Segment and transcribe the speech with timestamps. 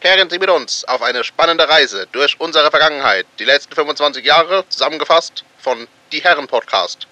[0.00, 3.26] Kehren Sie mit uns auf eine spannende Reise durch unsere Vergangenheit.
[3.38, 7.06] Die letzten 25 Jahre zusammengefasst von Die Herren Podcast.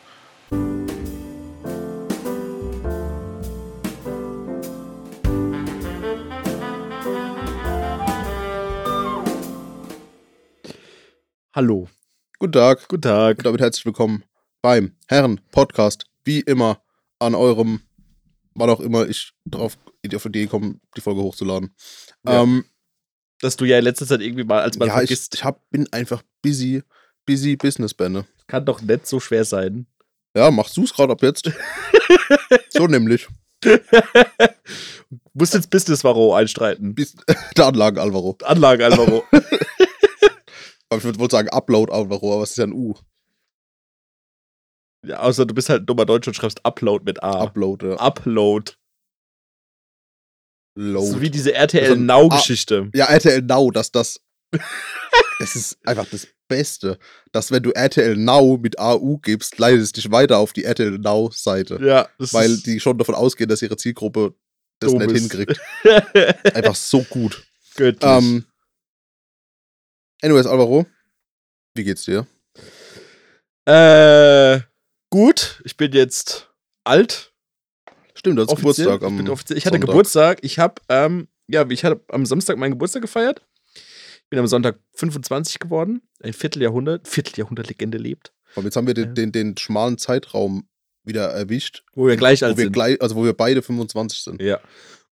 [11.54, 11.90] Hallo.
[12.38, 13.36] Guten Tag Guten Tag.
[13.36, 14.24] und damit herzlich willkommen
[14.62, 16.06] beim Herren Podcast.
[16.24, 16.80] Wie immer
[17.18, 17.82] an eurem,
[18.54, 19.76] wann auch immer ich drauf
[20.14, 21.74] auf die Idee komme, die Folge hochzuladen.
[22.24, 22.44] Ja.
[22.44, 22.64] Ähm,
[23.40, 25.68] Dass du ja in letzter Zeit irgendwie mal als man ja, ich, vergisst, ich hab,
[25.70, 26.82] bin einfach busy,
[27.24, 28.26] busy Business Bände.
[28.46, 29.86] kann doch nicht so schwer sein.
[30.36, 31.50] Ja, machst du's gerade ab jetzt?
[32.70, 33.28] so nämlich.
[35.32, 36.94] Musst jetzt Business Varo einstreiten.
[36.94, 37.14] Bis,
[37.56, 38.36] der Anlagen Alvaro.
[38.44, 39.24] Anlage Alvaro.
[40.90, 42.94] Aber ich würde wohl sagen Upload Alvaro, aber es ist ja ein U.
[45.04, 47.42] ja, außer du bist halt dummer Deutsch und schreibst Upload mit A.
[47.42, 47.96] Upload, ja.
[47.96, 48.72] Upload.
[50.80, 51.06] Load.
[51.10, 52.88] So wie diese RTL Also, Now-Geschichte.
[52.94, 54.20] Ja, RTL Now, dass das.
[55.40, 56.98] das ist einfach das Beste.
[57.32, 60.98] Dass, wenn du RTL Now mit AU gibst, leitet es dich weiter auf die RTL
[60.98, 61.78] Now-Seite.
[61.82, 64.34] Ja, das Weil die schon davon ausgehen, dass ihre Zielgruppe
[64.78, 65.20] das nicht ist.
[65.32, 65.60] hinkriegt.
[66.54, 67.44] Einfach so gut.
[67.74, 68.08] göttlich.
[68.08, 68.44] Ähm,
[70.22, 70.86] anyways, Alvaro,
[71.74, 72.26] wie geht's dir?
[73.66, 74.60] äh,
[75.10, 76.48] gut, ich bin jetzt
[76.84, 77.32] alt.
[78.18, 78.98] Stimmt, du hast offiziell.
[78.98, 79.90] Geburtstag ich, am offiziell, ich hatte Sonntag.
[79.90, 80.38] Geburtstag.
[80.42, 83.46] Ich habe, ähm, ja, ich hatte am Samstag meinen Geburtstag gefeiert.
[84.28, 86.02] Bin am Sonntag 25 geworden.
[86.20, 88.32] Ein Vierteljahrhundert, Vierteljahrhundert-Legende lebt.
[88.56, 90.68] Und jetzt haben wir den, den, den schmalen Zeitraum
[91.04, 91.84] wieder erwischt.
[91.94, 92.72] Wo wir gleich alt wo wir sind.
[92.72, 94.42] gleich, also wo wir beide 25 sind.
[94.42, 94.60] ja.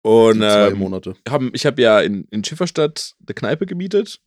[0.02, 1.14] Und zwei ähm, Monate.
[1.28, 4.20] haben, ich habe ja in, in Schifferstadt eine Kneipe gemietet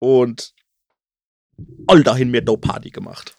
[0.00, 0.52] und
[1.86, 3.35] all dahin mehr Do-Party gemacht.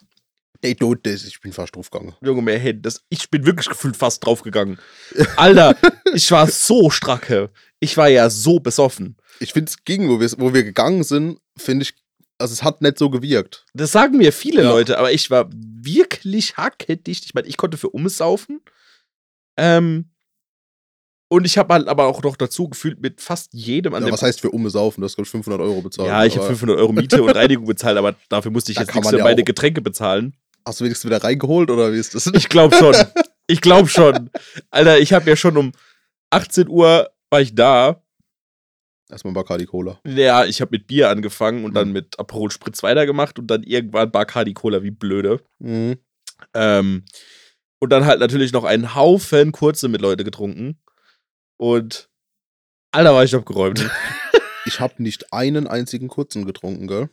[0.61, 2.15] Ey, du, das, ich bin fast draufgegangen.
[2.21, 2.81] Junge, mehr hin.
[2.81, 4.79] Das, ich bin wirklich gefühlt fast draufgegangen.
[5.35, 5.75] Alter,
[6.13, 7.49] ich war so stracke.
[7.79, 9.17] Ich war ja so besoffen.
[9.39, 11.93] Ich finde es ging, wo wir, wo wir gegangen sind, finde ich,
[12.39, 13.65] also es hat nicht so gewirkt.
[13.73, 14.69] Das sagen mir viele Ja.
[14.69, 17.25] Leute, aber ich war wirklich hackedicht.
[17.25, 18.61] Ich meine, ich konnte für umsaufen.
[19.57, 20.11] Ähm,
[21.29, 24.13] und ich habe halt aber auch noch dazu gefühlt mit fast jedem an Ja, dem.
[24.13, 25.01] was heißt für umsaufen?
[25.01, 26.07] Du hast, glaube ich, 500 Euro bezahlt.
[26.07, 28.83] ja, ich habe aber 500 Euro Miete und Reinigung bezahlt, aber dafür musste ich Da
[28.83, 30.35] jetzt nichts man für meine Getränke bezahlen.
[30.67, 32.27] Hast du wenigstens wieder reingeholt oder wie ist das?
[32.27, 32.93] Ich glaube schon.
[33.47, 34.29] ich glaube schon.
[34.69, 35.71] Alter, ich habe ja schon um
[36.29, 38.03] 18 Uhr war ich da.
[39.09, 40.01] Erstmal Bacardi Cola.
[40.05, 41.93] Ja, ich habe mit Bier angefangen und dann Mhm.
[41.93, 45.41] mit Aperol Spritz weitergemacht und dann irgendwann Bacardi Cola wie blöde.
[45.59, 45.99] Mhm.
[46.53, 47.05] Ähm,
[47.79, 50.77] und dann halt natürlich noch einen Haufen kurze mit Leute getrunken.
[51.55, 52.09] Und
[52.91, 53.89] Alter, war ich abgeräumt.
[54.65, 57.09] Ich habe nicht einen einzigen kurzen getrunken, gell?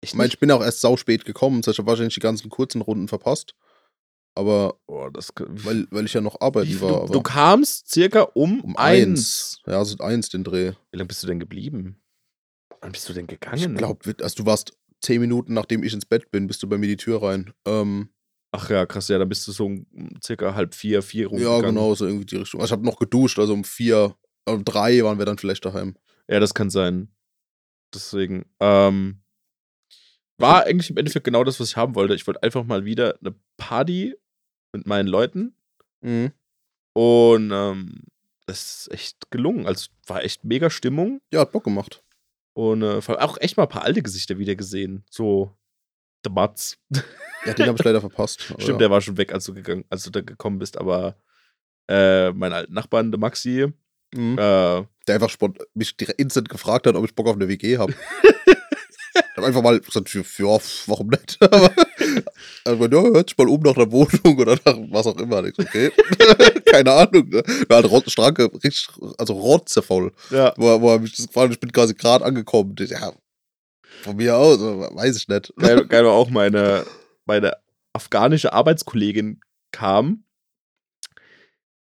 [0.00, 2.14] Ich Ich meine, ich bin auch erst sau spät gekommen, das heißt, ich habe wahrscheinlich
[2.14, 3.54] die ganzen kurzen Runden verpasst.
[4.34, 7.06] Aber Boah, das, weil, weil ich ja noch arbeiten wie, war.
[7.06, 9.60] du, du kamst circa um, um eins.
[9.62, 9.62] eins.
[9.66, 10.72] Ja, so eins den Dreh.
[10.90, 12.02] Wie lange bist du denn geblieben?
[12.82, 13.74] Wann bist du denn Ich gegangen?
[13.76, 16.86] glaube, also du warst zehn Minuten, nachdem ich ins Bett bin, bist du bei mir
[16.88, 17.52] die Tür rein.
[17.66, 18.10] Ähm,
[18.52, 19.86] Ach ja, krass, ja, dann bist du so um
[20.22, 21.64] circa halb vier, vier ja, rumgegangen.
[21.74, 22.60] genau, so irgendwie die Richtung.
[22.60, 24.14] Also ich habe noch geduscht, also um vier,
[24.46, 25.96] um drei waren wir dann vielleicht daheim.
[26.28, 27.08] Ja, das kann sein.
[27.94, 29.22] Deswegen, ähm,
[30.38, 32.14] war eigentlich im Endeffekt genau das, was ich haben wollte.
[32.14, 34.14] Ich wollte einfach mal wieder eine Party
[34.72, 35.54] mit meinen Leuten
[36.02, 36.32] Mhm.
[36.94, 38.02] und ähm,
[38.46, 39.66] das ist echt gelungen.
[39.66, 42.02] Also war echt mega Stimmung Ja, hat Bock gemacht.
[42.54, 45.04] und äh, vor allem auch echt mal ein paar alte Gesichter wieder gesehen.
[45.10, 45.56] So,
[46.24, 46.78] der Mats.
[47.44, 48.42] Ja, den habe ich leider verpasst.
[48.58, 51.16] Stimmt, der war schon weg, als du gegangen, als du da gekommen bist, aber
[51.88, 53.72] äh, mein alten Nachbarn, der Maxi,
[54.14, 54.38] Mhm.
[54.38, 55.36] äh, der einfach
[55.74, 57.92] mich direkt instant gefragt hat, ob ich Bock auf eine WG habe.
[59.36, 60.22] ich habe einfach mal gesagt, ja,
[60.86, 61.36] warum nicht?
[61.40, 61.70] Aber
[62.64, 65.44] also, ja, hört sich mal um nach der Wohnung oder nach was auch immer.
[65.44, 65.92] Ich so, okay,
[66.64, 67.28] keine Ahnung.
[67.28, 67.42] Ne?
[67.68, 68.88] War halt rot, Stranke, richtig,
[69.18, 70.12] also rotzevoll.
[70.30, 72.74] ja, Wo, wo er mich das hat, ich bin quasi gerade angekommen.
[72.80, 73.12] Ich, Ja,
[74.02, 75.52] von mir aus, aber weiß ich nicht.
[75.58, 76.86] geil, geil war auch meine,
[77.26, 77.58] meine
[77.92, 80.24] afghanische Arbeitskollegin kam.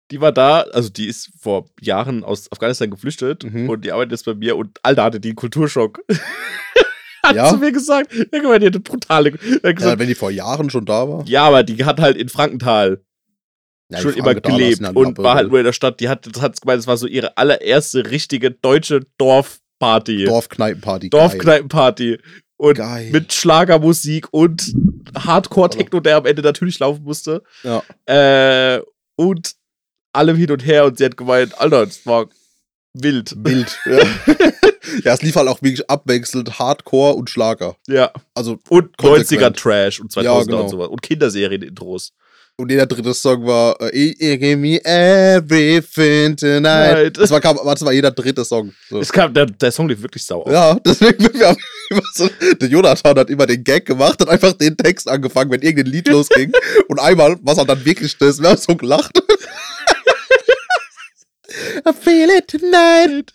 [0.09, 3.69] Die war da, also die ist vor Jahren aus Afghanistan geflüchtet Mhm.
[3.69, 5.99] und die arbeitet jetzt bei mir und Alter hatte die einen Kulturschock.
[7.27, 7.49] hat Ja?
[7.49, 8.13] zu mir gesagt.
[8.13, 9.31] Ja, guck mal, die hatte brutale.
[9.31, 11.25] Die hat Ja, gesagt, wenn die vor Jahren schon da war.
[11.27, 13.01] ja, aber die hat halt in Frankenthal
[13.91, 15.99] Ja, schon immer gelebt und war halt nur in der Stadt.
[15.99, 20.25] Die hat, hat gemeint, das war so ihre allererste richtige deutsche Dorfparty.
[20.25, 21.09] Dorfkneipenparty.
[21.09, 22.17] Dorfkneipenparty.
[22.59, 23.11] Und Geil.
[23.11, 24.73] mit Schlagermusik und
[25.15, 27.43] Hardcore-Techno, der am Ende natürlich laufen musste.
[27.63, 27.83] Ja.
[28.07, 28.81] Äh,
[29.15, 29.53] und
[30.11, 30.85] allem hin und her.
[30.85, 32.25] Und sie hat gemeint, Alter, das war
[33.03, 33.33] wild.
[33.43, 33.77] Bild.
[33.85, 33.97] Ja.
[35.03, 37.75] ja, es lief halt auch wirklich abwechselnd Hardcore und Schlager.
[37.87, 38.11] Ja.
[38.33, 39.57] Also, Und Konsequent.
[39.57, 40.61] 90er-Trash und 2000er Ja, genau.
[40.63, 40.87] und sowas.
[40.89, 42.13] Und Kinderserien-Intros.
[42.59, 47.15] Und jeder dritte Song war äh, You Give Me Everything Tonight.
[47.15, 48.73] Das war, kam- das war jeder dritte Song.
[48.89, 48.99] So.
[48.99, 50.51] Es kam, der, der Song lief wirklich sau auf.
[50.51, 51.57] Ja, deswegen, wir haben
[51.91, 52.27] immer so,
[52.59, 56.07] der Jonathan hat immer den Gag gemacht und einfach den Text angefangen, wenn irgendein Lied
[56.07, 56.51] losging.
[56.87, 59.21] und einmal, was er dann wirklich das, wir haben so gelacht.
[61.85, 63.33] I feel it tonight.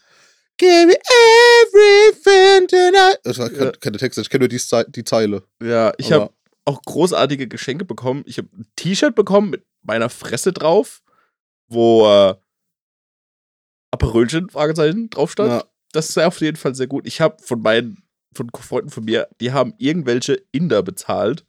[0.59, 3.19] Give me everything tonight.
[3.25, 3.73] Ich war Ja.
[3.73, 4.61] keine Texte, ich kenne nur die,
[4.93, 5.43] die Zeile.
[5.63, 6.33] Ja, ich habe
[6.65, 8.23] auch großartige Geschenke bekommen.
[8.27, 11.03] Ich habe ein T-Shirt bekommen mit meiner Fresse drauf,
[11.69, 12.35] wo äh,
[13.91, 15.51] Aperölchen, Fragezeichen, drauf stand.
[15.51, 15.65] Ja.
[15.93, 17.07] Das ist auf jeden Fall sehr gut.
[17.07, 18.03] Ich habe von meinen
[18.35, 21.45] von Freunden von mir, die haben irgendwelche Inder bezahlt,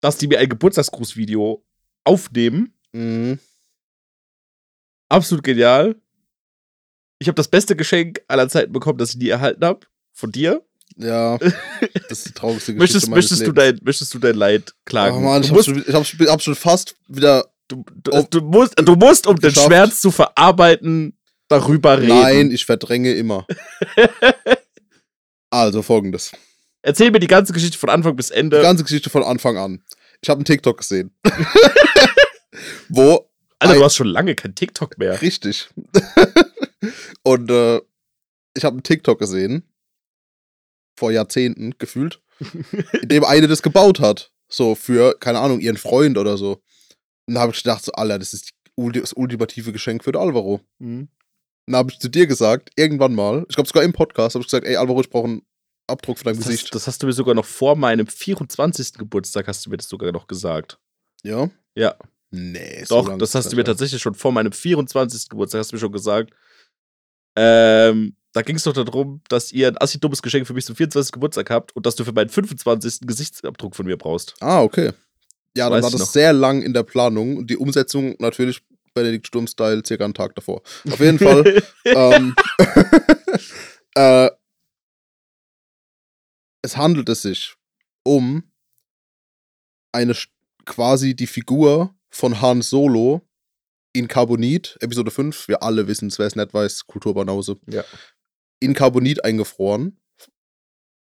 [0.00, 1.64] dass die mir ein Geburtstagsgrußvideo
[2.04, 2.74] aufnehmen.
[2.92, 3.40] Mhm.
[5.10, 5.96] Absolut genial.
[7.18, 9.80] Ich habe das beste Geschenk aller Zeiten bekommen, das ich nie erhalten habe.
[10.12, 10.64] Von dir.
[10.96, 11.38] Ja,
[12.08, 15.18] das ist die traurigste Geschichte Möchtest, möchtest, du dein, möchtest du dein Leid klagen?
[15.18, 17.46] Oh Mann, ich du, hab, musst, schon, hab, hab schon fast wieder.
[17.68, 19.66] du, du, du, musst, du musst, um den Geschafft.
[19.66, 21.16] Schmerz zu verarbeiten,
[21.48, 22.08] darüber reden.
[22.08, 23.46] Nein, ich verdränge immer.
[25.50, 26.32] also folgendes.
[26.82, 28.62] Erzähl mir die ganze Geschichte von Anfang bis Die Ende.
[28.62, 29.82] ganze Geschichte von Anfang an.
[30.22, 31.14] Ich habe einen TikTok gesehen.
[32.88, 33.29] Wo
[33.80, 35.20] du hast schon lange kein TikTok mehr.
[35.22, 35.70] Richtig.
[37.22, 37.80] Und äh,
[38.54, 39.62] ich habe einen TikTok gesehen,
[40.98, 42.20] vor Jahrzehnten gefühlt,
[43.00, 44.32] in dem eine das gebaut hat.
[44.48, 46.62] So für, keine Ahnung, ihren Freund oder so.
[47.26, 50.60] Und da habe ich gedacht, so, Alter, das ist das ultimative Geschenk für den Alvaro.
[50.78, 51.08] Mhm.
[51.66, 54.42] Und da habe ich zu dir gesagt, irgendwann mal, ich glaube sogar im Podcast, habe
[54.42, 55.42] ich gesagt, ey Alvaro, ich brauche einen
[55.86, 56.64] Abdruck von deinem Das, Gesicht.
[56.66, 58.94] hast, das hast du mir sogar noch vor meinem 24.
[58.94, 60.78] Geburtstag hast du mir das sogar noch gesagt.
[61.22, 61.48] ja?
[61.76, 61.94] Ja.
[62.30, 65.28] Nee, so Doch, das hast du mir tatsächlich schon vor meinem 24.
[65.28, 66.32] Geburtstag, hast du mir schon gesagt.
[67.36, 70.76] Ähm, da ging es doch darum, dass ihr ein assi dummes Geschenk für mich zum
[70.76, 71.12] 24.
[71.12, 73.00] Geburtstag habt und dass du für meinen 25.
[73.06, 74.34] Gesichtsabbdruck von mir brauchst.
[74.40, 74.92] Ah, okay.
[75.56, 76.06] Ja, dann Weiß war das noch.
[76.08, 78.62] sehr lang in der Planung und die Umsetzung natürlich
[78.94, 80.62] Benedikt Sturm-Style circa einen Tag davor.
[80.88, 81.62] Auf jeden Fall.
[81.84, 82.34] ähm,
[83.94, 84.30] äh,
[86.62, 87.54] es handelte sich
[88.04, 88.44] um
[89.92, 90.14] eine
[90.66, 93.22] quasi die Figur von Han Solo
[93.92, 95.48] in Carbonit, Episode 5.
[95.48, 97.58] Wir alle wissen es, wer es nicht weiß, Kulturbanause.
[97.66, 97.84] Ja.
[98.60, 99.98] In Carbonit eingefroren.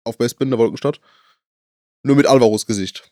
[0.03, 1.01] Auf Westbind der Wolkenstadt.
[2.03, 3.11] Nur mit Alvaros Gesicht.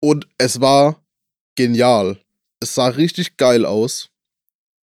[0.00, 1.04] Und es war
[1.56, 2.20] genial.
[2.60, 4.10] Es sah richtig geil aus.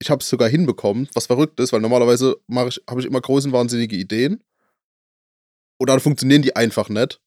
[0.00, 3.96] Ich habe es sogar hinbekommen, was verrückt ist, weil normalerweise ich, habe ich immer größenwahnsinnige
[3.96, 4.42] Ideen.
[5.80, 7.20] Und dann funktionieren die einfach nicht.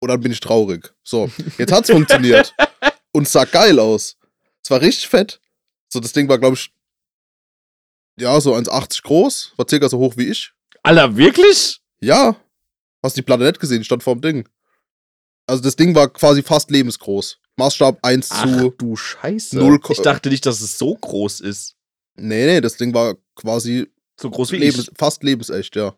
[0.00, 0.92] Und dann bin ich traurig.
[1.04, 2.54] So, jetzt hat's funktioniert.
[3.12, 4.16] Und sah geil aus.
[4.62, 5.40] Es war richtig fett.
[5.88, 6.72] So, das Ding war, glaube ich,
[8.18, 9.52] ja, so 1,80 groß.
[9.56, 10.52] War circa so hoch wie ich.
[10.82, 11.80] Alter, wirklich?
[12.00, 12.36] Ja.
[13.02, 13.84] Hast die Platte nicht gesehen?
[13.84, 14.48] Stand vorm Ding.
[15.46, 17.38] Also das Ding war quasi fast lebensgroß.
[17.56, 18.70] Maßstab 1 Ach zu.
[18.70, 19.58] du Scheiße.
[19.58, 21.74] null Ko- ich dachte nicht, dass es so groß ist.
[22.14, 24.94] Nee, nee, das Ding war quasi So groß wie lebens, ich.
[24.96, 25.96] fast lebensecht, ja.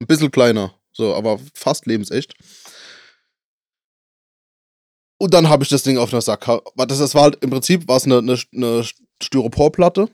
[0.00, 0.74] Ein bisschen kleiner.
[0.92, 2.34] So, aber fast lebensecht.
[5.22, 6.64] Und dann habe ich das Ding auf einer Sackkarre.
[6.74, 8.84] Das, das war halt im Prinzip war es eine, eine, eine
[9.22, 10.08] Styroporplatte.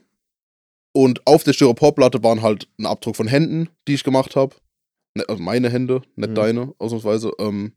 [0.91, 4.55] Und auf der Styroporplatte waren halt ein Abdruck von Händen, die ich gemacht habe.
[5.27, 6.35] Also meine Hände, nicht Mhm.
[6.35, 7.31] deine, ausnahmsweise.
[7.39, 7.73] Ähm,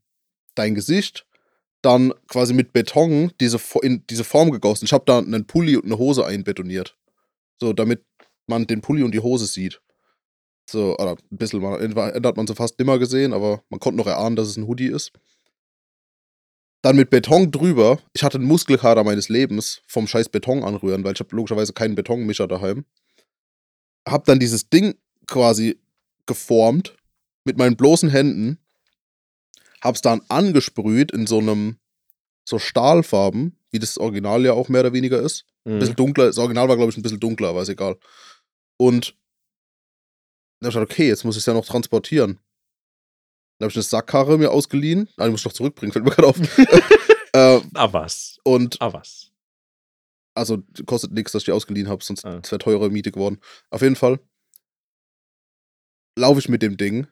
[0.56, 1.26] dein Gesicht.
[1.80, 4.84] Dann quasi mit Beton diese, in diese Form gegossen.
[4.84, 6.98] Ich habe da einen Pulli und eine Hose einbetoniert.
[7.58, 8.04] So, damit
[8.46, 9.80] man den Pulli und die Hose sieht.
[10.68, 14.06] So, oder ein bisschen, man, hat man so fast nimmer gesehen, aber man konnte noch
[14.06, 15.12] erahnen, dass es ein Hoodie ist.
[16.82, 18.00] Dann mit Beton drüber.
[18.12, 21.94] Ich hatte einen Muskelkater meines Lebens vom scheiß Beton anrühren, weil ich habe logischerweise keinen
[21.94, 22.84] Betonmischer daheim.
[24.06, 24.96] Hab dann dieses Ding
[25.28, 25.80] quasi
[26.26, 26.96] geformt
[27.44, 28.58] mit meinen bloßen Händen.
[29.80, 31.76] Hab's dann angesprüht in so einem,
[32.44, 35.44] so Stahlfarben, wie das Original ja auch mehr oder weniger ist.
[35.64, 35.96] Ein bisschen Mhm.
[35.96, 36.26] dunkler.
[36.26, 37.96] Das Original war, glaube ich, ein bisschen dunkler, aber ist egal.
[38.76, 39.16] Und
[40.60, 42.40] dann hab ich gedacht, okay, jetzt muss ich es ja noch transportieren.
[43.62, 45.08] Dann habe ich eine Sackkarre mir ausgeliehen.
[45.18, 46.36] Ah, die muss ich noch zurückbringen, fällt mir gerade auf.
[47.32, 48.40] äh, Ah, was?
[48.42, 49.30] und Ah, was?
[50.34, 52.32] also kostet nichts, dass ich die ausgeliehen habe, sonst Ah.
[52.32, 53.38] wäre wär teure Miete geworden.
[53.70, 54.18] Auf jeden Fall
[56.18, 57.06] laufe ich mit dem Ding.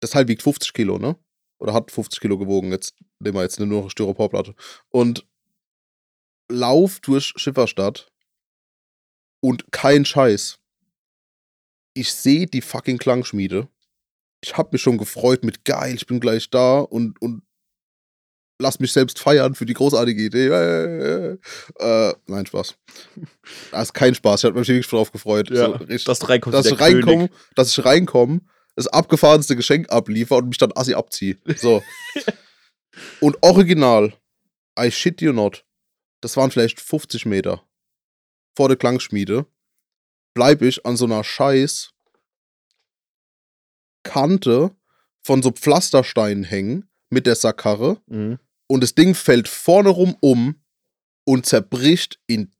[0.00, 1.16] Das Teil wiegt 50 Kilo, ne?
[1.58, 2.70] Oder hat 50 Kilo gewogen.
[2.70, 4.54] Jetzt nehmen wir jetzt nur noch eine Styroporplatte.
[4.90, 5.26] Und
[6.48, 8.12] lauf durch Schifferstadt
[9.42, 10.58] und kein Scheiß.
[11.94, 13.68] Ich sehe die fucking Klangschmiede.
[14.42, 17.42] Ich hab mich schon gefreut mit geil, ich bin gleich da und, und
[18.60, 20.48] lass mich selbst feiern für die großartige Idee.
[20.48, 21.38] Äh,
[21.78, 22.76] äh, nein, Spaß.
[23.72, 24.40] Das ist kein Spaß.
[24.40, 25.50] Ich habe mich wirklich drauf gefreut.
[25.50, 26.58] Ja, so, richtig, dass du reinkommst.
[26.58, 28.40] dass ich reinkomme, dass ich reinkomme,
[28.76, 31.36] das abgefahrenste Geschenk abliefer und mich dann assi abziehe.
[31.56, 31.82] So.
[33.20, 34.12] und original
[34.78, 35.64] I shit you not,
[36.20, 37.62] das waren vielleicht 50 Meter
[38.56, 39.46] vor der Klangschmiede,
[40.34, 41.90] bleib ich an so einer scheiß
[44.02, 44.74] Kante
[45.22, 48.38] von so Pflastersteinen hängen mit der Sackkarre Mhm.
[48.68, 50.62] und das Ding fällt vorne rum um
[51.24, 52.52] und zerbricht in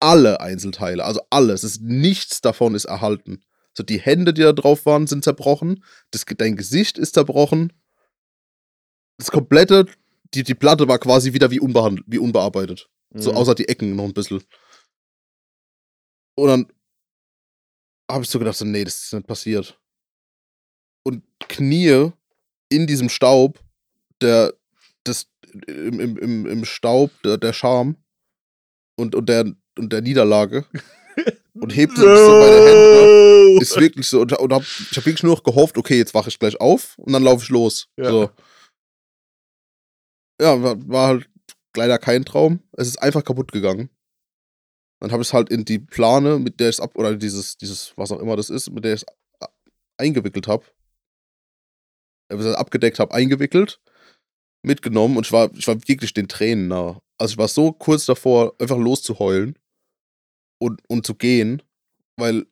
[0.00, 1.04] alle Einzelteile.
[1.04, 1.62] Also alles.
[1.62, 3.42] Es ist, nichts davon ist erhalten.
[3.76, 5.82] So die Hände, die da drauf waren, sind zerbrochen.
[6.10, 7.72] Das, dein Gesicht ist zerbrochen.
[9.18, 9.86] Das komplette,
[10.34, 12.88] die, die Platte war quasi wieder wie, unbehandelt, wie unbearbeitet.
[13.14, 13.36] So Mhm.
[13.38, 14.42] außer die Ecken noch ein bisschen.
[16.34, 16.72] Und dann
[18.10, 19.80] habe ich so gedacht, so, nee, das ist nicht passiert.
[21.06, 22.10] Und Knie
[22.68, 23.60] in diesem Staub,
[24.20, 24.52] der,
[25.04, 25.28] das,
[25.68, 27.94] im, im, im, im Staub der, der Scham
[28.96, 29.44] und, und, der,
[29.78, 30.64] und der Niederlage
[31.54, 33.54] und hebt so meine Hände.
[33.54, 33.60] No!
[33.60, 34.20] Ist wirklich so.
[34.22, 36.98] Und, und hab, ich habe wirklich nur noch gehofft, okay, jetzt wache ich gleich auf
[36.98, 37.86] und dann laufe ich los.
[37.96, 38.10] Ja.
[38.10, 38.30] So.
[40.42, 41.30] Ja, war, war halt
[41.76, 42.64] leider kein Traum.
[42.72, 43.90] Es ist einfach kaputt gegangen.
[44.98, 47.56] Dann habe ich es halt in die Plane, mit der ich es ab, oder dieses,
[47.58, 49.48] dieses, was auch immer das ist, mit der ich es
[49.98, 50.64] eingewickelt habe.
[52.28, 53.80] Abgedeckt habe, eingewickelt,
[54.62, 57.00] mitgenommen und ich war, ich war wirklich den Tränen nah.
[57.18, 59.58] Also ich war so kurz davor, einfach loszuheulen
[60.58, 61.62] und, und zu gehen,
[62.16, 62.46] weil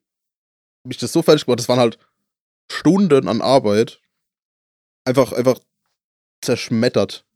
[0.87, 1.61] mich das so fertig gemacht hat.
[1.61, 1.99] Das waren halt
[2.71, 4.01] Stunden an Arbeit.
[5.07, 5.59] Einfach, einfach
[6.43, 7.27] zerschmettert.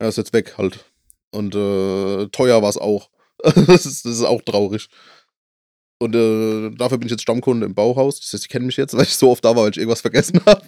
[0.00, 0.84] Ja, ist jetzt weg halt.
[1.32, 3.10] Und äh, teuer war es auch.
[3.42, 4.88] das, ist, das ist auch traurig.
[6.02, 8.20] Und äh, dafür bin ich jetzt Stammkunde im Bauhaus.
[8.20, 10.00] Das heißt, die kennen mich jetzt, weil ich so oft da war, weil ich irgendwas
[10.00, 10.62] vergessen habe.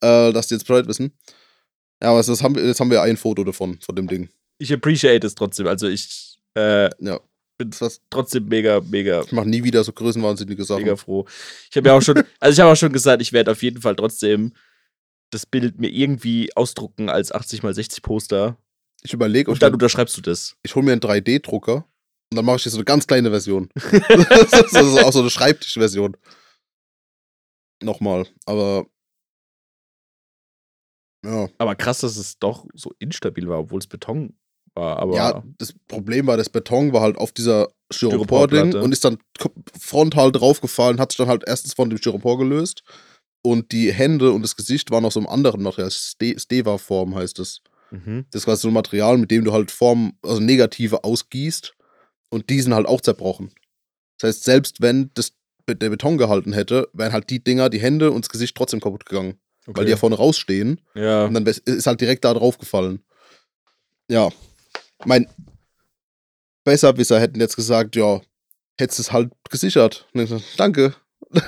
[0.00, 1.12] äh, dass die jetzt Bescheid wissen.
[2.02, 4.28] Ja, aber das haben wir, jetzt haben wir ein Foto davon, von dem Ding.
[4.58, 5.66] Ich appreciate es trotzdem.
[5.66, 7.20] Also ich äh, Ja.
[7.58, 10.82] bin Das, trotzdem mega, mega, ich mache nie wieder so größenwahnsinnige Sachen.
[10.82, 11.24] mega froh.
[11.70, 13.80] Ich habe ja auch schon, also ich habe auch schon gesagt, ich werde auf jeden
[13.80, 14.52] Fall trotzdem
[15.30, 18.56] das Bild mir irgendwie ausdrucken als 80 x 60 Poster.
[19.02, 20.56] Ich überlege, Und dann unterschreibst du das.
[20.62, 21.84] ich hole mir einen 3D-Drucker
[22.32, 23.68] und dann mache ich hier so eine ganz kleine Version.
[23.80, 26.16] das ist auch so eine Schreibtischversion.
[27.82, 28.86] Nochmal, aber
[31.24, 31.48] ja.
[31.58, 34.34] Aber krass, dass es doch so instabil war, obwohl es Beton
[34.74, 34.98] war.
[34.98, 38.82] Aber Ja, das Problem war, das Beton war halt auf dieser Styropor-Ding Styroporplatte.
[38.82, 39.18] und ist dann
[39.78, 42.82] frontal draufgefallen, hat sich dann halt erstens von dem Styropor gelöst
[43.42, 47.38] und die Hände und das Gesicht waren aus so einem anderen Material, Ste Steva-Form heißt
[47.38, 47.60] es.
[47.90, 48.26] mhm.
[48.30, 51.75] Das quasi so ein Material, mit dem du halt Form, also Negative ausgießt
[52.36, 53.50] und die sind halt auch zerbrochen.
[54.18, 55.32] Das heißt, selbst wenn das,
[55.66, 59.06] der Beton gehalten hätte, wären halt die Dinger, die Hände und das Gesicht trotzdem kaputt
[59.06, 59.78] gegangen, okay.
[59.78, 61.24] weil die ja vorne rausstehen ja.
[61.24, 63.02] und dann ist halt direkt da drauf gefallen.
[64.08, 64.28] Ja.
[65.04, 65.26] Mein
[66.64, 68.20] Besserwisser hätten jetzt gesagt, ja,
[68.78, 70.06] hättest es halt gesichert.
[70.12, 70.94] Und so, Danke.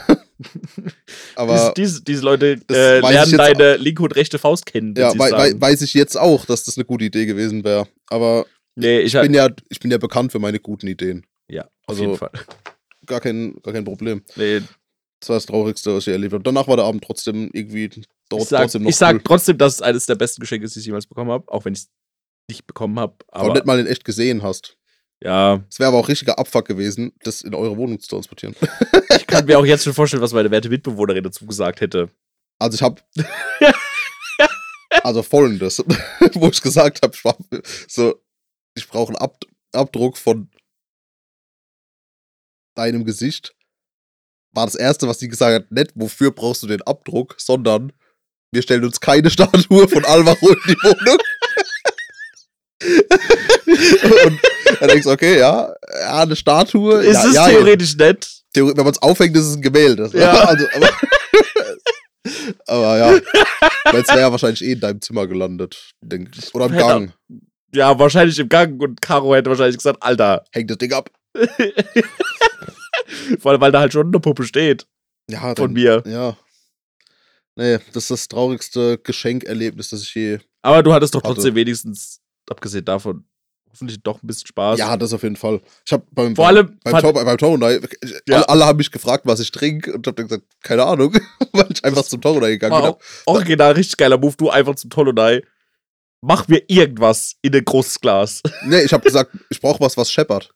[1.37, 4.95] Aber diese, diese, diese Leute äh, lernen deine linke und rechte Faust kennen.
[4.97, 7.87] ja, wei wei weiß ich jetzt auch, dass das eine gute Idee gewesen wäre.
[8.09, 8.47] Aber
[8.79, 11.27] nee, ich, ich bin, ja, ich bin ja bekannt für meine guten Ideen.
[11.49, 12.31] ja, auf also- jeden Fall.
[13.07, 14.23] Gar kein, gar kein Problem.
[14.37, 14.61] Nee,
[15.21, 16.45] Das war das Traurigste, was ich erlebt habe.
[16.45, 17.89] Danach war der Abend trotzdem irgendwie
[18.29, 19.23] dort ich sag, trotzdem noch ich sag cool.
[19.25, 21.73] trotzdem, dass es eines der besten Geschenke ist, die ich jemals bekommen habe, auch wenn
[21.73, 21.89] ich es
[22.51, 23.17] nicht bekommen habe.
[23.29, 24.77] Aber nicht mal in echt gesehen hast.
[25.25, 28.55] ja, Es wäre aber auch richtiger Abfuck gewesen, das in eure Wohnung zu transportieren.
[29.17, 32.11] ich kann mir auch jetzt schon vorstellen, was meine werte Mitbewohnerin dazu gesagt hätte.
[32.59, 33.01] Also ich habe
[35.03, 35.79] also folgendes,
[36.35, 37.37] wo ich gesagt habe, ich war
[37.89, 38.21] so,
[38.79, 40.51] ich brauche einen Ab Abdruck von
[42.75, 43.55] deinem Gesicht.
[44.55, 47.93] War das erste, was sie gesagt hat, nicht, wofür brauchst du den Abdruck, sondern
[48.53, 51.19] wir stellen uns keine Statue von Alvaro in die Wohnung.
[54.25, 54.41] Und
[54.81, 57.03] dann denkst du, okay, ja, ja, eine Statue.
[57.03, 58.43] ist ja, es ja, theoretisch nett?
[58.55, 60.11] Theori- wenn man es aufhängt, ist es ein Gemälde.
[60.15, 60.49] Ja.
[60.49, 60.91] Also, aber,
[62.67, 63.15] aber ja,
[63.99, 66.55] es wäre ja wahrscheinlich eh in deinem Zimmer gelandet, denk ich.
[66.55, 67.13] Oder im Gang.
[67.75, 70.45] Ja, wahrscheinlich im Gang und Caro hätte wahrscheinlich gesagt, Alter.
[70.53, 71.11] Hängt das Ding ab.
[73.41, 74.87] Vor allem, weil da halt schon eine Puppe steht
[75.31, 76.03] Ja, von dann, mir.
[76.07, 76.37] ja.
[77.57, 80.39] Nee, das ist das traurigste Geschenkerlebnis, das ich je.
[80.63, 81.35] Aber du hattest doch Hatte.
[81.35, 83.25] trotzdem wenigstens, abgesehen davon,
[83.71, 84.79] hoffentlich doch ein bisschen Spaß.
[84.79, 85.61] Ja, das auf jeden Fall.
[85.85, 87.81] Ich habe beim, Vor allem beim, Tor, beim Toronai,
[88.29, 88.37] Ja.
[88.37, 91.13] alle, alle haben mich gefragt, was ich trinke und hab dann gesagt, keine Ahnung,
[91.53, 92.95] weil ich einfach zum Toronai gegangen bin.
[93.27, 94.35] original richtig geiler Move.
[94.37, 95.43] Du einfach zum Tolonai.
[96.21, 98.43] Mach mir irgendwas in ein großes Glas.
[98.67, 100.53] Nee, ich habe gesagt, ich brauche was, was scheppert.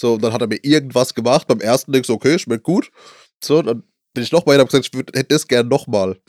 [0.00, 1.48] So, und dann hat er mir irgendwas gemacht.
[1.48, 2.90] Beim ersten denkst du, okay, schmeckt gut.
[3.42, 3.82] So, dann
[4.14, 6.20] bin ich nochmal hin und hab gesagt, ich würd, hätte das gern nochmal.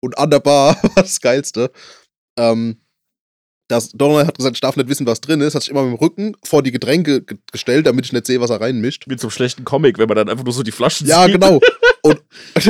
[0.00, 1.70] Und an der Bar war das Geilste.
[2.38, 2.80] Ähm,
[3.70, 5.92] das Donald hat gesagt, ich darf nicht wissen, was drin ist, hat sich immer mit
[5.92, 9.04] dem Rücken vor die Getränke ge gestellt, damit ich nicht sehe, was er reinmischt.
[9.08, 11.34] Wie zum schlechten Comic, wenn man dann einfach nur so die Flaschen Ja, sieht.
[11.34, 11.60] genau.
[12.00, 12.22] Und,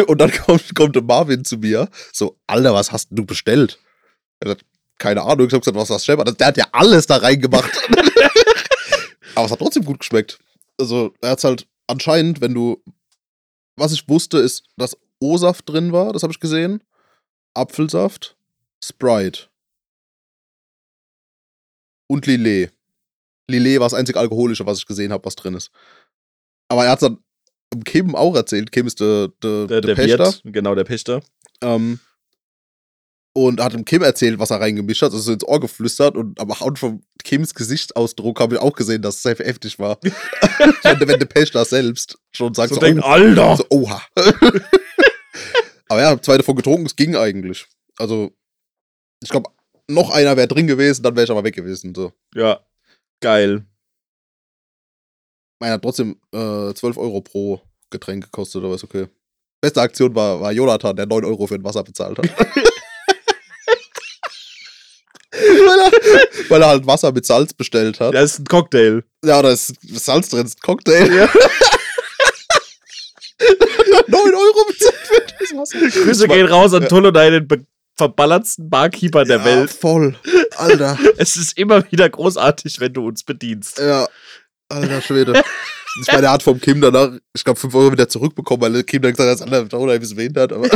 [0.09, 3.79] und dann kommt, kommt Marvin zu mir, so, Alter, was hast du bestellt?
[4.41, 4.65] Er sagt,
[4.99, 5.47] keine Ahnung.
[5.47, 6.23] Ich habe gesagt, was das Chef?
[6.23, 7.71] Der hat ja alles da reingemacht.
[9.35, 10.39] Aber es hat trotzdem gut geschmeckt.
[10.79, 12.83] Also, er hat halt anscheinend, wenn du.
[13.77, 16.83] Was ich wusste, ist, dass O-Saft drin war, das habe ich gesehen.
[17.55, 18.37] Apfelsaft,
[18.83, 19.49] Sprite.
[22.09, 22.73] Und Lillet.
[23.49, 25.71] Lillet war das einzige alkoholische, was ich gesehen habe, was drin ist.
[26.69, 27.19] Aber er hat dann
[27.73, 28.73] im Kim auch erzählt.
[28.73, 30.27] Kim ist der, der, Der, der Pächter.
[30.27, 31.21] Wirt, genau, der Pächter.
[31.61, 32.01] Ähm,
[33.47, 36.59] und hat dem Kim erzählt, was er reingemischt hat, also ins Ohr geflüstert und am
[36.59, 39.99] Haut vom Kims Gesichtsausdruck habe ich auch gesehen, dass es sehr heftig war.
[40.03, 43.57] wenn, wenn der Pächter selbst schon sagt, So so, denkt, oh, Alter!
[43.57, 44.03] so, oha.
[45.89, 47.67] Aber ja, zwei davon getrunken, es ging eigentlich.
[47.97, 48.33] Also,
[49.23, 49.51] ich glaube,
[49.89, 51.95] noch einer wäre drin gewesen, dann wäre ich aber weg gewesen.
[51.95, 52.13] So.
[52.35, 52.61] Ja,
[53.21, 53.65] geil.
[55.61, 59.09] Meiner hat trotzdem äh, 12 Euro pro Getränk gekostet, aber ist okay.
[59.63, 62.29] Beste Aktion war, war Jonathan, der 9 Euro für ein Wasser bezahlt hat.
[66.49, 68.15] weil, er, halt Wasser mit Salz bestellt hat.
[68.15, 69.03] Das ist ein Cocktail.
[69.25, 71.13] Ja, da ist Salz drin, ist ein Cocktail.
[71.15, 71.29] Ja.
[74.09, 75.79] 9 Euro bezahlt für das Wasser.
[75.79, 77.47] Grüße gehen raus an Tull und einen
[77.97, 79.71] verballertsten Barkeeper der ja, Welt.
[79.71, 80.17] voll.
[80.57, 80.99] Alter.
[81.19, 83.79] Es ist immer wieder großartig, wenn du uns bedienst.
[83.79, 84.09] Ja.
[84.69, 85.43] Alter Schwede.
[86.03, 88.85] Ich meine, er hat vom Kim danach, ich glaube, 5 Euro wieder zurückbekommen, weil der
[88.85, 90.69] Kim dann gesagt hat, das andere Donut bisschen behindert, aber.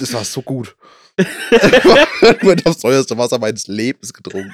[0.00, 0.76] Das war so gut.
[1.16, 4.52] ich habe das teuerste Wasser meines Lebens getrunken.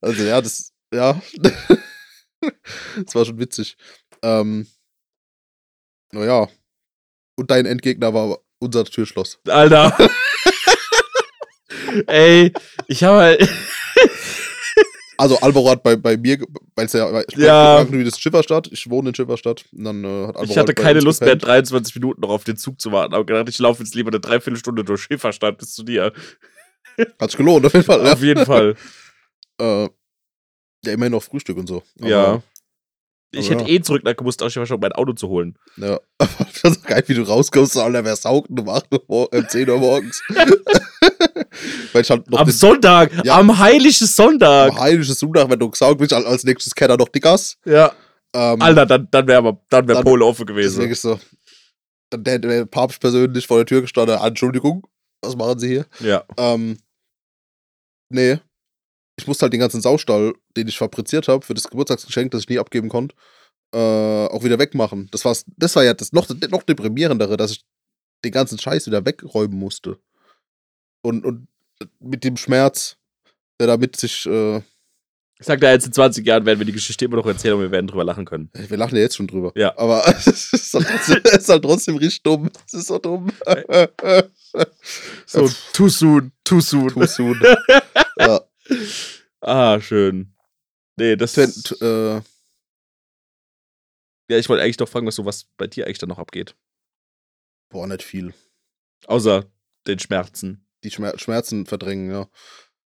[0.00, 0.72] Also, ja, das.
[0.92, 1.20] Ja.
[2.40, 3.76] das war schon witzig.
[4.22, 4.66] Ähm.
[6.12, 6.48] Naja.
[7.36, 9.38] Und dein Endgegner war unser Türschloss.
[9.48, 9.96] Alter.
[12.06, 12.52] Ey,
[12.86, 13.48] ich habe halt.
[15.16, 16.38] Also Alvaro hat bei, bei mir,
[16.74, 17.78] weil es ja, Ja.
[17.80, 19.64] irgendwie das Schifferstadt, ich wohne in Schifferstadt.
[19.72, 21.48] Und dann, äh, hat Alvaro Ich hatte halt keine Lust mehr, gepennt.
[21.48, 23.14] 23 Minuten noch auf den Zug zu warten.
[23.14, 26.12] Aber gedacht, ich laufe jetzt lieber eine Dreiviertelstunde durch Schäferstadt bis zu dir.
[27.20, 28.06] Hat sich gelohnt, auf jeden Fall.
[28.06, 28.74] Auf jeden Fall.
[29.60, 29.88] Ja, äh,
[30.84, 31.82] ja immerhin noch Frühstück und so.
[32.00, 32.42] Aber, Ja.
[33.36, 33.68] Ich hätte ja.
[33.70, 35.58] eh zurück nach gemusst, auch schon mein Auto zu holen.
[35.76, 35.98] Ja.
[36.18, 39.78] das ist geil, wie du rauskommst, Alter, wer saugt um 8 Uhr, äh, 10 Uhr
[39.78, 40.22] morgens.
[41.94, 43.38] halt Am Sonntag, Ja.
[43.38, 44.72] am heiligen Sonntag.
[44.72, 47.56] am heiligen Sonntag, wenn du gesaugt bist, als- nächstes kennt er noch Gas.
[47.64, 47.92] Ja.
[48.34, 50.90] Ähm, Alter, dann, dann wäre aber dann wär Dann- Pole offen Deswegen gewesen.
[50.90, 51.20] ist so,
[52.10, 54.86] dann der, der Papst persönlich vor der Tür gestanden, Entschuldigung,
[55.22, 55.86] was machen Sie hier?
[56.00, 56.24] Ja.
[56.36, 56.78] Ähm,
[58.08, 58.38] nee.
[59.16, 62.48] Ich musste halt den ganzen Saustall, den ich fabriziert habe, für das Geburtstagsgeschenk, das ich
[62.48, 63.14] nie abgeben konnte,
[63.72, 63.78] äh,
[64.26, 65.08] auch wieder wegmachen.
[65.12, 67.64] Das, war's, das war ja das noch, noch deprimierendere, dass ich
[68.24, 69.98] den ganzen Scheiß wieder wegräumen musste.
[71.04, 71.48] Und, und
[72.00, 72.96] mit dem Schmerz,
[73.60, 74.24] der damit sich.
[74.26, 74.58] Äh,
[75.38, 77.60] Ich sag dir, jetzt in 20 Jahren werden wir die Geschichte immer noch erzählen und
[77.60, 78.48] wir werden drüber lachen können.
[78.54, 79.52] wir lachen ja jetzt schon drüber.
[79.56, 79.76] Ja.
[79.76, 82.48] Aber es ist halt trotzdem, ist halt trotzdem richtig dumm.
[82.66, 83.30] Es ist so dumm.
[85.26, 86.88] So, too soon, too soon.
[86.88, 87.40] Too soon.
[88.18, 88.40] ja.
[89.40, 90.32] Ah, schön.
[90.96, 92.22] Nee, das Twen- äh,
[94.30, 96.56] Ja, ich wollte eigentlich doch fragen, was so was bei dir eigentlich dann noch abgeht.
[97.70, 98.32] boah, nicht viel.
[99.06, 99.44] Außer
[99.86, 100.63] den Schmerzen.
[100.84, 102.28] Die Schmer Schmerzen verdrängen, ja.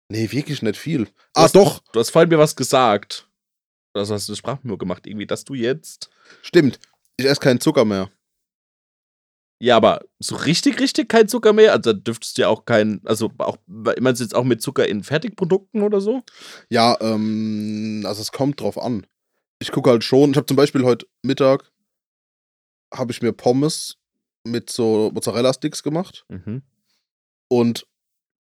[0.09, 1.07] Nee, wirklich nicht viel.
[1.33, 3.27] Ah, hast- doch, Du hast vorhin mir was gesagt.
[3.93, 6.09] Also hast du eine Sprachmemo gemacht, irgendwie, dass du jetzt.
[6.41, 6.79] stimmt.
[7.17, 8.09] Ich esse keinen Zucker mehr.
[9.61, 11.73] Ja, aber so richtig, richtig kein Zucker mehr?
[11.73, 13.01] Also da dürftest du ja auch kein.
[13.05, 16.23] Also auch, meinst du jetzt auch mit Zucker in Fertigprodukten oder so?
[16.69, 19.05] Ja, ähm, also es kommt drauf an.
[19.59, 20.31] Ich gucke halt schon.
[20.31, 21.69] Ich habe zum Beispiel heute Mittag
[22.93, 23.97] habe ich mir Pommes
[24.45, 26.25] mit so Mozzarella-Sticks gemacht.
[26.29, 26.63] Mhm.
[27.49, 27.85] Und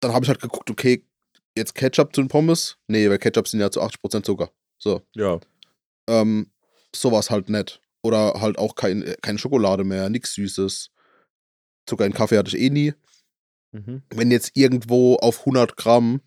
[0.02, 1.04] dann habe ich halt geguckt, okay,
[1.58, 2.78] jetzt Ketchup zu den Pommes.
[2.88, 4.52] Nee, weil Ketchup sind ja zu 80% Zucker.
[4.78, 5.02] So.
[5.16, 5.40] Ja.
[6.08, 6.52] Ähm,
[6.96, 7.82] sowas halt nett.
[8.04, 10.92] Oder halt auch kein, keine Schokolade mehr, nichts Süßes.
[11.88, 12.94] Zucker in Kaffee hatte ich eh nie.
[13.72, 14.04] Mhm.
[14.14, 16.22] Wenn jetzt irgendwo auf 100 Gramm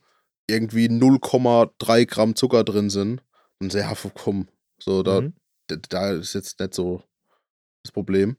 [0.49, 3.23] irgendwie 0,3 Gramm Zucker drin sind,
[3.61, 4.49] dann sehr ja, komm.
[4.83, 5.35] So, da, Mhm.
[5.69, 7.03] da, da ist jetzt nicht so
[7.85, 8.37] das Problem.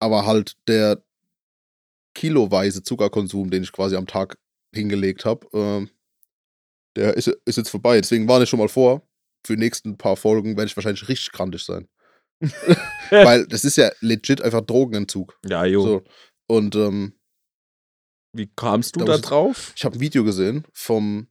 [0.00, 1.02] Aber halt der
[2.18, 4.38] kiloweise Zuckerkonsum, den ich quasi am Tag
[4.74, 5.90] hingelegt habe, ähm,
[6.96, 8.00] der ist, ist jetzt vorbei.
[8.00, 9.06] Deswegen warne ich schon mal vor,
[9.46, 11.88] für die nächsten paar Folgen werde ich wahrscheinlich richtig krantig sein.
[13.10, 15.38] Weil das ist ja legit einfach Drogenentzug.
[15.48, 15.82] Ja, jo.
[15.82, 16.02] So.
[16.48, 17.14] Und ähm,
[18.32, 19.72] Wie kamst du Da da muss ich- drauf?
[19.76, 21.28] ich habe ein Video gesehen vom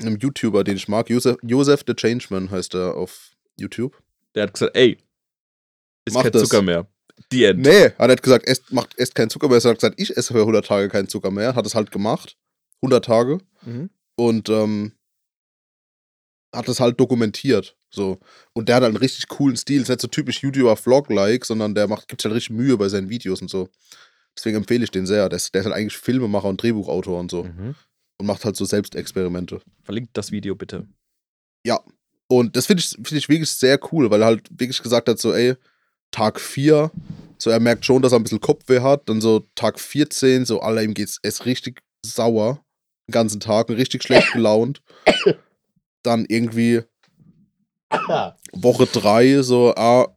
[0.00, 1.08] einem YouTuber, den ich mag.
[1.10, 4.02] Joseph, Joseph the Changeman heißt er auf YouTube.
[4.34, 4.98] Der hat gesagt, ey,
[6.06, 6.42] ist Mach kein das.
[6.42, 6.88] Zucker mehr.
[7.30, 7.60] Die End.
[7.60, 9.58] Nee, hat nicht gesagt, esst, macht, esst keinen Zucker mehr.
[9.58, 11.54] Er hat gesagt, ich esse für 100 Tage keinen Zucker mehr.
[11.54, 12.36] Hat es halt gemacht.
[12.82, 13.38] 100 Tage.
[13.64, 13.90] Mhm.
[14.16, 14.92] Und ähm,
[16.54, 17.76] hat es halt dokumentiert.
[17.90, 18.18] So.
[18.52, 19.82] Und der hat halt einen richtig coolen Stil.
[19.82, 23.42] Ist nicht so typisch YouTuber-Vlog-like, sondern der macht, gibt halt richtig Mühe bei seinen Videos
[23.42, 23.68] und so.
[24.36, 25.28] Deswegen empfehle ich den sehr.
[25.28, 27.44] Der ist, der ist halt eigentlich Filmemacher und Drehbuchautor und so.
[27.44, 27.74] Mhm.
[28.18, 29.60] Und macht halt so Selbstexperimente.
[29.82, 30.86] Verlinkt das Video bitte.
[32.28, 35.18] Und das finde ich, find ich wirklich sehr cool, weil er halt wirklich gesagt hat,
[35.18, 35.54] so, ey,
[36.12, 36.92] Tag 4,
[37.38, 39.08] so er merkt schon, dass er ein bisschen Kopfweh hat.
[39.08, 42.64] Dann so Tag 14, so, Alter, ihm geht's, er ist richtig sauer
[43.08, 44.82] den ganzen Tag und richtig schlecht gelaunt.
[46.02, 46.82] Dann irgendwie
[48.52, 50.16] Woche 3, so, ah,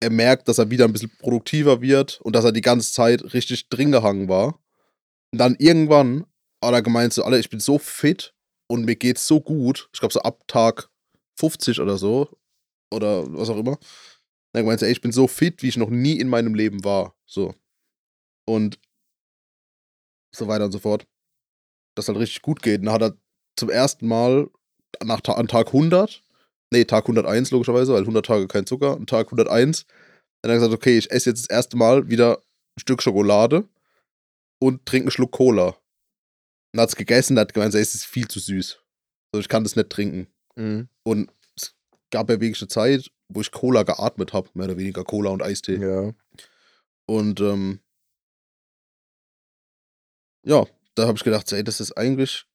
[0.00, 3.34] er merkt, dass er wieder ein bisschen produktiver wird und dass er die ganze Zeit
[3.34, 4.58] richtig drin gehangen war.
[5.32, 6.26] Und dann irgendwann
[6.62, 8.34] hat er gemeint, so, Alter, ich bin so fit
[8.68, 9.88] und mir geht's so gut.
[9.92, 10.88] Ich glaube, so ab Tag
[11.38, 12.28] 50 oder so.
[12.92, 13.78] Oder was auch immer.
[14.52, 16.84] Dann gemeint, so, ey, ich bin so fit, wie ich noch nie in meinem Leben
[16.84, 17.14] war.
[17.26, 17.54] So.
[18.46, 18.78] Und
[20.34, 21.06] so weiter und so fort.
[21.96, 22.80] Das halt richtig gut geht.
[22.80, 23.16] Und dann hat er
[23.56, 24.50] zum ersten Mal
[25.02, 26.22] nach, an Tag 100,
[26.72, 29.86] nee, Tag 101 logischerweise, weil 100 Tage kein Zucker, an Tag 101,
[30.42, 33.68] dann hat er gesagt, okay, ich esse jetzt das erste Mal wieder ein Stück Schokolade
[34.60, 35.76] und trinke einen Schluck Cola.
[36.74, 38.80] Und hat es gegessen, hat gemeint, es ist viel zu süß.
[39.32, 40.26] Also ich kann das nicht trinken.
[40.56, 40.88] Mhm.
[41.04, 41.74] Und es
[42.10, 45.42] gab ja wirklich eine Zeit, wo ich Cola geatmet habe, mehr oder weniger Cola und
[45.42, 45.76] Eistee.
[45.76, 46.12] Ja.
[47.06, 47.80] Und ähm,
[50.44, 50.64] ja,
[50.94, 52.46] da habe ich gedacht, ey, das ist eigentlich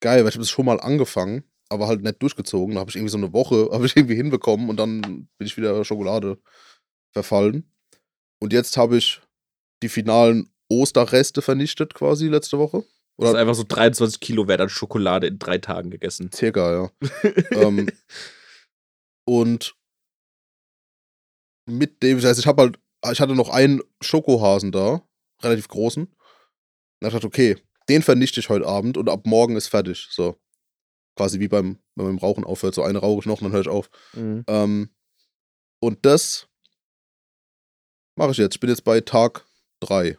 [0.00, 2.74] geil, weil ich habe das schon mal angefangen, aber halt nicht durchgezogen.
[2.74, 5.56] Da habe ich irgendwie so eine Woche, habe ich irgendwie hinbekommen und dann bin ich
[5.56, 6.38] wieder Schokolade
[7.12, 7.70] verfallen.
[8.40, 9.20] Und jetzt habe ich
[9.82, 12.84] die finalen Osterreste vernichtet quasi letzte Woche.
[13.16, 16.30] Das ist Oder einfach so 23 Kilo Wert an Schokolade in drei Tagen gegessen.
[16.32, 16.90] circa, ja.
[17.50, 17.90] ähm,
[19.30, 19.76] und
[21.64, 22.80] mit dem, das heißt, ich habe halt,
[23.12, 25.06] ich hatte noch einen Schokohasen da,
[25.40, 26.06] relativ großen.
[26.06, 26.16] Und
[26.98, 27.56] da dachte ich, okay,
[27.88, 30.08] den vernichte ich heute Abend und ab morgen ist fertig.
[30.10, 30.36] So.
[31.14, 32.74] Quasi wie beim, wenn man beim Rauchen aufhört.
[32.74, 33.88] So eine rauche ich noch und dann höre ich auf.
[34.14, 34.44] Mhm.
[34.48, 34.90] Ähm,
[35.78, 36.48] und das
[38.16, 38.56] mache ich jetzt.
[38.56, 39.46] Ich bin jetzt bei Tag
[39.78, 40.18] 3.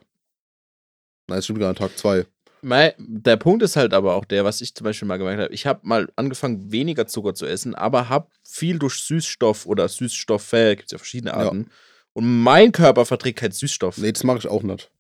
[1.28, 2.26] Nein, es stimmt gar nicht, Tag 2.
[2.62, 5.54] Mei- Der Punkt ist halt aber auch der, was ich zum Beispiel mal gemerkt habe.
[5.54, 10.52] Ich habe mal angefangen, weniger Zucker zu essen, aber habe viel durch Süßstoff oder Süßstoffe,
[10.52, 11.38] gibt es ja verschiedene Ja.
[11.38, 11.70] Arten.
[12.14, 13.98] Und mein Körper verträgt keinen Süßstoff.
[13.98, 14.92] Nee, das mache ich auch nicht.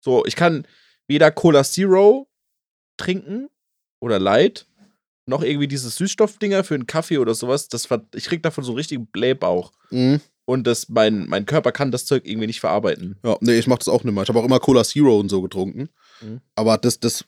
[0.00, 0.66] So, ich kann
[1.06, 2.28] weder Cola Zero
[2.96, 3.48] trinken
[4.00, 4.66] oder Light,
[5.26, 7.68] noch irgendwie diese Süßstoffdinger für einen Kaffee oder sowas.
[7.68, 9.72] Das ich krieg davon so einen richtigen Blähbauch.
[9.90, 10.20] Mhm.
[10.44, 13.18] Und das, mein, mein Körper kann das Zeug irgendwie nicht verarbeiten.
[13.22, 14.22] Ja, nee, ich mach das auch nicht mehr.
[14.22, 15.90] Ich habe auch immer Cola Zero und so getrunken.
[16.20, 16.40] Mhm.
[16.54, 17.24] Aber das, das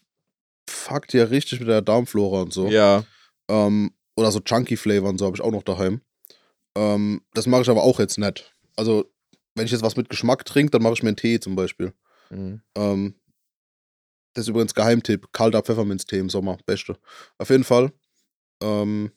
[0.68, 2.68] fuckt ja richtig mit der Darmflora und so.
[2.68, 3.04] Ja.
[3.48, 6.00] Ähm, oder so Chunky Flavor und so habe ich auch noch daheim.
[6.76, 8.54] Ähm, das mache ich aber auch jetzt nicht.
[8.76, 9.10] Also,
[9.54, 11.92] wenn ich jetzt was mit Geschmack trinke, dann mache ich mir einen Tee zum Beispiel.
[12.30, 12.62] Mhm.
[12.76, 13.14] Ähm,
[14.34, 15.32] das ist übrigens Geheimtipp.
[15.32, 16.56] Kalter Pfefferminztee im Sommer.
[16.64, 16.96] Beste.
[17.38, 17.92] Auf jeden Fall.
[18.62, 19.10] Ähm,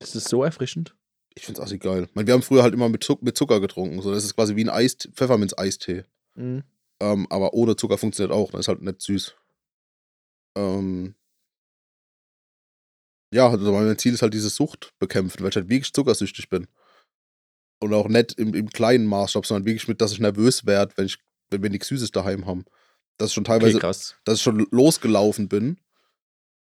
[0.00, 0.96] Das ist so erfrischend.
[1.36, 2.06] ich finde es assi geil.
[2.08, 4.02] Ich meine, wir haben früher halt immer mit, Zuck mit Zucker getrunken.
[4.02, 6.04] So, das ist quasi wie ein Eis Pfefferminz-Eistee.
[6.34, 6.64] Mhm.
[7.00, 8.50] Ähm, aber ohne Zucker funktioniert auch.
[8.50, 9.34] Das ist halt nicht süß.
[10.56, 11.14] Ähm,
[13.32, 16.68] ja, also mein Ziel ist halt diese Sucht bekämpfen, weil ich halt wirklich zuckersüchtig bin.
[17.82, 21.06] Und auch nicht im, im kleinen Maßstab, sondern wirklich mit, dass ich nervös werde, wenn,
[21.06, 21.18] ich,
[21.50, 22.64] wenn wir nichts Süßes daheim haben.
[23.18, 24.16] Dass ich schon Okay, teilweise, krass.
[24.24, 25.78] dass ich schon losgelaufen bin.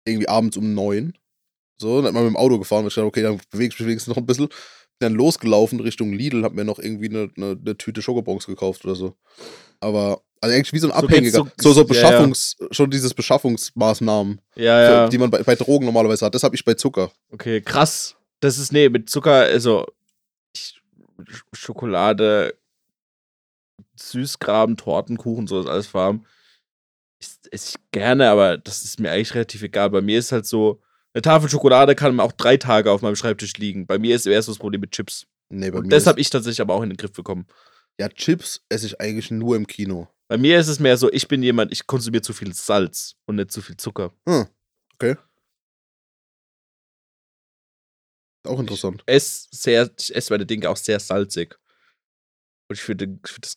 [0.06, 1.18] Irgendwie abends um neun.
[1.82, 2.82] So, dann man mit dem Auto gefahren.
[2.84, 4.48] Und ich dachte, okay, dann bewege ich mich wenigstens noch ein bisschen.
[4.48, 4.58] Bin
[5.00, 8.96] dann losgelaufen Richtung Lidl, hab mir noch irgendwie eine, eine, eine Tüte Schokobons gekauft oder
[8.96, 9.16] so.
[9.82, 11.38] Aber, also eigentlich wie so ein So Abhängiger.
[11.38, 11.84] So, so- so, ja, ja.
[11.88, 15.04] Beschaffungs, schon dieses Beschaffungsmaßnahmen, Ja, ja.
[15.06, 16.36] für, die man bei, bei Drogen normalerweise hat.
[16.36, 17.12] Das habe ich bei Zucker.
[17.32, 18.16] Okay, krass.
[18.42, 19.86] Das ist, nee, mit Zucker, also
[20.54, 20.82] ich,
[21.20, 22.56] Sch- Schokolade,
[23.96, 26.26] Süßgraben, Torten, Kuchen, so ist alles warm.
[27.22, 29.90] Ich esse ich gerne, aber das ist mir eigentlich relativ egal.
[29.90, 30.82] Bei mir ist halt so,
[31.14, 33.88] eine Tafel Schokolade kann auch drei Tage auf meinem Schreibtisch liegen.
[33.88, 35.26] Bei mir ist erst das Problem mit Chips.
[35.50, 37.46] Nee, bei Und mir das habe ich tatsächlich aber auch in den Griff bekommen.
[38.00, 40.08] Ja, Chips esse ich eigentlich nur im Kino.
[40.30, 43.36] Bei mir ist es mehr so, ich bin jemand, ich konsumiere zu viel Salz und
[43.36, 44.14] nicht zu viel Zucker.
[44.28, 44.48] Hm,
[44.94, 45.16] okay.
[48.48, 49.04] Auch interessant.
[49.06, 51.56] esse sehr, ich esse meine Dinge auch sehr salzig.
[52.70, 53.54] Und ich finde ich find das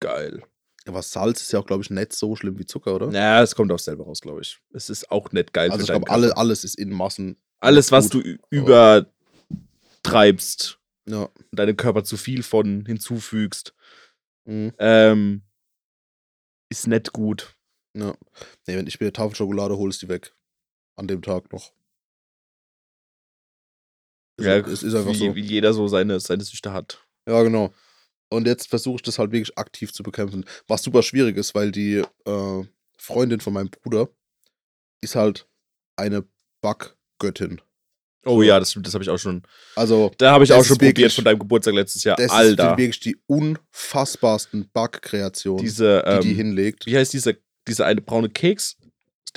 [0.00, 0.42] geil.
[0.86, 3.10] Aber Salz ist ja auch, glaube ich, nicht so schlimm wie Zucker, oder?
[3.10, 4.58] Ja, es kommt auch selber raus, glaube ich.
[4.72, 7.36] Es ist auch nicht geil also ich glaube, alle, alles ist in Massen.
[7.60, 8.24] Alles, was gut.
[8.24, 11.24] du übertreibst Ja.
[11.24, 13.74] und deinem Körper zu viel von hinzufügst,
[14.50, 14.72] Mhm.
[14.78, 15.42] ähm,
[16.72, 17.56] ist nicht gut.
[17.96, 18.14] ja.
[18.66, 20.34] Nee, wenn ich mir eine Tafel Schokolade hole, ist die weg.
[20.96, 21.72] An dem Tag noch.
[24.38, 25.34] Ist, Ja, es ist einfach wie, so.
[25.36, 27.06] wie jeder so seine, seine Süchte hat.
[27.28, 27.72] Ja, genau.
[28.28, 30.44] Und jetzt versuche ich das halt wirklich aktiv zu bekämpfen.
[30.66, 32.64] Was super schwierig ist, weil die äh,
[32.98, 34.08] Freundin von meinem Bruder
[35.00, 35.48] ist halt
[35.96, 36.24] eine
[36.60, 37.60] Backgöttin.
[38.26, 39.42] Oh ja, das das habe ich auch schon.
[39.76, 42.16] Also, Da habe ich auch schon probiert wirklich- von deinem Geburtstag letztes Jahr.
[42.16, 42.72] das Alter.
[42.72, 46.86] ist wirklich die unfassbarsten Bug-Kreationen, Diese, die die ähm, hinlegt.
[46.86, 47.32] wie heißt dieser,
[47.66, 48.76] dieser eine braune Keks?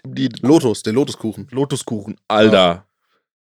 [0.06, 1.48] Die Lotus, den Lotuskuchen.
[1.52, 2.16] Lotuskuchen.
[2.28, 2.86] Alter.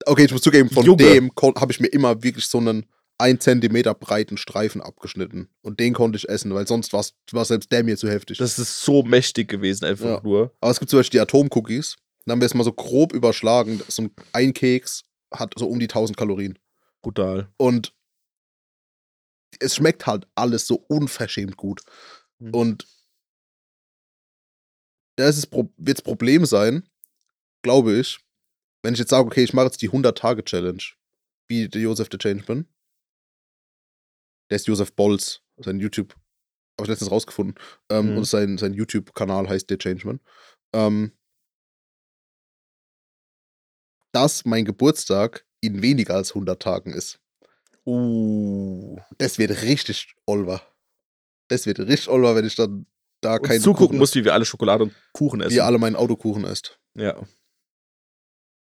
[0.06, 1.04] Okay, ich muss zugeben, von Junge.
[1.04, 2.86] dem habe ich mir immer wirklich so einen
[3.18, 5.48] 1 Zentimeter breiten Streifen abgeschnitten.
[5.60, 8.38] Und den konnte ich essen, weil sonst war selbst der mir zu heftig.
[8.38, 10.20] Das ist so mächtig gewesen, einfach Ja.
[10.24, 10.52] nur.
[10.60, 11.96] Aber es gibt zum Beispiel die Atomcookies.
[12.24, 13.80] Dann haben wir es mal so grob überschlagen.
[13.88, 16.58] So ein Keks hat so um die 1000 Kalorien.
[17.02, 17.52] Brutal.
[17.56, 17.94] Und
[19.58, 21.82] es schmeckt halt alles so unverschämt gut.
[22.38, 22.54] Mhm.
[22.54, 22.86] Und
[25.16, 26.88] da ist es Pro wird das Problem sein,
[27.62, 28.20] glaube ich,
[28.82, 30.82] wenn ich jetzt sage, okay, ich mache jetzt die 100-Tage-Challenge,
[31.48, 32.66] wie der Josef the Changeman.
[34.50, 36.14] Der ist Josef Bolz, sein YouTube,
[36.78, 37.54] habe ich letztens rausgefunden.
[37.90, 38.18] Ähm, Mhm.
[38.18, 40.20] Und sein, sein YouTube-Kanal heißt der Changeman.
[40.72, 41.12] Ähm,
[44.12, 47.20] dass mein Geburtstag in weniger als 100 Tagen ist.
[47.86, 48.98] Uh.
[49.18, 50.62] Das wird richtig olver.
[51.48, 52.86] Das wird richtig olver, wenn ich dann
[53.20, 55.54] da Und keinen zugucken Kuchen muss, wie wir alle Schokolade und Kuchen essen.
[55.54, 56.78] wie alle meinen Autokuchen esst.
[56.94, 57.20] Ja.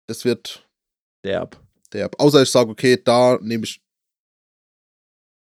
[0.07, 0.67] Das wird
[1.23, 1.62] Derb.
[1.93, 2.19] derb.
[2.19, 3.81] Außer ich sage, okay, da nehme ich,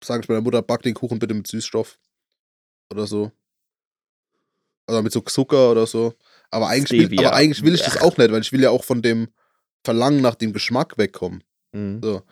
[0.03, 1.99] sage ich meiner Mutter, back den Kuchen bitte mit Süßstoff.
[2.91, 3.33] Oder so.
[4.89, 6.15] Oder mit so Zucker oder so.
[6.51, 8.85] Aber eigentlich, will, aber eigentlich will ich das auch nicht, weil ich will ja auch
[8.85, 9.29] von dem
[9.87, 11.43] Verlangen nach dem Geschmack wegkommen.
[11.73, 12.01] Mhm.
[12.03, 12.23] So.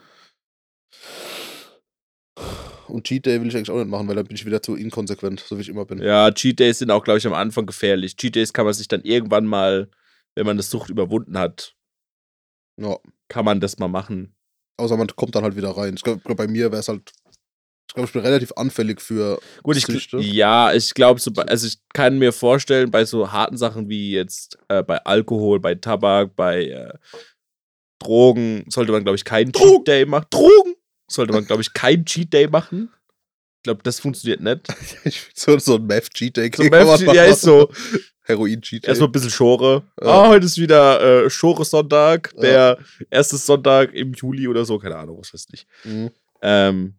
[2.89, 4.77] Und Cheat Day will ich eigentlich auch nicht machen, weil dann bin ich wieder zu
[4.77, 6.03] inkonsequent, so wie ich immer bin.
[6.03, 8.17] Ja, Cheat Days sind auch, glaube ich, am Anfang gefährlich.
[8.17, 9.89] Cheat Days kann man sich dann irgendwann mal,
[10.37, 11.75] wenn man das Sucht überwunden hat,
[12.79, 12.99] Ja.
[13.29, 14.35] kann man das mal machen.
[14.77, 15.95] Außer man kommt dann halt wieder rein.
[15.95, 17.13] Ich glaube, bei mir wäre es halt.
[17.89, 19.39] Ich glaube, ich bin relativ anfällig für.
[19.63, 23.89] Gut, ich, ja, ich glaube, so, also ich kann mir vorstellen, bei so harten Sachen
[23.89, 26.95] wie jetzt äh, bei Alkohol, bei Tabak, bei äh,
[27.99, 30.27] Drogen, sollte man, glaube ich, keinen Cheat Day machen.
[30.31, 30.75] Drogen!
[31.09, 32.91] Sollte man, glaube ich, keinen Cheat Day machen.
[33.59, 34.67] Ich glaube, das funktioniert nicht.
[35.05, 36.51] Ich so, so ein Meth-Cheat Day.
[36.55, 37.71] So Meth- ja, ist so.
[38.27, 38.89] Heroin-Cheat Day.
[38.89, 39.83] Erstmal ein bisschen Schore.
[40.01, 42.33] Ah, heute ist wieder äh, Schore-Sonntag.
[42.37, 42.41] Ja.
[42.41, 42.79] Der
[43.11, 44.79] erste Sonntag im Juli oder so.
[44.79, 45.67] Keine Ahnung, was weiß ich.
[45.85, 46.11] Mhm.
[46.41, 46.95] Ähm,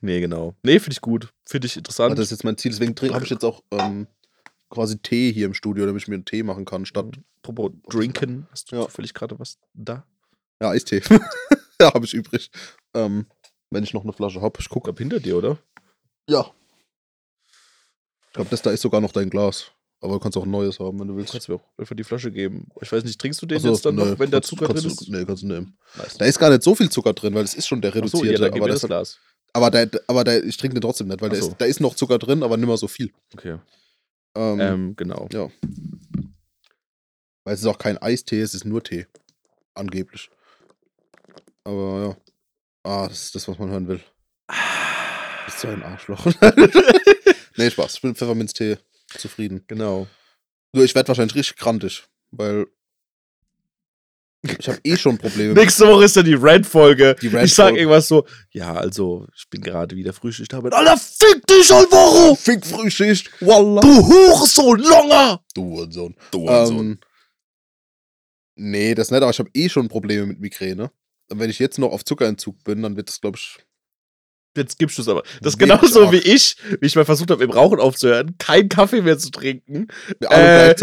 [0.00, 0.54] nee, genau.
[0.64, 1.28] Nee, finde ich gut.
[1.46, 2.18] Finde ich Ah, interessant.
[2.18, 2.72] Das ist jetzt mein Ziel.
[2.72, 4.08] Deswegen habe ich jetzt auch ähm,
[4.72, 7.06] quasi Tee hier im Studio, damit ich mir einen Tee machen kann, statt.
[7.42, 8.48] Apropos Drinken.
[8.50, 8.82] Hast du Ja.
[8.86, 10.04] zufällig gerade was da?
[10.60, 11.02] Ja, Eistee.
[11.80, 12.50] ja, habe ich übrig.
[12.94, 13.26] Ähm,
[13.70, 14.58] wenn ich noch eine Flasche habe.
[14.60, 14.84] Ich gucke.
[14.86, 15.58] glaube, hinter dir, oder?
[16.28, 16.50] Ja.
[18.28, 19.70] Ich glaube, das da ist sogar noch dein Glas.
[20.00, 21.32] Aber du kannst auch ein neues haben, wenn du Du willst.
[21.32, 22.66] kannst mir auch einfach die Flasche geben.
[22.80, 24.84] Ich weiß nicht, trinkst du den so, jetzt dann nö, noch, wenn kannst- Zucker kannst
[24.84, 25.08] drin du- ist?
[25.10, 25.78] Nee, kannst du nehmen.
[25.96, 26.18] Nice.
[26.18, 28.24] Da ist gar nicht so viel Zucker drin, weil es ist schon der Ach so,
[28.24, 28.52] ja, reduzierte.
[28.56, 29.18] aber, das das, Glas.
[29.52, 31.48] aber, der, aber der, ich trinke den trotzdem nicht, weil Ach da so.
[31.50, 33.12] ist, da ist noch Zucker drin, aber nicht mehr so viel.
[33.34, 33.58] Okay.
[34.34, 35.28] Ähm, Ähm, genau.
[35.32, 35.50] Ja.
[37.44, 39.06] Weil es ist auch kein Eistee, es ist nur Tee.
[39.74, 40.30] Angeblich.
[41.64, 42.16] Aber ja.
[42.84, 44.00] Ah, das ist das, was man hören will.
[44.48, 46.24] Du bist so ein Arschloch.
[47.56, 47.94] nee, Spaß.
[47.94, 49.64] Ich bin mit Pfefferminztee zufrieden.
[49.66, 50.06] Genau.
[50.72, 52.66] Nur ich werde wahrscheinlich richtig krantig, weil
[54.42, 55.54] ich habe eh schon Probleme.
[55.54, 57.16] Nächste Woche ist dann die Red-Folge.
[57.22, 60.72] Die Red ich sag irgendwas so, ja, also, ich bin gerade wieder Frühschicht damit.
[60.72, 62.34] Alter, fick dich, Alvaro!
[62.34, 63.30] Fick Frühschicht.
[63.40, 63.80] Wallah.
[63.80, 65.44] Du Hurensohn, Longer!
[65.54, 66.16] Du Hurensohn.
[66.32, 66.98] Du Ähm,
[68.56, 70.90] nee, das nicht, aber ich habe eh schon Probleme mit Migräne.
[71.30, 73.58] Und wenn ich jetzt noch auf Zuckerentzug bin, dann wird es, glaube ich,
[74.56, 75.22] Jetzt gibst du es aber.
[75.40, 79.00] Das ist genauso wie ich, wie ich mal versucht habe, im Rauchen aufzuhören, keinen Kaffee
[79.00, 79.88] mehr zu trinken.
[80.20, 80.74] Äh,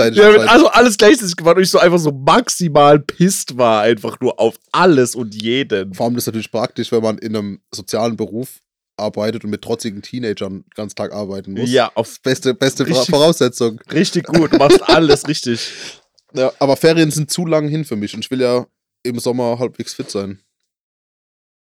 [0.47, 4.55] also alles gleichzeitig gemacht und ich so einfach so maximal pisst war, einfach nur auf
[4.71, 5.93] alles und jeden.
[5.93, 8.59] Vor allem das ist natürlich praktisch, wenn man in einem sozialen Beruf
[8.97, 11.71] arbeitet und mit trotzigen Teenagern den ganzen Tag arbeiten muss.
[11.71, 13.09] Ja, auf Beste, beste Richtig.
[13.09, 13.79] Voraussetzung.
[13.91, 15.71] richtig gut, du machst alles richtig.
[16.31, 18.67] Ja, aber Ferien sind zu lang hin für mich und ich will ja
[19.01, 20.39] im Sommer halbwegs fit sein.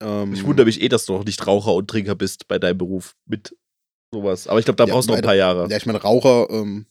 [0.01, 2.79] Ähm, Ich wundere mich eh, dass du noch nicht Raucher und Trinker bist bei deinem
[2.79, 3.57] Beruf mit
[4.13, 4.47] sowas.
[4.49, 5.69] Aber ich glaube, da Ja, brauchst du noch ein paar Jahre.
[5.69, 6.87] Ja, ich meine, Raucher, ähm,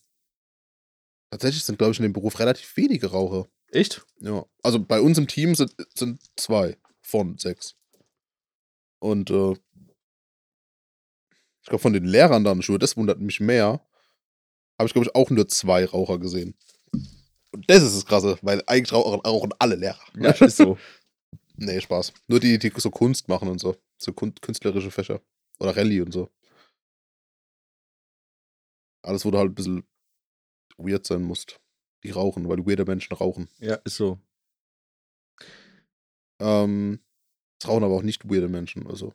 [1.31, 3.47] tatsächlich sind, glaube ich, in dem Beruf relativ wenige Raucher.
[3.71, 4.05] Echt?
[4.19, 4.45] Ja.
[4.63, 7.75] Also bei uns im Team sind, sind zwei von sechs.
[8.99, 9.51] Und äh,
[11.61, 13.85] ich glaube, von den Lehrern dann schon, das wundert mich mehr,
[14.77, 16.55] habe ich, glaube ich, auch nur zwei Raucher gesehen.
[17.51, 19.99] Und das ist das Krasse, weil eigentlich rauchen, rauchen alle Lehrer.
[20.15, 20.77] Ja, ist so.
[21.61, 22.13] Nee, Spaß.
[22.27, 23.75] Nur die, die so Kunst machen und so.
[23.97, 25.21] So kun künstlerische Fächer.
[25.59, 26.29] Oder Rallye und so.
[29.03, 29.83] Alles, wo du halt ein bisschen
[30.77, 31.59] weird sein musst.
[32.03, 33.49] Die rauchen, weil weirde Menschen rauchen.
[33.59, 34.19] Ja, ist so.
[36.39, 37.01] Ähm,
[37.61, 38.87] es rauchen aber auch nicht weirde Menschen.
[38.87, 39.13] Also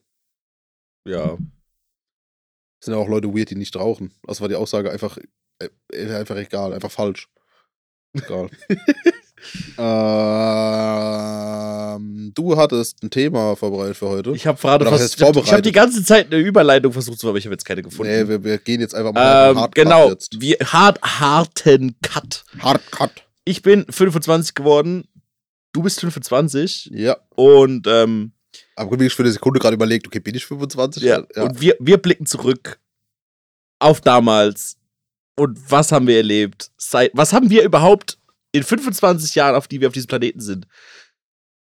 [1.07, 1.35] Ja.
[1.35, 4.13] es sind ja auch Leute weird, die nicht rauchen.
[4.25, 5.17] Das war die Aussage einfach,
[5.61, 7.31] äh, äh, einfach egal, einfach falsch.
[8.13, 8.51] Egal.
[11.05, 14.31] Ähm, du hattest ein Thema vorbereitet für heute.
[14.33, 17.29] Ich habe gerade fast, ich hab, ich hab die ganze Zeit eine Überleitung versucht zu,
[17.29, 18.13] aber ich habe jetzt keine gefunden.
[18.13, 20.41] nee, wir, wir gehen jetzt einfach mal ähm, Hard Cut genau, Jetzt.
[20.41, 22.45] wir hart, harten Cut.
[22.61, 23.11] Hard Cut.
[23.45, 25.05] Ich bin 25 geworden,
[25.73, 27.17] du bist 25 Ja.
[27.35, 28.33] und ähm,
[28.77, 31.03] Aber wirklich für eine Sekunde gerade überlegt, okay, bin ich 25?
[31.03, 32.79] Ja, und wir, wir blicken zurück
[33.79, 34.77] auf damals
[35.37, 36.71] und was haben wir erlebt?
[36.77, 38.19] Seit, was haben wir überhaupt
[38.55, 40.69] in 25 Jahren, auf die wir auf diesem Planeten sind?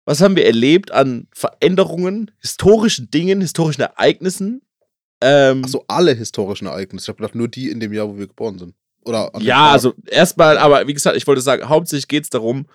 [0.05, 4.61] Was haben wir erlebt an Veränderungen, historischen Dingen, historischen Ereignissen?
[5.19, 7.05] Ähm, Ach so, alle historischen Ereignisse.
[7.05, 8.75] Ich habe gedacht, nur die in dem Jahr, wo wir geboren sind.
[9.03, 12.67] Oder ja, also erstmal, aber wie gesagt, ich wollte sagen, hauptsächlich geht es darum,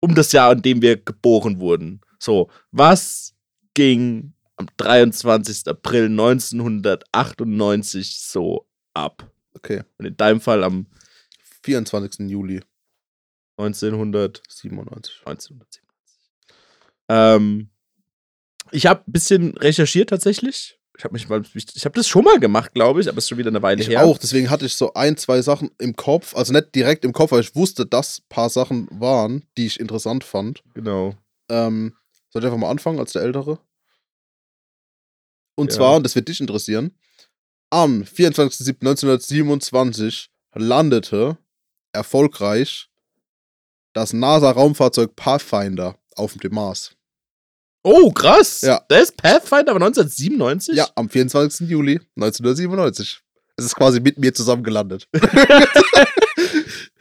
[0.00, 2.00] um das Jahr, in dem wir geboren wurden.
[2.18, 3.34] So, was
[3.74, 5.68] ging am 23.
[5.68, 9.30] April 1998 so ab?
[9.54, 9.82] Okay.
[9.98, 10.86] Und in deinem Fall am
[11.68, 12.30] 24.
[12.30, 12.60] Juli
[13.58, 15.20] 1900, 97.
[15.26, 15.82] 1997.
[17.08, 17.70] Ähm,
[18.70, 20.78] ich habe ein bisschen recherchiert tatsächlich.
[20.96, 23.28] Ich habe mich mal, ich habe das schon mal gemacht, glaube ich, aber es ist
[23.28, 24.04] schon wieder eine Weile Ich her.
[24.04, 27.32] auch, deswegen hatte ich so ein, zwei Sachen im Kopf, also nicht direkt im Kopf,
[27.32, 30.62] aber ich wusste, dass ein paar Sachen waren, die ich interessant fand.
[30.74, 31.14] Genau.
[31.48, 31.94] Ähm,
[32.30, 33.60] soll ich einfach mal anfangen als der Ältere?
[35.54, 35.76] Und Ja.
[35.78, 36.92] zwar, und das wird dich interessieren,
[37.70, 41.38] am 24.07.1927 landete
[41.98, 42.88] erfolgreich
[43.92, 46.92] das NASA-Raumfahrzeug Pathfinder auf dem Mars.
[47.82, 48.60] Oh, krass.
[48.60, 48.82] Ja.
[48.88, 50.76] Das ist Pathfinder aber 1997?
[50.76, 51.68] Ja, am 24.
[51.68, 53.20] Juli 1997.
[53.56, 55.08] Es ist quasi mit mir zusammen gelandet.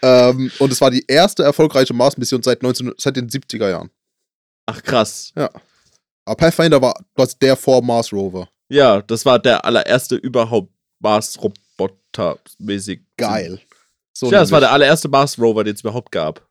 [0.01, 3.91] ähm, und es war die erste erfolgreiche Mars-Mission seit, 19 seit den 70er Jahren.
[4.65, 5.31] Ach, krass.
[5.35, 8.49] Aber Pathfinder war quasi der vor Mars Rover.
[8.69, 13.01] Ja, das war der allererste überhaupt Mars-Roboter-mäßig.
[13.17, 13.61] Geil.
[14.17, 16.49] So ja, das war der allererste Mars-Rover, den es überhaupt gab.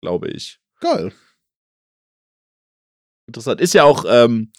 [0.00, 0.58] Glaube ich.
[0.80, 1.12] Geil.
[3.26, 3.60] Interessant.
[3.60, 4.52] Ist ja auch, ähm,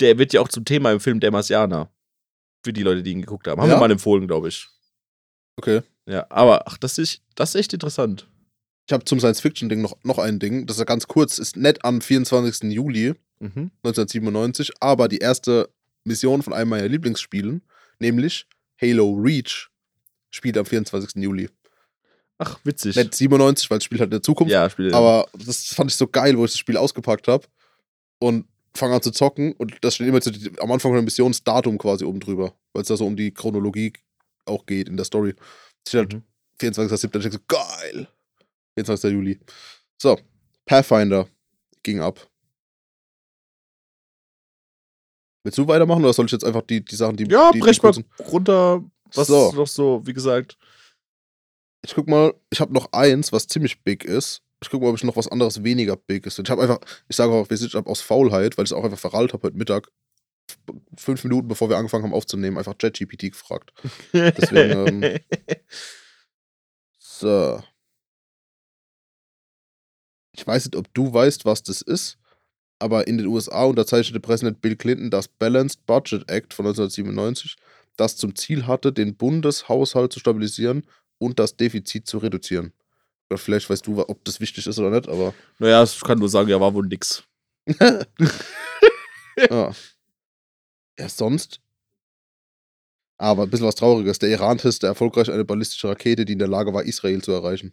[0.00, 1.90] der wird ja auch zum Thema im Film Der Marsianer.
[2.64, 3.60] Für die Leute, die ihn geguckt haben.
[3.60, 3.76] Haben Ja?
[3.76, 4.68] wir mal empfohlen, glaube ich.
[5.56, 5.82] Okay.
[6.06, 8.28] Ja, aber ach, das ist, das ist echt interessant.
[8.88, 10.66] Ich habe zum Science-Fiction-Ding noch, noch ein Ding.
[10.66, 11.38] Das ist ja ganz kurz.
[11.38, 12.70] Ist nett am 24.
[12.72, 13.72] Juli Mhm.
[13.82, 15.68] 1997, aber die erste
[16.04, 17.62] Mission von einem meiner Lieblingsspielen,
[17.98, 18.46] nämlich
[18.80, 19.70] Halo Reach,
[20.30, 21.20] spielt am 24.
[21.22, 21.50] Juli.
[22.38, 22.96] Ach, witzig.
[22.96, 24.52] Nicht 97, weil das Spiel hat in der Zukunft.
[24.52, 24.92] Ja, Spiel.
[24.94, 27.46] Aber das fand ich so geil, wo ich das Spiel ausgepackt habe
[28.20, 31.30] und fange an zu zocken und das steht immer die, am Anfang von der Mission
[31.30, 33.92] das Datum quasi oben drüber, weil es da so um die Chronologie
[34.46, 35.34] auch geht in der Story.
[35.84, 36.22] Es steht halt Mhm.
[36.60, 37.26] 24.07.
[37.26, 38.08] Ich so, geil.
[38.76, 39.12] 24.
[39.12, 39.40] Juli.
[40.00, 40.18] So,
[40.66, 41.28] Pathfinder
[41.82, 42.28] ging ab.
[45.44, 47.26] Willst du weitermachen oder soll ich jetzt einfach die, die Sachen, die.
[47.30, 48.82] ja, die, brech mal runter.
[49.14, 49.52] Was So.
[49.52, 50.56] noch so, wie gesagt.
[51.84, 54.42] Ich guck mal, ich habe noch eins, was ziemlich big ist.
[54.62, 56.38] Ich guck mal, ob ich noch was anderes weniger big ist.
[56.38, 58.84] Ich habe einfach, ich sage auch, wir sind ab aus Faulheit, weil ich es auch
[58.84, 59.88] einfach verrallt habe heute Mittag.
[60.96, 63.72] Fünf Minuten bevor wir angefangen haben aufzunehmen, einfach ChatGPT gefragt.
[64.12, 65.18] Deswegen, ähm,
[67.18, 67.62] So.
[70.32, 72.18] Ich weiß nicht, ob du weißt, was das ist,
[72.80, 77.56] aber in den USA unterzeichnete Präsident Bill Clinton das Balanced Budget Act von 1997,
[77.96, 80.84] das zum Ziel hatte, den Bundeshaushalt zu stabilisieren
[81.18, 82.72] und das Defizit zu reduzieren.
[83.30, 85.34] Oder vielleicht weißt du, ob das wichtig ist oder nicht, aber.
[85.58, 87.24] naja, ich kann nur sagen, ja, war wohl nix.
[89.50, 89.72] ja.
[90.98, 91.60] ja, sonst.
[93.18, 94.18] Aber ein bisschen was Trauriges.
[94.18, 97.72] Der Iran testet erfolgreich eine ballistische Rakete, die in der Lage war, Israel zu erreichen.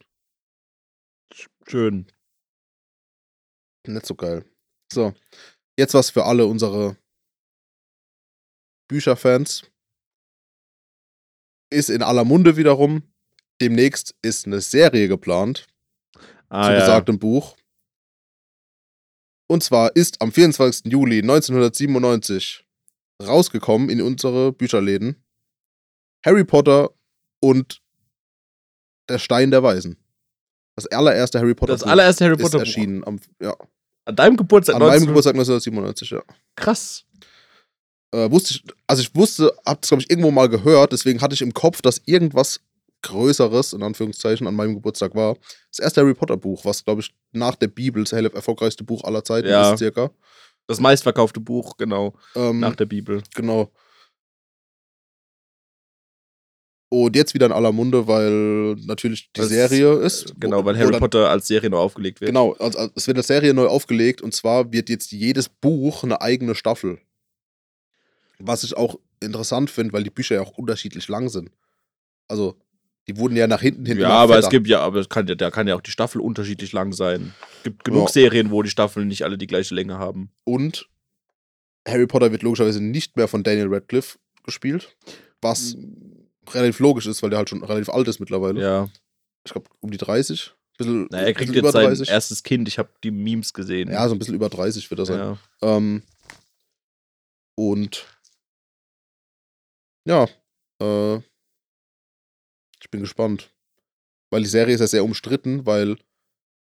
[1.67, 2.07] Schön.
[3.87, 4.45] Nicht so geil.
[4.93, 5.13] So,
[5.77, 6.97] jetzt was für alle unsere
[8.87, 9.63] Bücherfans.
[11.71, 13.10] Ist in aller Munde wiederum.
[13.61, 15.67] Demnächst ist eine Serie geplant
[16.49, 16.79] Ah, zu ja.
[16.79, 17.55] besagtem Buch.
[19.47, 20.91] Und zwar ist am 24.
[20.91, 22.65] Juli 1997
[23.21, 25.15] rausgekommen in unsere Bücherläden
[26.25, 26.89] Harry Potter
[27.39, 27.81] und
[29.09, 29.97] der Stein der Weisen.
[30.75, 33.55] Das allererste Harry Potter Das allererste Harry Potter ist erschienen am, ja,
[34.05, 36.23] An deinem Geburtstag an meinem 19 Geburtstag 1997, ja.
[36.55, 37.05] Krass.
[38.13, 41.33] äh, wusste ich, also ich wusste, hab das glaube ich irgendwo mal gehört, deswegen hatte
[41.33, 42.61] ich im Kopf, dass irgendwas
[43.01, 45.35] Größeres, in Anführungszeichen, an meinem Geburtstag war.
[45.69, 49.23] Das erste Harry Potter Buch, was glaube ich nach der Bibel das erfolgreichste Buch aller
[49.23, 49.73] Zeiten Ja.
[49.73, 50.11] ist, circa.
[50.67, 53.23] Das meistverkaufte Buch, genau, Ähm, nach der Bibel.
[53.35, 53.71] genau.
[56.93, 60.33] Und jetzt wieder in aller Munde, weil natürlich die Das- Serie ist.
[60.39, 62.27] Genau, wo- weil Harry dann- Potter als Serie noch aufgelegt wird.
[62.29, 66.03] Genau, also, also es wird eine Serie neu aufgelegt und zwar wird jetzt jedes Buch
[66.03, 66.99] eine eigene Staffel.
[68.39, 71.49] Was ich auch interessant finde, weil die Bücher ja auch unterschiedlich lang sind.
[72.27, 72.57] Also
[73.07, 73.97] Die wurden ja nach hinten hin.
[73.99, 74.49] Ja, aber es fetter.
[74.57, 77.33] gibt ja, aber es kann ja, da kann ja auch die Staffel unterschiedlich lang sein.
[77.57, 78.13] Es gibt genug Ja.
[78.13, 80.31] Serien, wo die Staffeln nicht alle die gleiche Länge haben.
[80.43, 80.87] Und
[81.87, 84.95] Harry Potter wird logischerweise nicht mehr von Daniel Radcliffe gespielt.
[85.41, 85.75] Was
[86.51, 88.61] relativ logisch ist, weil der halt schon relativ alt ist mittlerweile.
[88.61, 88.89] Ja.
[89.45, 90.53] Ich glaube, um die 30.
[90.77, 92.09] Bisschen, Na, er kriegt jetzt über sein 30.
[92.09, 92.67] erstes Kind.
[92.67, 93.89] Ich habe die Memes gesehen.
[93.89, 95.17] Ja, so ein bisschen über 30 wird er sein.
[95.19, 95.37] ja.
[95.77, 96.03] Ähm,
[97.55, 98.05] und
[100.05, 100.27] ja,
[100.79, 101.19] äh,
[102.91, 103.53] bin gespannt.
[104.29, 105.97] Weil die Serie ist ja sehr umstritten, weil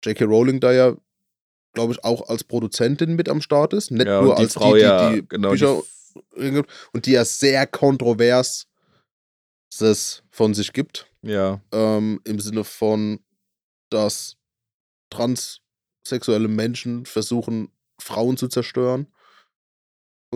[0.04, 0.24] J.K.
[0.24, 0.96] Rowling da ja,
[1.72, 3.90] glaube ich, auch als Produzentin mit am Start ist.
[3.90, 5.82] Nicht ja, nur als Frau die, die, ja, die genau, Bücher
[6.36, 6.62] die,
[6.92, 8.66] und die ja sehr kontrovers
[9.78, 11.06] das von sich gibt.
[11.22, 11.60] ja.
[11.72, 13.20] Ähm, Im Sinne von,
[13.90, 14.36] dass
[15.10, 19.06] transsexuelle Menschen versuchen, Frauen zu zerstören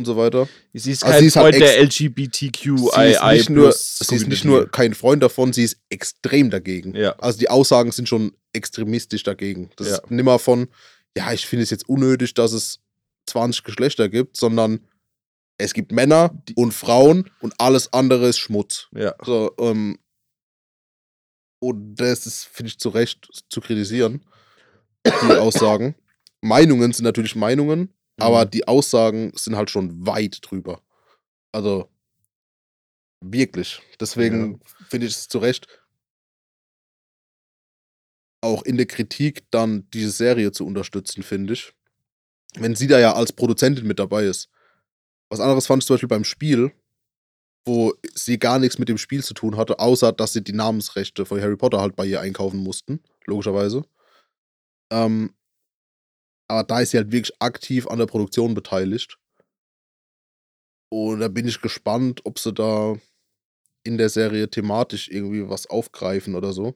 [0.00, 0.48] und so weiter.
[0.72, 2.76] Sie ist Also kein sie ist halt Freund der ex- LGBTQII.
[2.78, 6.94] sie ist nicht, nur, sie ist nicht nur kein Freund davon, sie ist extrem dagegen.
[6.96, 7.12] Ja.
[7.18, 9.70] Also die Aussagen sind schon extremistisch dagegen.
[9.76, 9.94] Das Ja.
[9.96, 10.68] ist nimmer von,
[11.16, 12.80] ja, ich finde es jetzt unnötig, dass es
[13.26, 14.80] 20 Geschlechter gibt, sondern
[15.58, 18.88] es gibt Männer und Frauen und alles andere ist Schmutz.
[18.94, 19.14] Ja.
[19.24, 19.98] So, ähm,
[21.62, 24.24] und das ist, finde ich, zu Recht zu kritisieren,
[25.06, 25.94] die Aussagen.
[26.40, 28.50] Meinungen sind natürlich Meinungen, aber Mhm.
[28.50, 30.82] die Aussagen sind halt schon weit drüber.
[31.52, 31.88] Also,
[33.20, 33.80] wirklich.
[34.00, 35.66] Deswegen finde ich es zu Recht,
[38.42, 41.74] auch in der Kritik dann diese Serie zu unterstützen, finde ich.
[42.54, 44.48] Wenn sie da ja als Produzentin mit dabei ist.
[45.28, 46.72] Was anderes fand ich zum Beispiel beim Spiel,
[47.66, 51.26] wo sie gar nichts mit dem Spiel zu tun hatte, außer dass sie die Namensrechte
[51.26, 53.84] von Harry Potter halt bei ihr einkaufen mussten, logischerweise.
[54.90, 55.34] Ähm,
[56.50, 59.18] aber da ist sie halt wirklich aktiv an der Produktion beteiligt.
[60.92, 62.96] Und da bin ich gespannt, ob sie da
[63.84, 66.74] in der Serie thematisch irgendwie was aufgreifen oder so.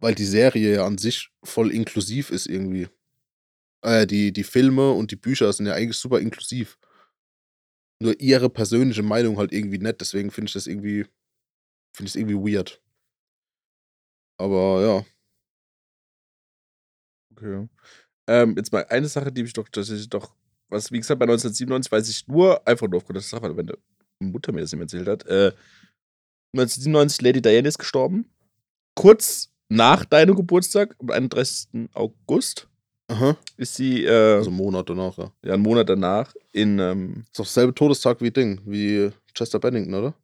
[0.00, 2.88] Weil die Serie ja an sich voll inklusiv ist irgendwie.
[3.82, 6.78] Äh, die, die Filme und die Bücher sind ja eigentlich super inklusiv.
[8.00, 11.06] Nur ihre persönliche Meinung halt irgendwie nett, deswegen finde ich das irgendwie,
[11.94, 12.82] finde ich irgendwie weird.
[14.38, 15.15] Aber ja.
[17.36, 17.68] Okay.
[18.28, 20.34] Ähm, jetzt mal eine Sache, die ich doch tatsächlich doch,
[20.68, 23.76] was, wie gesagt, bei 1997 weiß ich nur, einfach nur aufgrund der Sache, weil meine
[24.20, 25.26] Mutter mir das eben erzählt hat.
[25.26, 25.52] Äh,
[26.54, 28.30] 1997 Lady Diana ist gestorben.
[28.94, 31.90] Kurz nach deinem Geburtstag, am 31.
[31.92, 32.68] August,
[33.08, 33.36] Aha.
[33.56, 35.32] ist sie, äh, Also einen Monat danach, ja.
[35.44, 39.94] ja, einen Monat danach in, ähm, Ist doch selbe Todestag wie Ding, wie Chester Bennington,
[39.94, 40.14] oder?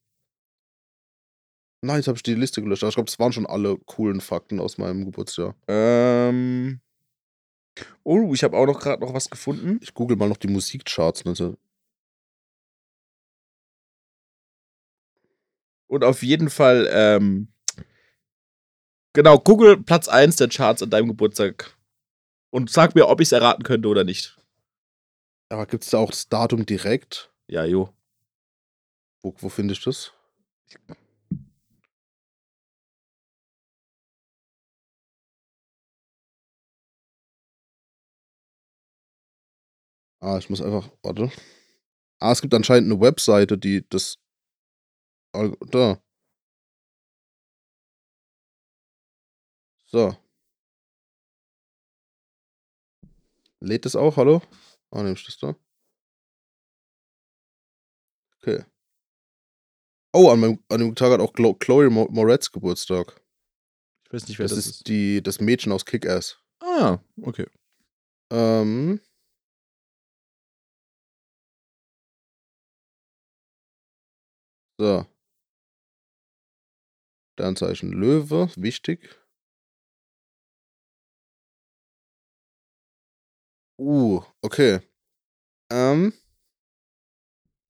[1.85, 2.83] Nein, jetzt habe ich die Liste gelöscht.
[2.85, 5.55] Aber ich glaube, das waren schon alle coolen Fakten aus meinem Geburtsjahr.
[5.69, 6.81] ähm,
[8.05, 9.79] oh, ich habe auch noch gerade noch was gefunden.
[9.83, 11.25] Ich google mal noch die Musikcharts.
[11.27, 11.57] Also,
[15.93, 17.49] Und auf jeden Fall, ähm,
[19.13, 21.77] genau, Google Platz 1 der Charts an deinem Geburtstag.
[22.49, 24.39] Und sag mir, ob ich es erraten könnte oder nicht.
[25.51, 27.31] aber gibt es da auch das Datum direkt?
[27.47, 27.93] Ja, jo.
[29.21, 30.15] Wo, wo finde ich das?
[40.23, 40.89] Ah, ich muss einfach.
[41.03, 41.33] Warte.
[42.21, 44.19] Ah, es gibt anscheinend eine Webseite, die das.
[45.33, 46.01] Da.
[49.87, 50.17] So.
[53.59, 54.17] Lädt das auch?
[54.17, 54.43] Hallo?
[54.93, 55.57] Ah, nehme ich das da?
[58.39, 58.65] Okay.
[60.15, 63.21] Oh, an, meinem, an dem Tag hat auch Chlo Chloe Mo Moretz Geburtstag.
[64.05, 64.89] Ich weiß nicht, wer Das, das, ist, ist.
[64.89, 66.39] Die, das Mädchen aus Kick-Ass.
[66.61, 67.47] Ah, okay.
[68.31, 69.01] Ähm.
[74.83, 75.07] So.
[77.35, 79.17] Sternzeichen Löwe, wichtig.
[83.79, 84.81] Uh, okay.
[85.71, 86.13] Ähm.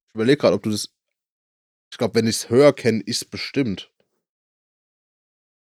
[0.07, 0.91] Ich überlege gerade, ob du das.
[1.91, 3.93] Ich glaube, wenn ich es höre, kenne es bestimmt.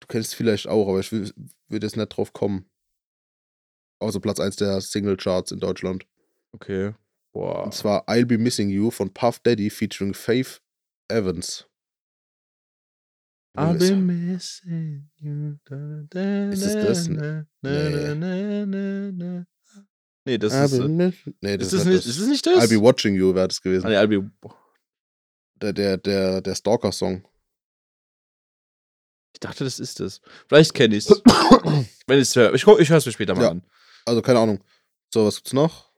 [0.01, 1.32] Du kennst es vielleicht auch, aber ich will,
[1.68, 2.68] will jetzt nicht drauf kommen.
[4.01, 6.07] Außer Platz 1 der Single-Charts in Deutschland.
[6.53, 6.94] Okay.
[7.32, 7.64] Boah.
[7.64, 10.61] Und zwar I'll Be Missing You von Puff Daddy featuring Faith
[11.09, 11.64] Evans.
[13.56, 15.56] I've been missing you.
[16.52, 17.09] Ist es das?
[17.09, 17.44] Nee.
[17.62, 19.44] Nee.
[20.24, 20.78] Nee, das ist.
[20.78, 22.62] äh, nee, das Ist das nicht nicht, ist das nicht das?
[22.64, 23.86] I'll Be Watching You wäre das gewesen.
[23.86, 24.30] Ah, nee, I'll be.
[25.56, 27.26] Der, der, der, der Stalker-Song.
[29.32, 30.20] Ich dachte, das ist das.
[30.46, 31.22] Vielleicht kenne ich es.
[32.06, 32.54] Wenn ich es höre.
[32.54, 33.50] Ich, ich höre es mir später mal Ja.
[33.52, 33.62] an.
[34.04, 34.62] Also, keine Ahnung.
[35.12, 35.90] So, was gibt's noch?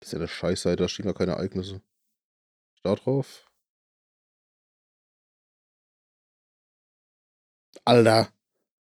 [0.00, 1.80] Das ist ja eine Scheißseite, da stehen gar keine Ereignisse.
[2.82, 3.46] Da drauf.
[7.84, 8.32] Alter.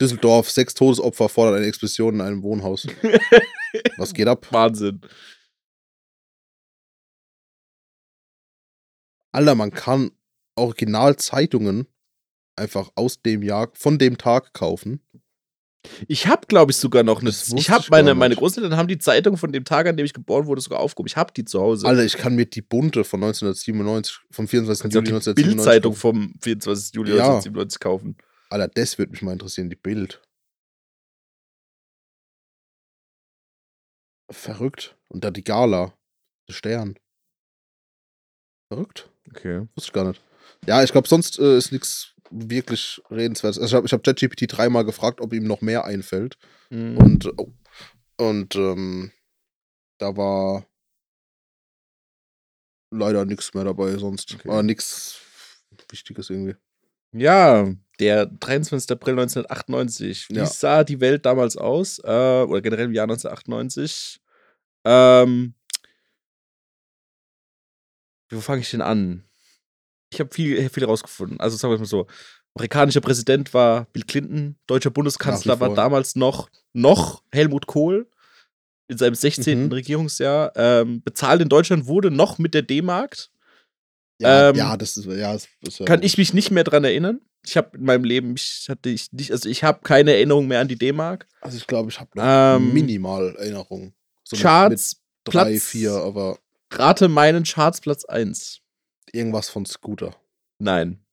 [0.01, 2.87] Düsseldorf, sechs Todesopfer fordert eine Explosion in einem Wohnhaus.
[3.97, 4.47] Was geht ab?
[4.53, 5.01] Wahnsinn.
[9.33, 10.13] Alter, man kann
[10.57, 11.87] Originalzeitungen
[12.57, 15.01] einfach aus dem Jahr, von dem Tag kaufen.
[16.09, 17.31] Ich habe, glaube ich, sogar noch eine.
[17.31, 20.47] Ich habe meine, meine Großeltern haben die Zeitung von dem Tag, an dem ich geboren
[20.47, 21.07] wurde, sogar aufgehoben.
[21.09, 21.87] Ich habe die zu Hause.
[21.87, 24.83] Alter, ich kann mir die bunte von 1997, vom 24.
[24.83, 26.01] Kannst Juli die 1997 Bildzeitung kaufen.
[26.33, 26.95] vom 24.
[26.95, 27.17] Juli Ja.
[27.37, 28.17] 1997 kaufen.
[28.51, 30.21] Alter, das würde mich mal interessieren, die Bild.
[34.31, 34.97] Verrückt.
[35.09, 35.95] Und da die Gala.
[36.49, 36.99] Der Stern.
[38.73, 39.11] Verrückt.
[39.31, 39.67] Okay.
[39.75, 40.23] Wusste ich gar nicht.
[40.67, 43.59] Ja, ich glaube, sonst äh, ist nichts wirklich redenswertes.
[43.59, 46.37] Also ich habe ich hab ChatGPT dreimal gefragt, ob ihm noch mehr einfällt.
[46.71, 46.97] Mhm.
[46.99, 47.53] Und, oh,
[48.19, 49.13] und ähm,
[49.99, 50.67] da war
[52.91, 54.35] leider nichts mehr dabei sonst.
[54.35, 54.49] Okay.
[54.49, 55.21] Aber nichts
[55.91, 56.57] Wichtiges irgendwie.
[57.13, 57.67] Ja,
[58.01, 58.91] der 23.
[58.91, 60.29] April 1998.
[60.31, 60.47] Wie Ja.
[60.47, 61.99] sah die Welt damals aus?
[62.01, 64.21] Äh, oder generell im Jahr 1998?
[64.85, 65.55] Ähm,
[68.31, 69.25] wo fange ich denn an?
[70.11, 71.39] Ich habe viel, viel rausgefunden.
[71.41, 72.07] Also sagen wir mal so.
[72.55, 78.09] Amerikanischer Präsident war Bill Clinton, deutscher Bundeskanzler war damals noch, noch Helmut Kohl
[78.89, 79.67] in seinem 16.
[79.67, 79.73] Mhm.
[79.73, 80.53] Regierungsjahr.
[80.57, 83.29] Ähm, bezahlt in Deutschland wurde noch mit der D-Mark.
[84.21, 86.83] Ja, Ähm, ja, das ist, ja, das ist ja Kann ich mich nicht mehr dran
[86.83, 87.21] erinnern.
[87.47, 90.59] Ich habe in meinem Leben, ich hatte ich nicht, also ich habe keine Erinnerung mehr
[90.61, 91.29] an die D-Mark.
[91.41, 92.25] Also ich glaube, ich habe noch
[92.57, 93.95] Ähm, minimal Erinnerungen.
[94.25, 94.97] So mit- Charts,
[95.27, 96.39] mit drei, Platz- vier, aber
[96.73, 98.61] rate meinen Charts Platz 1.
[99.15, 100.15] irgendwas von Scooter.
[100.59, 101.05] Nein.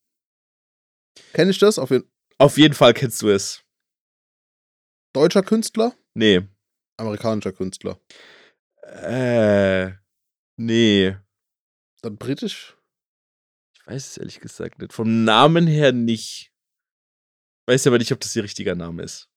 [1.33, 1.79] Kenne ich das?
[1.79, 3.63] Auf jeden Auf jeden Fall kennst du es.
[5.13, 5.95] Deutscher Künstler?
[6.13, 6.41] Nee.
[6.97, 7.99] Amerikanischer Künstler.
[8.81, 9.91] Äh.
[10.57, 11.15] Nee.
[12.01, 12.77] Dann britisch?
[13.75, 14.93] Ich weiß es ehrlich gesagt nicht.
[14.93, 16.51] Vom Namen her nicht.
[17.67, 19.29] Weiß aber nicht, ob das ihr richtiger Name ist.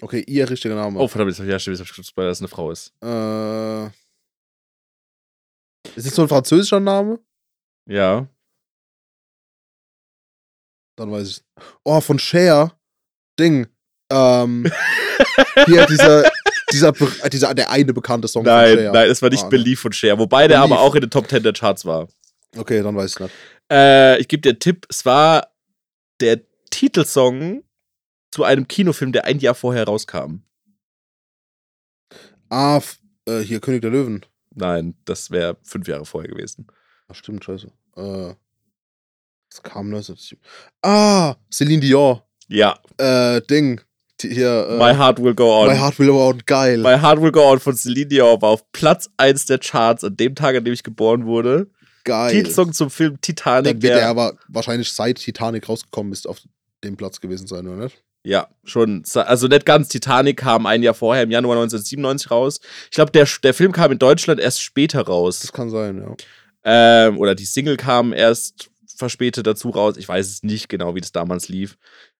[0.00, 0.98] Okay, ihr richtiger Name.
[0.98, 2.92] Oh, verdammt, jetzt hab ich- ja, ich gewusst, dass es eine Frau ist.
[3.02, 3.86] Äh,
[5.96, 7.24] ist es so ein französischer Name?
[7.88, 8.28] Ja.
[10.96, 11.42] Dann weiß ich.
[11.84, 12.78] Oh, von Cher.
[13.38, 13.66] Ding.
[14.10, 14.70] Ähm,
[15.66, 16.30] hier dieser,
[16.70, 16.88] dieser,
[17.24, 18.92] äh, dieser, der eine bekannte Song von Nein, Cher.
[18.92, 19.48] nein, es war nicht Ah.
[19.48, 20.18] Belief von Cher.
[20.18, 22.08] Wobei der aber auch in den Top 10 der Charts war.
[22.56, 23.34] Okay, dann weiß ich nicht.
[23.70, 24.86] Äh, ich gebe dir einen Tipp.
[24.90, 25.48] Es war
[26.20, 27.64] der Titelsong
[28.30, 30.42] zu einem Kinofilm, der ein Jahr vorher rauskam.
[32.50, 32.80] Ah,
[33.26, 34.26] äh, hier König der Löwen.
[34.54, 36.66] Nein, das wäre fünf Jahre vorher gewesen.
[37.08, 37.66] Ach, stimmt, scheiße.
[37.96, 38.34] Äh,
[39.50, 40.38] was kam 1970?
[40.82, 42.20] Ah, Celine Dion.
[42.48, 43.80] Ja, Äh, Ding.
[44.20, 45.68] Die, hier, äh, My Heart Will Go On.
[45.68, 46.38] My Heart Will Go On.
[46.46, 46.78] Geil.
[46.78, 50.16] My Heart Will Go On von Celine Dion war auf Platz 1 der Charts an
[50.16, 51.68] dem Tag, an dem ich geboren wurde.
[52.04, 52.32] Geil.
[52.32, 53.72] Titelsong zum Film Titanic.
[53.74, 56.38] Dann wird der- er aber wahrscheinlich seit Titanic rausgekommen ist auf
[56.84, 58.02] dem Platz gewesen sein, oder nicht?
[58.24, 59.02] Ja, schon.
[59.14, 59.88] Also nicht ganz.
[59.88, 62.60] Titanic kam ein Jahr vorher, im Januar 1997 raus.
[62.84, 65.40] Ich glaube, der, der Film kam in Deutschland erst später raus.
[65.40, 66.14] Das kann sein, ja.
[66.64, 69.96] Ähm, oder die Single kam erst verspätet dazu raus.
[69.96, 71.76] Ich weiß es nicht genau, wie das damals lief.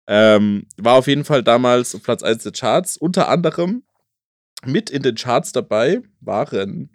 [0.08, 2.96] Ähm, war auf jeden Fall damals Platz 1 der Charts.
[2.96, 3.84] Unter anderem
[4.64, 6.90] mit in den Charts dabei waren.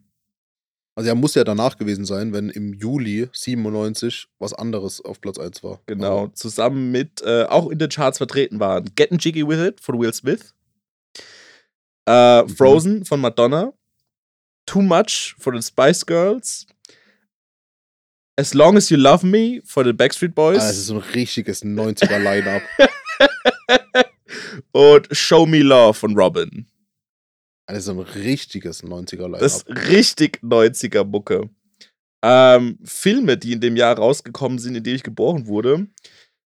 [0.96, 5.38] Also er muss ja danach gewesen sein, wenn im Juli 97 was anderes auf Platz
[5.38, 5.80] 1 war.
[5.86, 10.00] Genau, zusammen mit äh, auch in den Charts vertreten waren Getting Jiggy With It von
[10.00, 10.54] Will Smith,
[12.08, 12.50] äh, Mhm.
[12.50, 13.74] Frozen von Madonna,
[14.66, 16.66] Too Much von den Spice Girls,
[18.40, 21.00] As Long As You Love Me von den Backstreet Boys Ah, es ist so ein
[21.16, 22.62] richtiges 90er Line-Up.
[24.72, 26.68] und Show Me Love von Robin.
[27.66, 29.40] Das ist so ein richtiges 90er Line-Up.
[29.40, 31.50] Das ist richtig 90er Mucke.
[32.24, 35.88] Ähm, Filme, die in dem Jahr rausgekommen sind, in dem ich geboren wurde: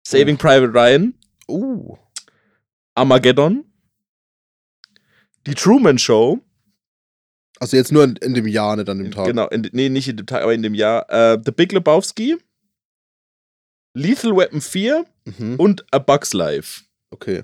[0.06, 1.14] Saving Private Ryan,
[1.48, 1.96] Uh.
[2.96, 3.64] Armageddon,
[5.46, 6.40] Die Truman Show,
[7.58, 9.26] Also jetzt nur in, in dem Jahr, nicht an dem Tag.
[9.26, 12.36] genau, in, nee, nicht in dem Tag, aber in dem Jahr, äh, The Big Lebowski,
[13.94, 15.04] Lethal Weapon 4
[15.38, 15.56] Mhm.
[15.56, 16.82] und A Bug's Life.
[17.10, 17.42] Okay.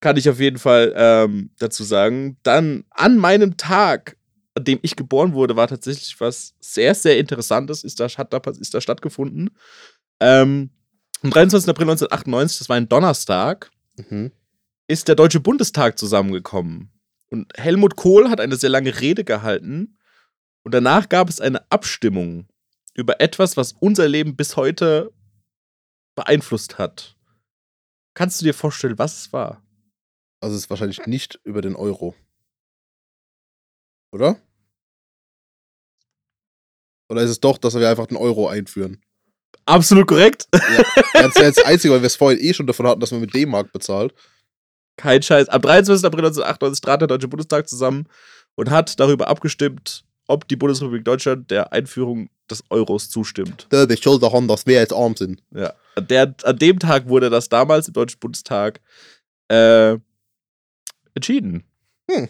[0.00, 2.38] Kann ich auf jeden Fall ähm, dazu sagen.
[2.42, 4.16] Dann an meinem Tag,
[4.54, 8.40] an dem ich geboren wurde, war tatsächlich was sehr, sehr Interessantes, ist da, hat da,
[8.58, 9.50] ist da stattgefunden.
[10.20, 10.70] Ähm,
[11.22, 11.68] am 23.
[11.68, 13.70] April 1998, das war ein Donnerstag,
[14.08, 14.32] Mhm.
[14.88, 16.90] ist der Deutsche Bundestag zusammengekommen.
[17.30, 19.98] Und Helmut Kohl hat eine sehr lange Rede gehalten.
[20.62, 22.48] Und danach gab es eine Abstimmung
[22.94, 25.12] über etwas, was unser Leben bis heute
[26.16, 27.16] beeinflusst hat.
[28.14, 29.62] Kannst du dir vorstellen, was es war?
[30.40, 32.14] Also es ist wahrscheinlich nicht über den Euro.
[34.12, 34.40] Oder?
[37.08, 39.00] Oder ist es doch, dass wir einfach den Euro einführen?
[39.66, 40.46] Absolut korrekt.
[40.52, 43.20] Das wäre jetzt das Einzige, weil wir es vorhin eh schon davon hatten, dass man
[43.20, 44.14] mit D-Mark bezahlt.
[45.00, 45.48] Kein Scheiß.
[45.48, 46.04] Am 23.
[46.04, 48.06] April 1998 trat der Deutsche Bundestag zusammen
[48.54, 53.66] und hat darüber abgestimmt, ob die Bundesrepublik Deutschland der Einführung des Euros zustimmt.
[53.70, 55.42] Da, die Schulter haben, dass wir jetzt arm sind.
[55.54, 55.72] Ja.
[55.94, 58.80] An, der, an dem Tag wurde das damals im Deutschen Bundestag
[59.48, 59.96] äh,
[61.14, 61.64] entschieden.
[62.10, 62.28] Hm.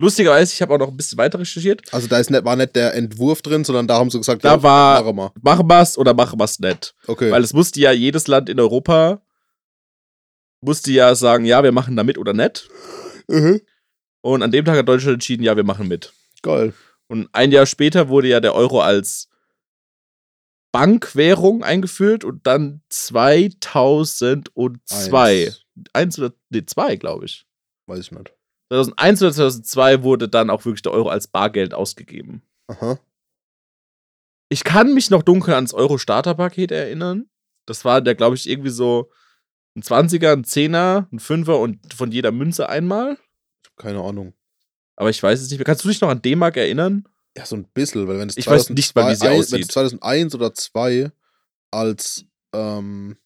[0.00, 1.82] Lustigerweise, ich habe auch noch ein bisschen weiter recherchiert.
[1.92, 4.56] Also da ist nicht, war nicht der Entwurf drin, sondern da haben sie gesagt, Da
[4.56, 5.68] ja, war- machen wir.
[5.68, 6.94] Wir's oder machen wir's nicht?
[7.06, 7.30] Okay.
[7.30, 9.22] Weil es musste ja jedes Land in Europa
[10.60, 12.68] musste ja sagen, ja, wir machen da mit oder nicht.
[13.28, 13.60] Mhm.
[14.20, 16.12] Und an dem Tag hat Deutschland entschieden, ja, wir machen mit.
[16.42, 16.74] Geil.
[17.08, 19.28] Und ein Jahr später wurde ja der Euro als
[20.72, 25.46] Bankwährung eingeführt und dann 2002.
[25.46, 25.64] Eins.
[25.92, 27.46] Eins oder, nee, zwei, glaube ich.
[27.86, 28.32] Weiß ich nicht.
[28.70, 32.42] 2001 oder 2002 wurde dann auch wirklich der Euro als Bargeld ausgegeben.
[32.66, 32.98] Aha.
[34.50, 37.28] Ich kann mich noch dunkel ans Euro-Starter-Paket erinnern.
[37.66, 39.10] Das war der, glaube ich, irgendwie so
[39.78, 43.16] ein 20er, ein 10er, ein 5er und von jeder Münze einmal.
[43.76, 44.34] Keine Ahnung.
[44.96, 45.64] Aber ich weiß es nicht mehr.
[45.64, 47.06] Kannst du dich noch an D-Mark erinnern?
[47.36, 49.52] Ja, so ein bisschen, weil wenn es Ich weiß nicht mal, wie sie 2002 aussieht.
[49.52, 51.12] Wenn es 2001 oder 2
[51.70, 53.16] als ähm,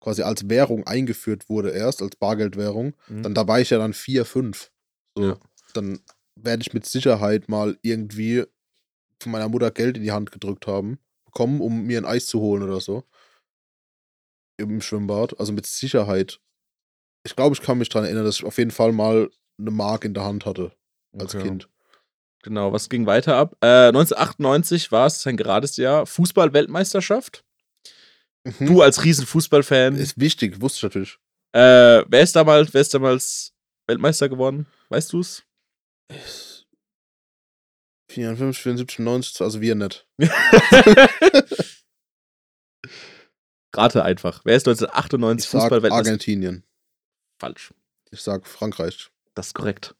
[0.00, 3.22] quasi als Währung eingeführt wurde erst, als Bargeldwährung, Mhm.
[3.22, 4.70] dann da war ich ja dann 4, 5.
[5.16, 5.36] So, Ja.
[5.72, 6.00] dann
[6.36, 8.44] werde ich mit Sicherheit mal irgendwie
[9.20, 12.38] von meiner Mutter Geld in die Hand gedrückt haben, bekommen, um mir ein Eis zu
[12.40, 13.04] holen oder so.
[14.56, 15.38] Im Schwimmbad.
[15.38, 16.40] Also mit Sicherheit.
[17.26, 20.04] Ich glaube, ich kann mich daran erinnern, dass ich auf jeden Fall mal eine Mark
[20.04, 20.72] in der Hand hatte
[21.18, 21.44] als Okay.
[21.44, 21.68] Kind.
[22.42, 23.56] Genau, was ging weiter ab?
[23.62, 26.04] Äh, 1998 war es ein gerades Jahr.
[26.06, 27.42] Fußball-Weltmeisterschaft.
[28.44, 28.66] Mhm.
[28.66, 29.96] Du als riesen Fußballfan.
[29.96, 31.18] Ist wichtig, wusste ich natürlich.
[31.52, 33.54] Äh, wer ist damals, wer ist damals
[33.86, 34.66] Weltmeister geworden?
[34.90, 35.44] Weißt du's?
[38.10, 40.06] 54, 74, 90, also wir nicht.
[43.76, 44.40] Rate einfach.
[44.44, 46.10] Wer ist 1998 Ich sag Fußball-Weltmeister?
[46.10, 46.62] Argentinien.
[47.38, 47.72] Falsch.
[48.10, 49.10] Ich sag Frankreich.
[49.34, 49.94] Das ist korrekt.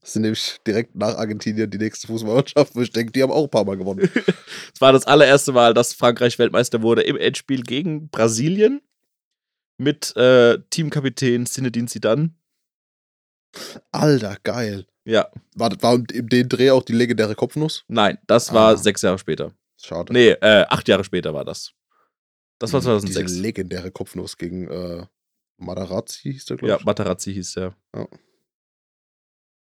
[0.00, 3.44] Das sind nämlich direkt nach Argentinien die nächste Fußballmannschaft, wo ich denke, die haben auch
[3.44, 4.08] ein paar Mal gewonnen.
[4.74, 8.82] Es war das allererste Mal, dass Frankreich Weltmeister wurde im Endspiel gegen Brasilien
[9.78, 12.30] mit äh, Teamkapitän Zinedine Zidane.
[13.92, 14.86] Alter, geil.
[15.04, 17.84] Ja, War, war in dem Dreh auch die legendäre Kopfnuss?
[17.88, 18.76] nein, das war Ah.
[18.76, 19.52] sechs Jahre später.
[19.80, 20.12] Schade.
[20.12, 21.72] Nee, äh, acht Jahre später war das.
[22.58, 23.32] Das war Die- 2006.
[23.32, 25.06] Diese legendäre Kopfnuss gegen äh,
[25.58, 26.84] Matarazzi hieß der, glaube Ja, ich.
[26.84, 27.76] Materazzi hieß der.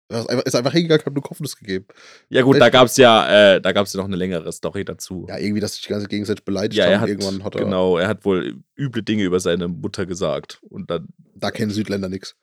[0.08, 1.86] Er ist einfach, ist einfach hingegangen, hat eine Kopfnuss gegeben.
[2.28, 2.74] Ja gut, da Echt?
[2.74, 5.26] gab's ja, äh, da gab's ja noch eine längere Story dazu.
[5.28, 7.00] Ja, irgendwie, dass sich die ganze gegenseitig beleidigt Ja, haben.
[7.00, 10.60] hat, Irgendwann hat er, genau, er hat wohl üble Dinge über seine Mutter gesagt.
[10.70, 12.36] Und dann, da kennen Südländer nichts.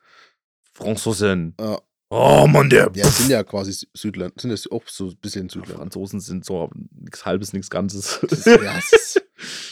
[0.74, 1.54] Franzosen.
[1.58, 1.80] Ja.
[2.10, 2.90] Oh Mann, der.
[2.94, 5.78] Ja, sind ja quasi Sü- Südländer, sind ja auch so ein bisschen Südländer.
[5.78, 8.20] Franzosen sind so nichts Halbes, nichts Ganzes.
[8.22, 9.22] Das ist, ja, ist,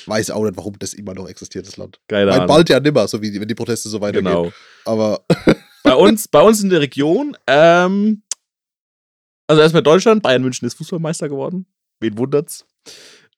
[0.06, 2.00] weiß auch nicht, warum das immer noch existiert, das Land.
[2.08, 2.48] Keine Mein Ahnung.
[2.48, 4.24] bald ja nimmer, so wie die, wenn die Proteste so weitergehen.
[4.32, 4.52] Genau.
[4.84, 5.24] Aber
[5.84, 8.22] bei uns, bei uns in der Region, ähm,
[9.46, 11.66] also erstmal Deutschland, Bayern München ist Fußballmeister geworden.
[12.00, 12.64] Wen wundert's?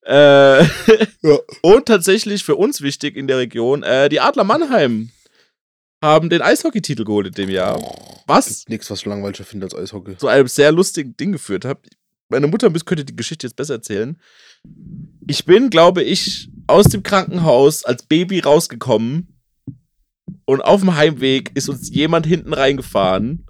[0.06, 0.68] Äh, Ja.
[1.62, 5.10] Und tatsächlich für uns wichtig in der Region, äh, die Adler Mannheim
[6.02, 7.80] haben den Eishockeytitel geholt in dem Jahr.
[8.26, 10.16] Was nichts, was ich langweiliger finde als Eishockey.
[10.16, 11.78] zu einem sehr lustigen Ding geführt hat.
[12.28, 14.18] Meine Mutter könnte die Geschichte jetzt besser erzählen.
[15.26, 19.28] Ich bin, glaube ich, aus dem Krankenhaus als Baby rausgekommen
[20.46, 23.44] und auf dem Heimweg ist uns jemand hinten reingefahren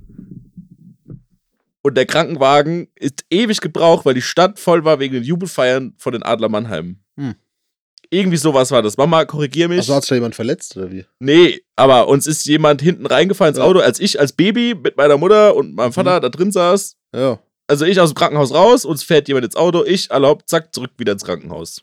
[1.83, 6.15] und der Krankenwagen ist ewig gebraucht, weil die Stadt voll war wegen den Jubelfeiern von
[6.15, 6.99] den Adler Mannheim.
[7.17, 7.35] Hm.
[8.11, 8.97] Irgendwie sowas war das.
[8.97, 9.79] Mama, korrigier mich.
[9.79, 11.05] Also hat sich da jemand verletzt oder wie?
[11.19, 13.65] Nee, aber uns ist jemand hinten reingefahren ins Ja.
[13.65, 13.71] Mhm.
[13.71, 16.97] Auto, als ich als Baby mit meiner Mutter und meinem Vater da drin saß.
[17.15, 17.39] Ja.
[17.67, 20.91] Also ich aus dem Krankenhaus raus, uns fährt jemand ins Auto, ich erlaubt, zack, zurück
[20.99, 21.83] wieder ins Krankenhaus.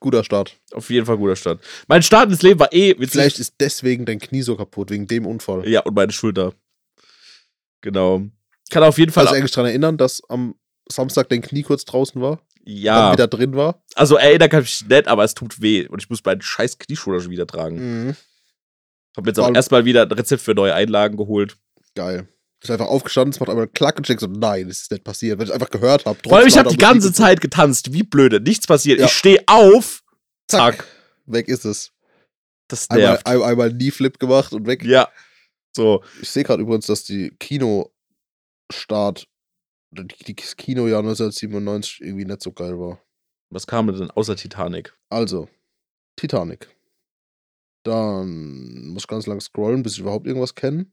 [0.00, 0.56] Guter Start.
[0.72, 1.60] Auf jeden Fall guter Start.
[1.88, 3.10] Mein Start ins Leben war eh witzig.
[3.12, 5.66] Vielleicht ist deswegen dein Knie so kaputt, wegen dem Unfall.
[5.68, 6.52] Ja, und meine Schulter.
[7.80, 8.22] Genau.
[8.70, 9.24] Kann auf jeden Fall.
[9.24, 10.54] Kannst du eigentlich daran erinnern, dass am
[10.90, 12.40] Samstag dein Knie kurz draußen war?
[12.68, 13.82] Dann ja, wieder drin war?
[13.94, 15.86] also erinnern kann ich mich nicht, aber es tut weh.
[15.88, 18.08] Und ich muss meinen scheiß Knieschoner schon wieder tragen.
[18.08, 18.16] Mhm.
[19.16, 21.56] Hab jetzt auch erstmal wieder ein Rezept für neue Einlagen geholt.
[21.94, 22.28] Geil.
[22.62, 25.02] Ist einfach aufgestanden, es macht einmal Klack und ich denk so, nein, das ist nicht
[25.02, 25.38] passiert.
[25.38, 26.18] Weil ich einfach gehört habe.
[26.22, 27.94] Vor allem, ich habe die ganze Zeit getanzt.
[27.94, 28.38] Wie blöde.
[28.40, 28.98] Nichts passiert.
[29.00, 29.06] Ja.
[29.06, 30.02] Ich stehe auf.
[30.46, 30.76] Zack.
[30.76, 30.84] Zack.
[31.24, 31.92] Weg ist es.
[32.68, 33.26] Das Einmal, nervt.
[33.26, 34.84] ein, einmal Knee-Flip gemacht und weg.
[34.84, 35.08] Ja.
[35.74, 36.02] So.
[36.20, 37.34] Ich sehe gerade übrigens, dass die
[39.94, 43.02] Kinostart, die- das Kinojahr 1997 irgendwie nicht so geil war.
[43.50, 44.96] Was kam denn außer Titanic?
[45.08, 45.48] Also,
[46.16, 46.68] Titanic.
[47.84, 50.86] Dann muss ich ganz lang scrollen, bis ich überhaupt irgendwas kenne.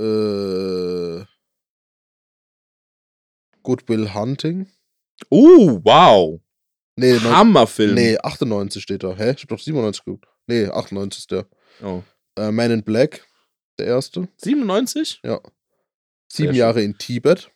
[0.00, 1.24] Äh,
[3.62, 4.68] Good Will Hunting.
[5.30, 6.40] Uh, wow.
[6.96, 7.94] Nee, Hammerfilm.
[7.94, 9.14] nee, 98 steht da.
[9.16, 9.32] Hä?
[9.36, 10.26] Ich hab doch 97 geguckt.
[10.46, 11.46] Nee, 98 ist der.
[11.82, 12.02] Oh.
[12.36, 13.26] Äh, Man in Black,
[13.78, 14.28] der erste.
[14.38, 15.20] 97?
[15.24, 15.40] Ja.
[16.30, 16.54] Sieben.
[16.54, 17.50] Jahre in Tibet.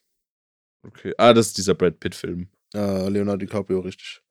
[0.86, 1.14] Okay.
[1.18, 2.48] Ah, das ist dieser Brad Pitt-Film.
[2.74, 4.22] Äh, Leonardo DiCaprio, richtig.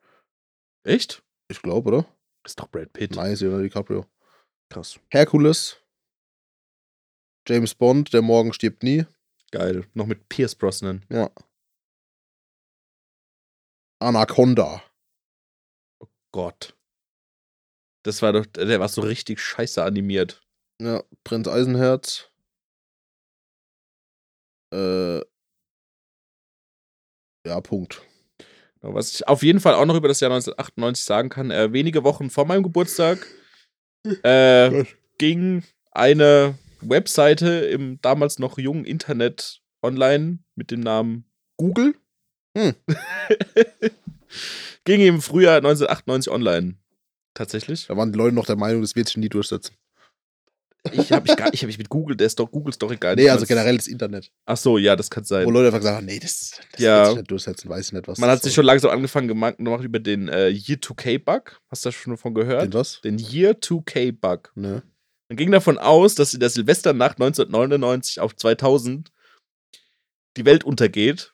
[0.83, 1.23] Echt?
[1.47, 2.17] Ich glaube, oder?
[2.45, 3.15] Ist doch Brad Pitt.
[3.15, 4.05] Nice, Leonardo DiCaprio.
[4.69, 4.99] Krass.
[5.09, 5.77] Hercules.
[7.47, 9.05] James Bond, der Morgen stirbt nie.
[9.51, 9.85] Geil.
[9.93, 11.05] Noch mit Pierce Brosnan.
[11.09, 11.29] Ja.
[13.99, 14.83] Anaconda.
[16.31, 16.75] Gott.
[18.03, 20.41] Das war doch, der war so richtig scheiße animiert.
[20.81, 22.30] Ja, Prinz Eisenherz.
[24.71, 25.19] Äh.
[27.45, 28.01] Ja, Punkt.
[28.81, 31.73] Genau, Was ich auf jeden Fall auch noch über das Jahr 1998 sagen kann, äh,
[31.73, 33.25] wenige Wochen vor meinem Geburtstag
[34.23, 34.85] äh,
[35.17, 41.25] ging eine Webseite im damals noch jungen Internet online mit dem Namen
[41.57, 41.95] Google.
[42.57, 42.75] Hm.
[44.83, 46.75] ging im Frühjahr 1998 online.
[47.33, 47.87] Tatsächlich.
[47.87, 49.75] Da waren die Leute noch der Meinung, das wird sich nie durchsetzen.
[50.91, 53.15] Ich habe mich, gar- ich hab mich mit Google, der ist doch Google Story gar
[53.15, 53.23] nicht.
[53.25, 54.31] Nee, also als- generell das Internet.
[54.45, 55.45] Ach so, ja, das kann sein.
[55.45, 57.05] Wo Leute einfach haben, nee, das, das Ja.
[57.05, 59.57] sich nicht durchsetzen, weiß ich nicht, was Man das hat sich schon langsam angefangen gemacht,
[59.57, 61.59] gemacht über den äh, Year 2K-Bug.
[61.69, 62.63] Hast du da schon davon gehört?
[62.63, 62.99] Den was?
[63.01, 64.51] Den Year 2K-Bug.
[64.55, 64.81] Ne.
[65.29, 69.11] Man ging davon aus, dass in der Silvesternacht 1999 auf 2000
[70.37, 71.33] die Welt untergeht,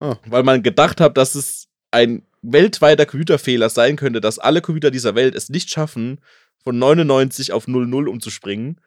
[0.00, 0.18] Ah.
[0.26, 5.14] weil man gedacht hat, dass es ein weltweiter Computerfehler sein könnte, dass alle Computer dieser
[5.14, 6.20] Welt es nicht schaffen,
[6.62, 8.80] von 99 auf 00 umzuspringen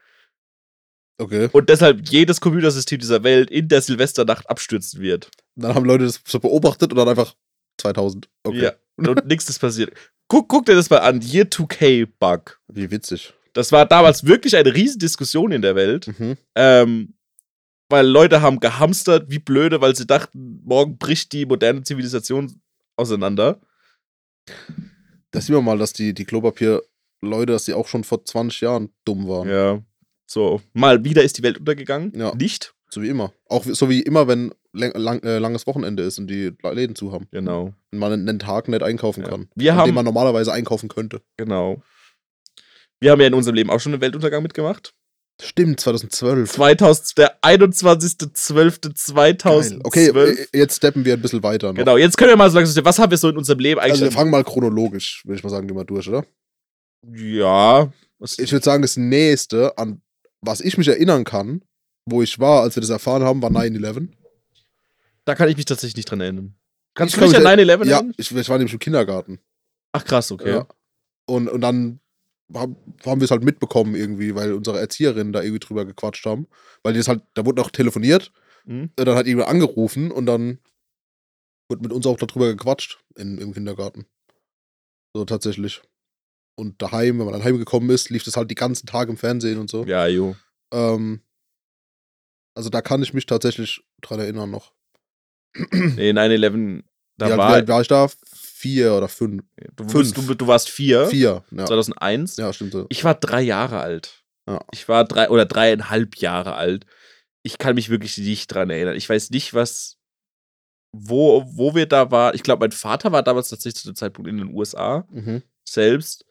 [1.17, 1.49] Okay.
[1.53, 5.31] und deshalb jedes Computersystem dieser Welt in der Silvesternacht abstürzen wird.
[5.55, 7.35] Dann haben Leute das so beobachtet und dann einfach
[7.77, 8.29] 2000.
[8.43, 8.63] Okay.
[8.63, 8.73] Ja.
[8.97, 9.93] Und, nichts ist passiert.
[10.27, 12.59] Guck, guck dir das mal an, Year 2K-Bug.
[12.67, 13.33] Wie witzig.
[13.53, 16.07] Das war damals wirklich eine Riesendiskussion in der Welt.
[16.19, 16.37] Mhm.
[16.55, 17.13] Ähm,
[17.87, 22.59] weil Leute haben gehamstert wie blöde, weil sie dachten, morgen bricht die moderne Zivilisation
[22.97, 23.61] auseinander.
[25.31, 26.25] Da sieht man mal, dass die, die
[27.25, 29.49] Klopapier-Leute, dass die auch schon vor 20 Jahren dumm waren.
[29.49, 29.81] Ja.
[30.27, 32.11] So, mal wieder ist die Welt untergegangen.
[32.15, 32.33] Ja.
[32.35, 32.73] Nicht.
[32.89, 33.33] So wie immer.
[33.49, 37.27] Auch so wie immer, wenn lang, äh, langes Wochenende ist und die Läden zu haben.
[37.31, 37.73] Genau.
[37.91, 39.29] Und man einen Tag nicht einkaufen Ja.
[39.29, 39.49] kann.
[39.55, 41.21] Wir haben- dem man normalerweise einkaufen könnte.
[41.37, 41.81] Genau.
[42.99, 44.93] Wir haben ja in unserem Leben auch schon einen Weltuntergang mitgemacht.
[45.41, 46.53] Stimmt, 2012.
[46.53, 49.69] 2000, der 21.12.2012.
[49.71, 49.79] Geil.
[49.83, 51.67] Okay, äh, jetzt steppen wir ein bisschen weiter.
[51.73, 51.75] Noch.
[51.75, 53.93] Genau, jetzt können wir mal sagen, was haben wir so in unserem Leben eigentlich.
[53.93, 56.25] Also wir fangen mal chronologisch, würde ich mal sagen, gehen wir durch, oder?
[57.13, 57.91] Ja.
[58.19, 60.01] Was, Ich würde sagen, das nächste, an
[60.41, 61.63] was ich mich erinnern kann,
[62.05, 64.09] wo ich war, als wir das erfahren haben, war 9-11.
[65.25, 66.55] da kann ich mich tatsächlich nicht dran erinnern.
[66.93, 68.13] Kannst Ich du mich an mich 9-11 Ja, erinnern?
[68.17, 69.39] ich, ich war nämlich im Kindergarten.
[69.91, 70.49] Ach krass, okay.
[70.51, 70.67] Ja.
[71.25, 71.99] Und, und dann
[72.53, 72.75] haben,
[73.05, 76.47] haben wir es halt mitbekommen irgendwie, weil unsere Erzieherinnen da irgendwie drüber gequatscht haben.
[76.83, 78.31] Weil die das halt, da wurde auch telefoniert,
[78.67, 78.89] Mhm.
[78.95, 80.57] dann hat jemand angerufen und dann
[81.69, 84.05] wurde mit uns auch darüber gequatscht in, im Kindergarten.
[85.13, 85.81] So tatsächlich.
[86.57, 89.59] Und daheim, wenn man dann heimgekommen ist, lief das halt die ganzen Tage im Fernsehen
[89.59, 89.85] und so.
[89.85, 90.35] Ja, jo.
[90.71, 91.21] Ähm,
[92.55, 94.73] also da kann ich mich tatsächlich dran erinnern noch.
[95.71, 96.83] Nee, 9-11,
[97.17, 97.75] da wie, alt, wie war.
[97.75, 98.07] war ich da?
[98.33, 99.43] Vier oder fünf?
[99.75, 100.13] Du, fünf.
[100.15, 101.65] bist, du, du warst vier, Vier, ja.
[101.65, 102.37] 2001.
[102.37, 102.85] Ja, stimmt so.
[102.89, 104.23] Ich war drei Jahre alt.
[104.47, 104.59] Ja.
[104.73, 106.85] Ich war drei oder dreieinhalb Jahre alt.
[107.43, 108.95] Ich kann mich wirklich nicht dran erinnern.
[108.95, 109.97] Ich weiß nicht, was,
[110.91, 112.33] wo, wo wir da waren.
[112.35, 115.43] Ich glaube, mein Vater war damals tatsächlich zu dem Zeitpunkt in den USA Mhm.
[115.67, 116.25] Selbst.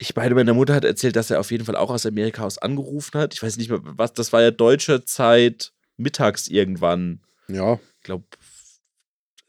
[0.00, 2.58] Ich meine, meine Mutter hat erzählt, dass er auf jeden Fall auch aus Amerika aus
[2.58, 3.34] angerufen hat.
[3.34, 7.20] Ich weiß nicht mehr, was, das war ja deutsche Zeit mittags irgendwann.
[7.48, 8.26] Ja, Ich glaube,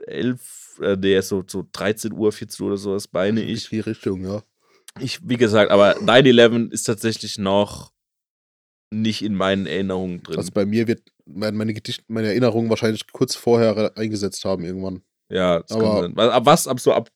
[0.07, 3.69] 11, äh, nee, so, so 13 Uhr, 14 Uhr oder sowas, meine ich.
[3.69, 4.41] die Richtung, ja.
[4.99, 7.91] Ich, wie gesagt, aber 9-11 ist tatsächlich noch
[8.91, 10.37] nicht in meinen Erinnerungen drin.
[10.37, 15.03] Also bei mir wird meine Gedichte, meine Erinnerungen wahrscheinlich kurz vorher eingesetzt haben irgendwann.
[15.29, 16.15] ja, das aber- kann sein.
[16.15, 16.67] Was, ab was?
[16.67, 17.09] Ab so ab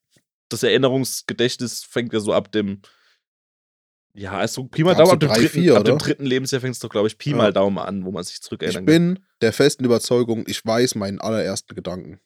[0.49, 2.81] das Erinnerungsgedächtnis fängt ja so ab dem
[4.15, 6.61] ja, also Pi mal Daumen, so ab, dem drei, dritten, vier, ab dem dritten Lebensjahr
[6.61, 7.35] fängt es doch, glaube ich, Pi Ja.
[7.35, 9.15] mal Daumen an, wo man sich Ich zurückerinnern kann.
[9.15, 12.19] bin der festen Überzeugung, ich weiß meinen allerersten Gedanken.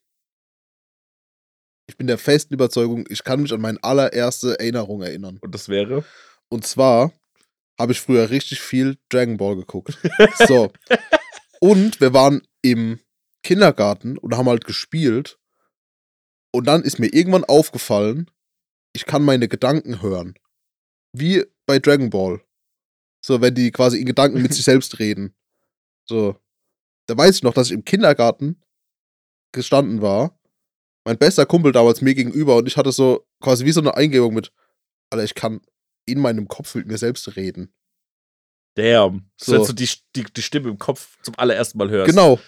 [1.90, 5.38] Ich bin der festen Überzeugung, ich kann mich an meine allererste Erinnerung erinnern.
[5.40, 6.04] Und das wäre?
[6.50, 7.14] Und zwar
[7.80, 9.98] habe ich früher richtig viel Dragon Ball geguckt.
[10.48, 10.72] So.
[11.62, 13.00] Und wir waren im
[13.44, 15.40] Kindergarten und haben halt gespielt.
[16.54, 18.32] Und dann ist mir irgendwann aufgefallen,
[18.94, 20.36] ich kann meine Gedanken hören.
[21.14, 22.42] Wie bei Dragon Ball.
[23.24, 25.36] So, wenn die quasi in Gedanken mit sich selbst reden.
[26.08, 26.40] So.
[27.08, 28.62] Da weiß ich noch, dass ich im Kindergarten
[29.54, 30.40] gestanden war.
[31.06, 34.34] Mein bester Kumpel damals mir gegenüber und ich hatte so quasi wie so eine Eingebung
[34.34, 34.52] mit,
[35.10, 35.62] Alter, ich kann
[36.06, 37.74] in meinem Kopf mit mir selbst reden.
[38.76, 39.30] Damn.
[39.38, 42.10] So, dass du die, die, die Stimme im Kopf zum allerersten Mal hörst.
[42.10, 42.40] Genau.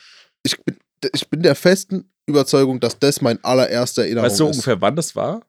[0.43, 0.77] Ich bin,
[1.13, 4.55] ich bin der festen Überzeugung, dass das mein allererster Erinnerung Weißt du ist.
[4.57, 5.41] ungefähr, wann das war?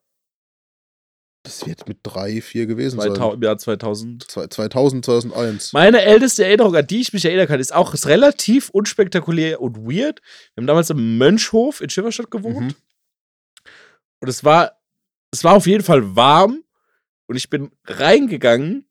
[1.42, 3.32] Das wird mit drei, vier gewesen 2000, sein.
[3.34, 4.30] Im Jahr 2000.
[4.30, 5.72] Zwei- 2000, 2001.
[5.72, 9.76] Meine älteste Erinnerung, an die ich mich erinnern kann, ist auch ist relativ unspektakulär und
[9.78, 10.20] weird.
[10.54, 12.60] Wir haben damals im Mönchhof in Schifferstadt gewohnt.
[12.60, 12.74] Mhm.
[14.20, 14.78] Und es war,
[15.32, 16.62] es war auf jeden Fall warm.
[17.26, 18.86] Und ich bin reingegangen.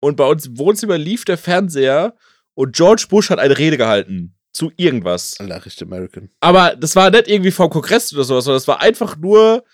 [0.00, 2.14] Und bei uns im Wohnzimmer lief der Fernseher.
[2.52, 4.33] Und George Bush hat eine Rede gehalten.
[4.54, 5.36] Zu irgendwas.
[5.40, 6.30] Richtig American.
[6.40, 9.64] Aber das war nicht irgendwie vom Kongress oder sowas, sondern das war einfach nur,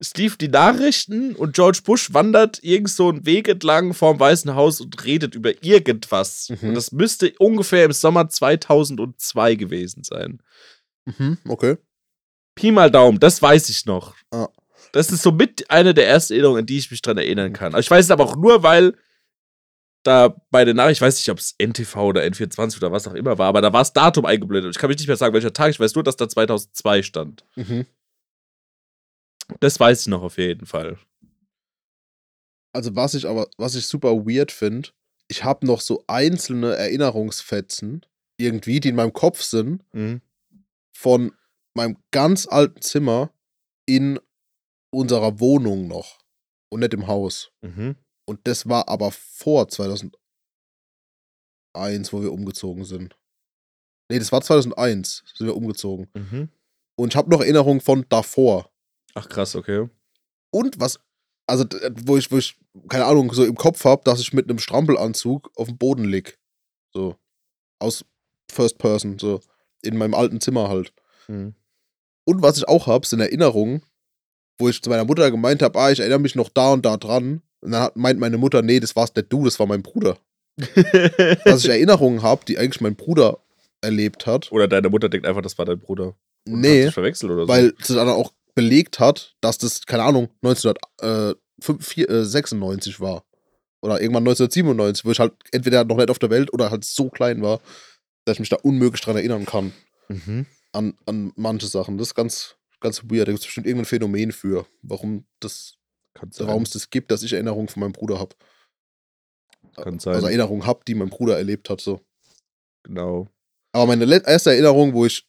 [0.00, 4.54] es lief die Nachrichten und George Bush wandert irgend so einen Weg entlang vorm Weißen
[4.56, 6.48] Haus und redet über irgendwas.
[6.50, 6.70] Mhm.
[6.70, 10.42] Und das müsste ungefähr im Sommer 2002 gewesen sein.
[11.04, 11.76] Mhm, okay.
[12.56, 14.16] Pi mal Daumen, das weiß ich noch.
[14.32, 14.48] Ah.
[14.90, 17.74] Das ist somit eine der ersten Erinnerungen, an die ich mich dran erinnern kann.
[17.74, 18.94] Aber ich weiß es aber auch nur, weil
[20.06, 23.14] da bei der Nachricht, ich weiß nicht, ob es NTV oder N24 oder was auch
[23.14, 24.74] immer war, aber da war das Datum eingeblendet.
[24.74, 25.70] Ich kann mich nicht mehr sagen, welcher Tag.
[25.70, 27.44] Ich weiß nur, dass da 2002 stand.
[27.56, 27.86] Mhm.
[29.60, 30.98] Das weiß ich noch auf jeden Fall.
[32.74, 34.90] Also was ich aber, was ich super weird finde,
[35.28, 38.04] ich habe noch so einzelne Erinnerungsfetzen
[38.38, 40.20] irgendwie, die in meinem Kopf sind, Mhm.
[40.96, 41.32] von
[41.74, 43.30] meinem ganz alten Zimmer
[43.86, 44.18] in
[44.92, 46.18] unserer Wohnung noch
[46.70, 47.50] und nicht im Haus.
[47.62, 47.96] Mhm.
[48.28, 50.12] Und das war aber vor 2001,
[52.12, 53.16] wo wir umgezogen sind.
[54.10, 56.08] Nee, das war 2001, sind wir umgezogen.
[56.14, 56.48] Mhm.
[56.96, 58.70] Und ich habe noch Erinnerungen von davor.
[59.14, 59.88] Ach krass, okay.
[60.50, 61.00] Und was,
[61.46, 61.64] also
[62.04, 62.58] wo ich, wo ich,
[62.88, 66.38] keine Ahnung, so im Kopf habe, dass ich mit einem Strampelanzug auf dem Boden lieg.
[66.92, 67.16] So.
[67.78, 68.04] Aus
[68.50, 69.40] First Person, so.
[69.82, 70.92] In meinem alten Zimmer halt.
[71.28, 71.54] Mhm.
[72.24, 73.82] Und was ich auch habe, sind Erinnerungen,
[74.58, 76.96] wo ich zu meiner Mutter gemeint habe, ah, ich erinnere mich noch da und da
[76.96, 77.42] dran.
[77.60, 80.18] Und dann hat, meint meine Mutter, nee, das war's nicht du, das war mein Bruder.
[81.44, 83.40] Dass ich Erinnerungen habe, die eigentlich mein Bruder
[83.82, 84.50] erlebt hat.
[84.52, 86.14] oder deine Mutter denkt einfach, das war dein Bruder.
[86.46, 87.48] Und Nee, verwechselt oder so.
[87.48, 93.24] weil sie dann auch belegt hat, dass das, keine Ahnung, 1996 war.
[93.82, 97.08] Oder irgendwann 1997, wo ich halt entweder noch nicht auf der Welt oder halt so
[97.10, 97.60] klein war,
[98.24, 99.72] dass ich mich da unmöglich dran erinnern kann.
[100.08, 100.46] Mhm.
[100.72, 101.98] An, an manche Sachen.
[101.98, 103.28] Das ist ganz, ganz weird.
[103.28, 105.74] Da gibt es bestimmt irgendein Phänomen für, warum das.
[106.38, 108.34] Warum es das gibt, dass ich Erinnerungen von meinem Bruder habe.
[109.74, 110.14] Kann sein.
[110.14, 111.80] Also Erinnerungen habe, die mein Bruder erlebt hat.
[111.80, 112.00] So.
[112.82, 113.28] genau.
[113.72, 115.28] Aber meine erste Erinnerung, wo ich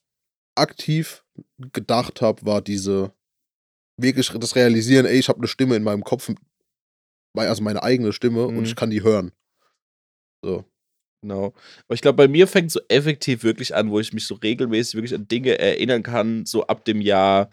[0.55, 1.25] aktiv
[1.73, 3.11] gedacht habe, war diese
[3.99, 6.31] wirklich das Realisieren, ey, ich habe eine Stimme in meinem Kopf,
[7.35, 8.57] also meine eigene Stimme Mhm.
[8.57, 9.31] und ich kann die hören.
[10.43, 10.63] So.
[11.21, 11.47] Genau.
[11.87, 14.93] Aber ich glaube, bei mir fängt so effektiv wirklich an, wo ich mich so regelmäßig
[14.95, 17.49] wirklich an Dinge erinnern kann, so ab dem Jahr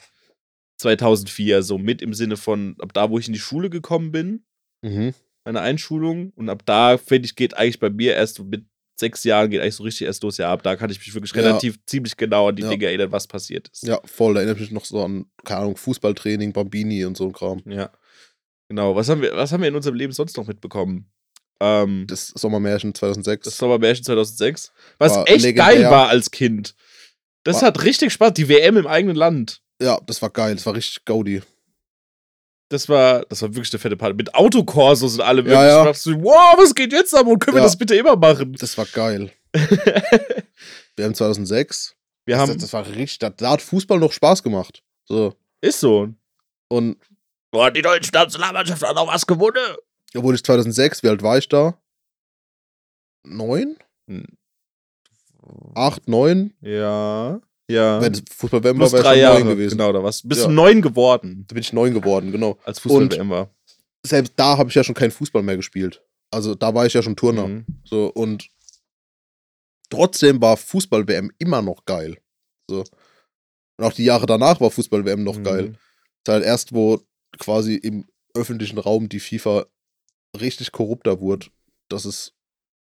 [0.79, 4.45] 2004, so mit im Sinne von, ab da, wo ich in die Schule gekommen bin,
[4.83, 5.15] Mhm.
[5.45, 6.33] meine Einschulung.
[6.37, 8.65] Und ab da, finde ich, geht eigentlich bei mir erst mit
[8.99, 10.37] sechs Jahren, geht eigentlich so richtig erst los.
[10.39, 11.43] Ja, ab da kann ich mich wirklich Ja.
[11.43, 12.69] relativ ziemlich genau an die Ja.
[12.71, 13.83] Dinge erinnern, was passiert ist.
[13.85, 14.35] Ja, voll.
[14.35, 17.61] Da erinnere ich mich noch so an, keine Ahnung, Fußballtraining, Bambini und so ein Kram.
[17.67, 17.91] Ja.
[18.69, 18.95] Genau.
[18.95, 21.11] Was haben wir, was haben wir in unserem Leben sonst noch mitbekommen?
[21.61, 23.45] Ähm, Das Sommermärchen 2006.
[23.45, 24.73] das Sommermärchen 2006.
[24.99, 25.65] Was War echt legendär.
[25.75, 26.75] geil war als Kind.
[27.43, 28.33] Das War- hat richtig Spaß.
[28.35, 29.61] Die WM im eigenen Land.
[29.81, 30.55] Ja, das war geil.
[30.55, 31.43] Das war richtig Gaudi.
[32.71, 34.15] Das war, das war wirklich eine fette Party.
[34.15, 35.47] Mit Autokorsos und allem.
[35.47, 35.69] Ja, wirklich.
[35.69, 35.85] ja.
[35.85, 37.27] Dachte wow, was geht jetzt ab?
[37.27, 37.67] Und können wir Ja.
[37.67, 38.55] das bitte immer machen?
[38.55, 39.31] Das war geil.
[40.97, 41.95] Wir haben 2006.
[42.25, 44.83] Wir das, haben, das war richtig, da, hat Fußball noch Spaß gemacht.
[45.07, 45.35] So.
[45.61, 46.09] ist so.
[46.69, 46.97] Und
[47.51, 49.77] Boah, die deutsche Nationalmannschaft hat auch was gewonnen.
[50.17, 51.79] obwohl ich 2006, wie alt war ich da?
[53.25, 53.77] Neun?
[54.09, 54.27] Hm.
[55.75, 56.55] Acht, neun?
[56.61, 57.41] Ja.
[57.71, 58.01] Ja.
[58.01, 59.79] Wenn Fußball-WM Plus war, wäre ich neun gewesen.
[59.79, 60.29] Genau, da warst du.
[60.29, 60.47] Bist Ja.
[60.49, 62.59] du neun geworden, Da bin ich neun geworden, genau.
[62.65, 63.51] als Fußball-WM war.
[64.07, 66.03] Selbst da habe ich ja schon keinen Fußball mehr gespielt.
[66.31, 67.47] Also da war ich ja schon Turner.
[67.49, 67.65] Mhm.
[67.85, 68.49] So, und
[69.91, 72.19] trotzdem war Fußball-WM immer noch geil.
[72.69, 72.81] So.
[73.79, 75.45] Und auch die Jahre danach war Fußball-WM noch Mhm.
[75.45, 75.65] geil.
[75.67, 77.01] Es ist halt erst, wo
[77.39, 79.67] quasi im öffentlichen Raum die FIFA
[80.41, 81.47] richtig korrupter wurde,
[81.89, 82.33] dass es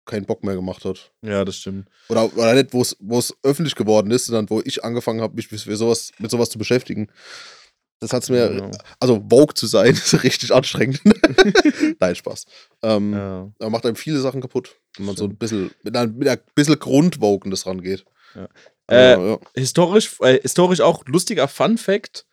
[0.06, 1.12] keinen Bock mehr gemacht hat.
[1.22, 1.88] Ja, das stimmt.
[2.10, 5.60] Oder, oder nicht, wo es- öffentlich geworden ist, sondern wo ich angefangen habe, mich mit
[5.78, 7.10] sowas, mit sowas zu beschäftigen.
[8.02, 8.72] Das hat es mir, Genau.
[9.00, 11.02] also Vogue zu sein, ist richtig anstrengend.
[12.00, 12.46] Nein, Spaß.
[12.84, 13.52] Ähm, Ja.
[13.60, 15.40] aber macht einem viele Sachen kaputt, wenn man so ein Stimmt.
[15.40, 18.06] bisschen, mit einer, mit einer bisschen Grundwokeness rangeht.
[18.36, 18.48] Ja.
[18.92, 19.40] Äh, ja.
[19.56, 22.26] historisch, äh, historisch auch lustiger Fun Fact.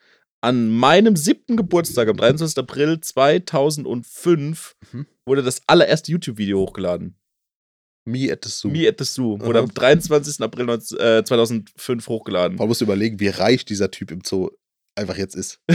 [0.44, 2.58] An meinem siebten Geburtstag, am 23.
[2.58, 5.06] April 2005, Mhm.
[5.24, 7.16] wurde das allererste YouTube-Video hochgeladen.
[8.04, 8.68] Me at the Zoo.
[8.68, 9.38] Me at the Zoo.
[9.40, 10.40] Wurde am 23.
[10.42, 12.56] April 19, äh, 2005 hochgeladen.
[12.56, 14.50] Man muss überlegen, wie reich dieser Typ im Zoo
[14.94, 15.60] einfach jetzt ist.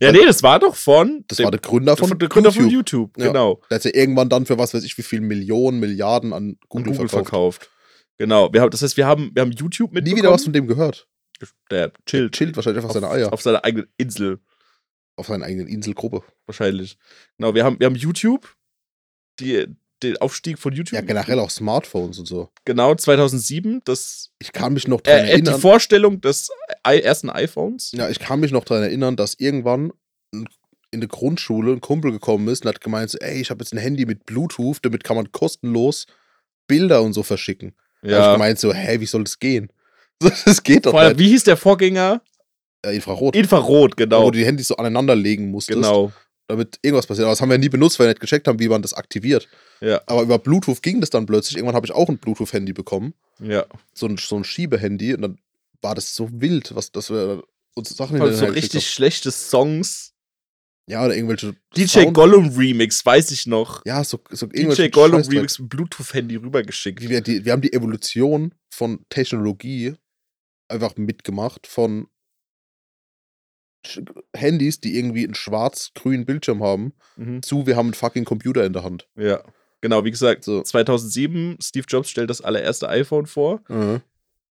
[0.00, 1.24] ja, nee, das war doch von.
[1.28, 3.12] Das dem- war der Gründer von, von, der Gründer von YouTube.
[3.16, 3.18] YouTube.
[3.18, 3.28] Ja.
[3.28, 3.60] Genau.
[3.70, 6.92] Der hat ja irgendwann dann für was weiß ich wie viel Millionen, Milliarden an Google,
[6.92, 7.64] Google verkauft.
[7.64, 7.70] verkauft.
[8.18, 10.18] Genau, wir haben, das heißt, wir haben, wir haben YouTube Nie mitbekommen.
[10.22, 11.08] wieder was von dem gehört.
[11.70, 12.32] Der chillt.
[12.34, 13.32] Chillt wahrscheinlich einfach auf, seine Eier.
[13.32, 14.40] auf seiner eigenen Insel,
[15.16, 16.22] Auf seiner eigenen Inselgruppe.
[16.46, 16.98] wahrscheinlich.
[17.38, 18.54] Genau, wir haben, wir haben YouTube,
[19.38, 19.66] die,
[20.02, 20.92] den Aufstieg von YouTube.
[20.94, 22.50] Ja, generell auch Smartphones und so.
[22.64, 25.60] Genau, 2007, das, Ich kann mich noch dran äh, äh, die erinnern.
[25.60, 26.50] Vorstellung des
[26.84, 27.92] ersten iPhones.
[27.92, 29.92] Ja, ich kann mich noch daran erinnern, dass irgendwann
[30.90, 33.72] in der Grundschule ein Kumpel gekommen ist und hat gemeint, so, ey, ich habe jetzt
[33.72, 36.06] ein Handy mit Bluetooth, damit kann man kostenlos
[36.66, 37.74] Bilder und so verschicken.
[38.02, 39.70] Da hab ich Ja, gemeint so, hä, wie soll das gehen?
[40.44, 41.20] Das geht doch vor allem, nicht.
[41.26, 42.22] wie hieß der Vorgänger?
[42.84, 43.34] Infrarot.
[43.36, 44.30] Infrarot, Wo genau.
[44.30, 46.12] du die Handys so aneinander legen musstest, Genau,
[46.48, 47.24] damit irgendwas passiert.
[47.26, 49.48] Aber das haben wir nie benutzt, weil wir nicht gecheckt haben, wie man das aktiviert.
[49.80, 51.56] ja, Aber über Bluetooth ging das dann plötzlich.
[51.56, 53.14] Irgendwann habe ich auch ein Bluetooth-Handy bekommen.
[53.38, 53.64] ja.
[53.94, 55.14] So ein, so ein Schiebehandy.
[55.14, 55.38] Und dann
[55.82, 57.44] war das so wild, was dass wir
[57.74, 60.08] uns Sachen allem so richtig schlechte Songs.
[60.08, 60.14] haben.
[60.90, 61.54] Ja, oder irgendwelche.
[61.76, 63.84] DJ Sound- Gollum Remix, weiß ich noch.
[63.84, 65.36] Ja, so, so DJ irgendwelche Gollum Scheißdreck.
[65.36, 67.06] Remix mit Bluetooth-Handy rübergeschickt.
[67.06, 69.94] Wir, die, wir haben die Evolution von Technologie
[70.68, 71.66] einfach mitgemacht.
[71.66, 72.08] Von
[74.34, 77.42] Handys, die irgendwie einen schwarz-grünen Bildschirm haben, Mhm.
[77.42, 79.08] zu wir haben einen fucking Computer in der Hand.
[79.16, 79.42] Ja,
[79.80, 80.62] genau, wie gesagt, So.
[80.62, 83.62] 2007, Steve Jobs stellt das allererste iPhone vor.
[83.68, 84.00] Mhm.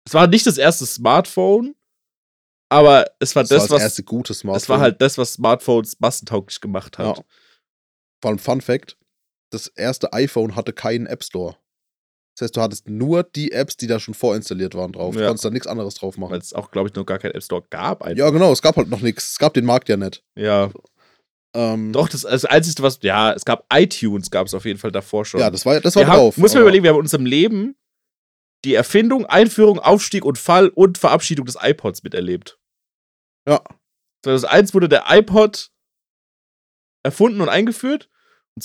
[0.06, 1.74] Es war nicht das erste Smartphone,
[2.68, 4.62] aber es war Das, das, war das was erste gute Smartphone.
[4.62, 7.18] es war halt das, was Smartphones massentauglich gemacht hat.
[7.18, 7.24] Ja.
[8.22, 8.96] Vor allem Fun Fact:
[9.50, 11.56] Das erste iPhone hatte keinen App Store.
[12.38, 15.14] Das heißt, du hattest nur die Apps, die da schon vorinstalliert waren drauf.
[15.14, 15.26] Du Ja.
[15.28, 16.32] konntest da nichts anderes drauf machen.
[16.32, 18.02] Weil es auch, glaube ich, noch gar keinen App Store gab.
[18.02, 18.18] Einfach.
[18.18, 19.30] Ja, genau, es gab halt noch nichts.
[19.32, 20.22] Es gab den Markt ja nicht.
[20.36, 20.70] ja.
[21.54, 24.92] Ähm, Doch, das, das Einzige, was, ja, es gab iTunes, gab es auf jeden Fall
[24.92, 25.40] davor schon.
[25.40, 26.36] Ja, das war, das war wir haben, drauf.
[26.36, 27.76] muss man überlegen, wir haben in unserem Leben
[28.66, 32.58] die Erfindung, Einführung, Aufstieg und Fall und Verabschiedung des iPods miterlebt.
[33.48, 33.62] Ja.
[34.26, 35.70] 2001 wurde der iPod
[37.02, 38.10] erfunden und eingeführt
[38.54, 38.62] und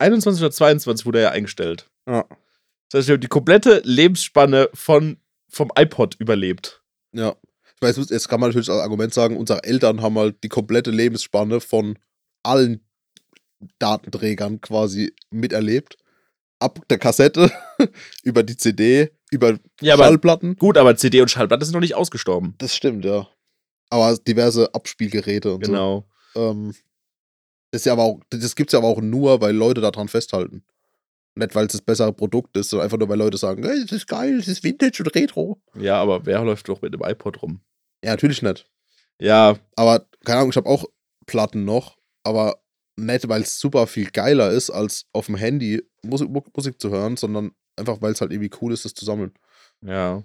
[0.00, 1.90] 2021 oder 22 wurde er eingestellt.
[2.08, 2.24] Ja.
[2.90, 6.82] Das heißt, wir haben die komplette Lebensspanne von, vom iPod überlebt.
[7.12, 7.36] Ja.
[7.76, 10.90] Ich weiß, jetzt kann man natürlich als Argument sagen, unsere Eltern haben halt die komplette
[10.90, 11.98] Lebensspanne von
[12.42, 12.80] allen
[13.78, 15.96] Datenträgern quasi miterlebt.
[16.58, 17.50] Ab der Kassette,
[18.22, 20.56] über die CD, über Ja, aber Schallplatten.
[20.56, 22.54] gut, aber CD und Schallplatte sind noch nicht ausgestorben.
[22.58, 23.28] Das stimmt, ja.
[23.88, 26.06] Aber diverse Abspielgeräte und Genau.
[26.34, 26.50] so.
[26.50, 26.74] Ähm,
[27.70, 30.64] das ist ja aber auch, das gibt's ja aber auch nur, weil Leute daran festhalten.
[31.36, 33.92] Nicht, weil es das bessere Produkt ist, sondern einfach nur, weil Leute sagen, hey, das
[33.92, 35.62] ist geil, das ist Vintage und Retro.
[35.78, 37.60] Ja, aber wer läuft doch mit dem iPod rum?
[38.04, 38.66] Ja, natürlich nicht.
[39.20, 40.84] Ja, Aber, keine Ahnung, ich habe auch
[41.26, 42.60] Platten noch, aber
[42.96, 46.90] nicht, weil es super viel geiler ist, als auf dem Handy Musik, Mu- Musik zu
[46.90, 49.32] hören, sondern einfach, weil es halt irgendwie cool ist, das zu sammeln.
[49.82, 50.22] ja.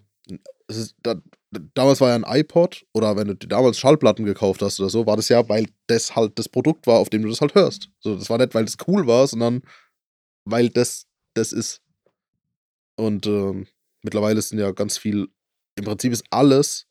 [0.67, 1.15] Ist, da,
[1.73, 5.05] damals war ja ein iPod, oder wenn du dir damals Schallplatten gekauft hast oder so,
[5.05, 7.89] war das ja, weil das halt das Produkt war, auf dem du das halt hörst.
[7.99, 9.61] So, das war nicht, weil das cool war, sondern
[10.45, 11.82] weil das das ist.
[12.95, 13.67] Und ähm,
[14.01, 15.28] mittlerweile sind ja ganz viel,
[15.76, 16.88] im Prinzip ist alles,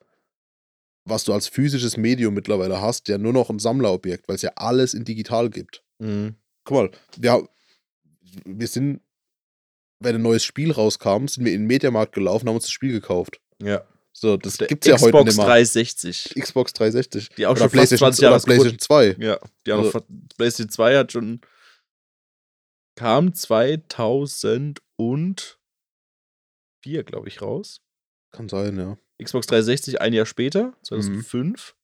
[1.07, 4.53] was du als physisches Medium mittlerweile hast, ja nur noch ein Sammlerobjekt, weil es ja
[4.57, 5.83] alles in digital gibt.
[5.99, 6.37] Mhm.
[6.65, 7.49] Guck mal, wir,
[8.45, 9.01] wir sind,
[10.05, 12.93] wenn ein neues Spiel rauskam, sind wir in den Mediamarkt gelaufen, haben uns das Spiel
[12.93, 13.41] gekauft.
[13.63, 13.85] Ja.
[14.13, 15.47] So, das Der gibt's ja heute Xbox nicht mehr.
[15.47, 16.35] 360.
[16.39, 17.29] Xbox 360.
[17.31, 19.17] Die auch oder schon fast PlayStation, 20 Jahre oder PlayStation 2.
[19.19, 21.41] Ja, die auch noch Also- PlayStation 2 hat schon
[22.97, 24.77] kam 2004,
[27.05, 27.81] glaube ich, raus.
[28.31, 28.97] Kann sein, ja.
[29.23, 30.75] Xbox 360 ein Jahr später, Mhm.
[30.83, 31.75] 2005.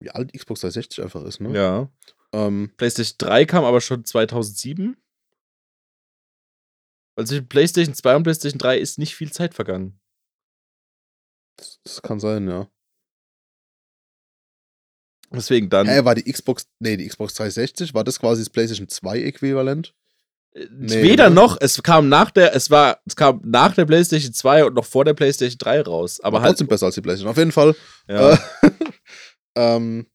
[0.00, 1.54] Wie alt Xbox 360 einfach ist, ne?
[1.56, 1.88] Ja.
[2.32, 4.96] Ähm, PlayStation 3 kam aber schon 2007.
[7.14, 10.00] Weil zwischen PlayStation 2 und PlayStation 3 ist nicht viel Zeit vergangen.
[11.56, 12.68] das, das kann sein, ja.
[15.30, 15.86] Deswegen dann.
[15.88, 19.94] Hä, war die Xbox, nee, die Xbox 360, war das quasi das PlayStation 2 Äquivalent?
[20.54, 21.34] Äh, Nee, Weder ne?
[21.36, 24.84] noch, es kam nach der, es war, es kam nach der PlayStation 2 und noch
[24.84, 26.20] vor der PlayStation 3 raus.
[26.20, 26.50] Aber War halt.
[26.52, 27.30] trotzdem besser als die PlayStation.
[27.30, 27.74] Auf jeden Fall.
[28.08, 28.34] Ja.
[28.34, 28.38] Äh,
[29.56, 30.06] ähm,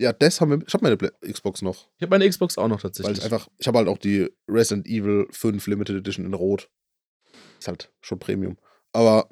[0.00, 0.96] ja, das haben wir, ich habe meine
[1.32, 1.88] Xbox noch.
[1.96, 3.18] ich habe meine Xbox auch noch Weil tatsächlich.
[3.18, 6.68] ich einfach, ich habe halt auch die Resident Evil 5 Limited Edition in Rot.
[7.58, 8.58] Ist halt schon Premium.
[8.92, 9.28] Aber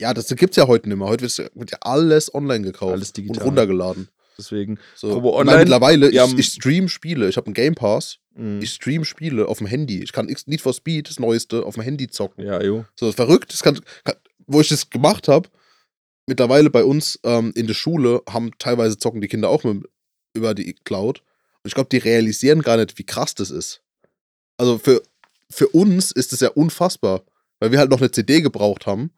[0.00, 1.08] ja, das gibt's ja heute nicht mehr.
[1.08, 1.24] Heute
[1.54, 3.38] wird, ja alles online gekauft Alles digital.
[3.42, 4.08] und runtergeladen.
[4.38, 4.78] Deswegen.
[4.94, 5.10] So.
[5.14, 7.28] Probe online, mittlerweile, wir ich, ich stream Spiele.
[7.28, 8.18] Ich habe einen Game Pass.
[8.34, 10.00] mh, Ich stream Spiele auf dem Handy.
[10.02, 12.46] Ich kann Need for Speed, das Neueste, auf dem Handy zocken.
[12.46, 12.84] ja, jo.
[12.98, 13.52] So, verrückt.
[13.52, 14.14] Das kann, kann,
[14.46, 15.48] wo ich das gemacht habe,
[16.28, 19.84] mittlerweile bei uns ähm, in der Schule haben teilweise zocken die Kinder auch mit,
[20.34, 21.20] über die Cloud.
[21.62, 23.82] Und ich glaube, die realisieren gar nicht, wie krass das ist.
[24.56, 25.02] Also für,
[25.50, 27.22] für uns ist das ja unfassbar,
[27.58, 29.10] weil wir halt noch eine CD gebraucht haben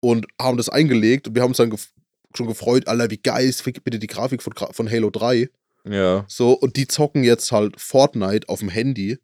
[0.00, 1.92] und haben das eingelegt und wir haben uns dann gef
[2.34, 5.48] schon gefreut, Alter, wie geil ist bitte die Grafik von, von Halo 3.
[5.88, 6.26] Ja.
[6.28, 9.18] So, und die zocken jetzt halt Fortnite auf dem Handy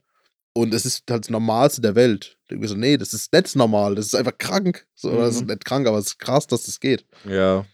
[0.54, 2.36] Und es ist halt das Normalste der Welt.
[2.50, 4.86] Mir so, nee, das ist nicht normal, das ist einfach krank.
[4.94, 5.46] So, oder Das ist Mhm.
[5.48, 7.06] nicht krank, aber es ist krass, dass das geht.
[7.26, 7.64] Ja.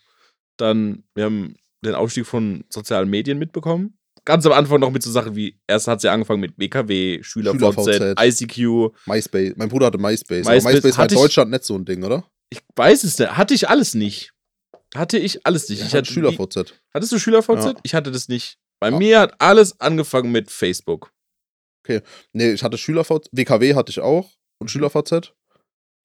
[0.56, 3.94] Dann, wir haben den Aufstieg von sozialen Medien mitbekommen.
[4.24, 8.14] Ganz am Anfang noch mit so Sachen wie, erst hat sie angefangen mit WKW, SchülerVZ.
[8.20, 8.92] ICQ.
[9.06, 9.54] MySpace.
[9.56, 10.44] Mein Bruder hatte MySpace.
[10.46, 12.24] MySpace aber MySpace war in ich- Deutschland nicht so ein Ding, oder?
[12.50, 13.36] Ich weiß es nicht.
[13.36, 14.32] Hatte ich alles nicht.
[14.94, 15.80] Hatte ich alles nicht.
[15.80, 16.74] Ich ich hatte SchülerVZ.
[16.94, 17.64] Hattest du SchülerVZ?
[17.64, 17.74] Ja.
[17.82, 18.58] Ich hatte das nicht.
[18.80, 18.98] Bei Ja.
[18.98, 21.12] mir hat alles angefangen mit Facebook.
[22.32, 23.28] Nee, ich hatte SchülerVZ.
[23.32, 24.30] WKW hatte ich auch.
[24.60, 25.32] Und SchülerVZ.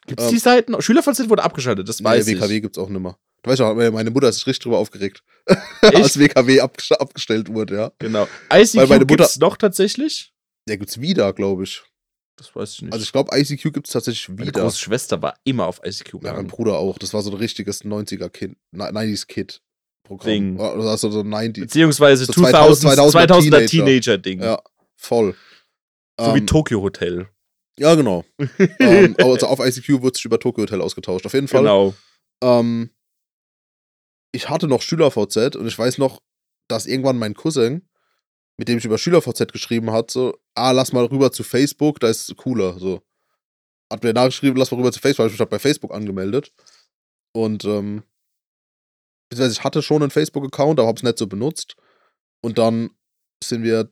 [0.07, 0.71] Gibt es Ähm, die Seiten?
[0.73, 0.81] noch?
[0.81, 2.61] SchülerVZ wurde abgeschaltet, das Nee, weiß WKW ich.
[2.61, 3.17] gibt's auch nimmer.
[3.43, 5.23] Du weißt ja, meine Mutter ist sich richtig drüber aufgeregt.
[5.81, 7.91] Als WKW abgest- abgestellt wurde, ja.
[7.99, 8.27] Genau.
[8.53, 10.33] ICQ Weil meine Mutter- gibt's noch tatsächlich?
[10.67, 11.83] Der gibt's wieder, glaube ich.
[12.37, 12.93] Das weiß ich nicht.
[12.93, 14.61] Also ich glaube, ICQ gibt's tatsächlich Meine wieder.
[14.61, 16.47] große Schwester war immer auf ICQ Ja, mein.
[16.47, 16.97] Bruder auch.
[16.97, 20.25] Das war so ein richtiges 90er-Kind, 90s-Kid-Programm.
[20.25, 20.59] Ding.
[20.59, 23.65] Oder also so 90 Beziehungsweise So 2000, 2000er 2000er Teenager.
[23.67, 24.41] Teenager-Ding.
[24.41, 24.61] Ja,
[24.97, 25.35] voll.
[26.19, 27.27] So wie Ähm, Tokyo Hotel.
[27.77, 28.23] Ja, genau.
[28.79, 31.25] ähm, also auf ICQ wird sich über Tokyo Hotel ausgetauscht.
[31.25, 31.61] Auf jeden Fall.
[31.61, 31.93] Genau.
[32.43, 32.91] Ähm,
[34.31, 36.21] ich hatte noch SchülerVZ und ich weiß noch,
[36.67, 37.87] dass irgendwann mein Cousin,
[38.57, 42.09] mit dem ich über SchülerVZ geschrieben hat, so, ah, lass mal rüber zu Facebook, da
[42.09, 42.79] ist es cooler.
[42.79, 43.01] So.
[43.91, 46.51] Hat mir nachgeschrieben, lass mal rüber zu Facebook, ich halt bei Facebook angemeldet.
[47.35, 48.03] Und, ähm,
[49.31, 51.75] ich hatte schon einen Facebook-Account, aber hab's nicht so benutzt.
[52.41, 52.91] Und dann
[53.43, 53.91] sind wir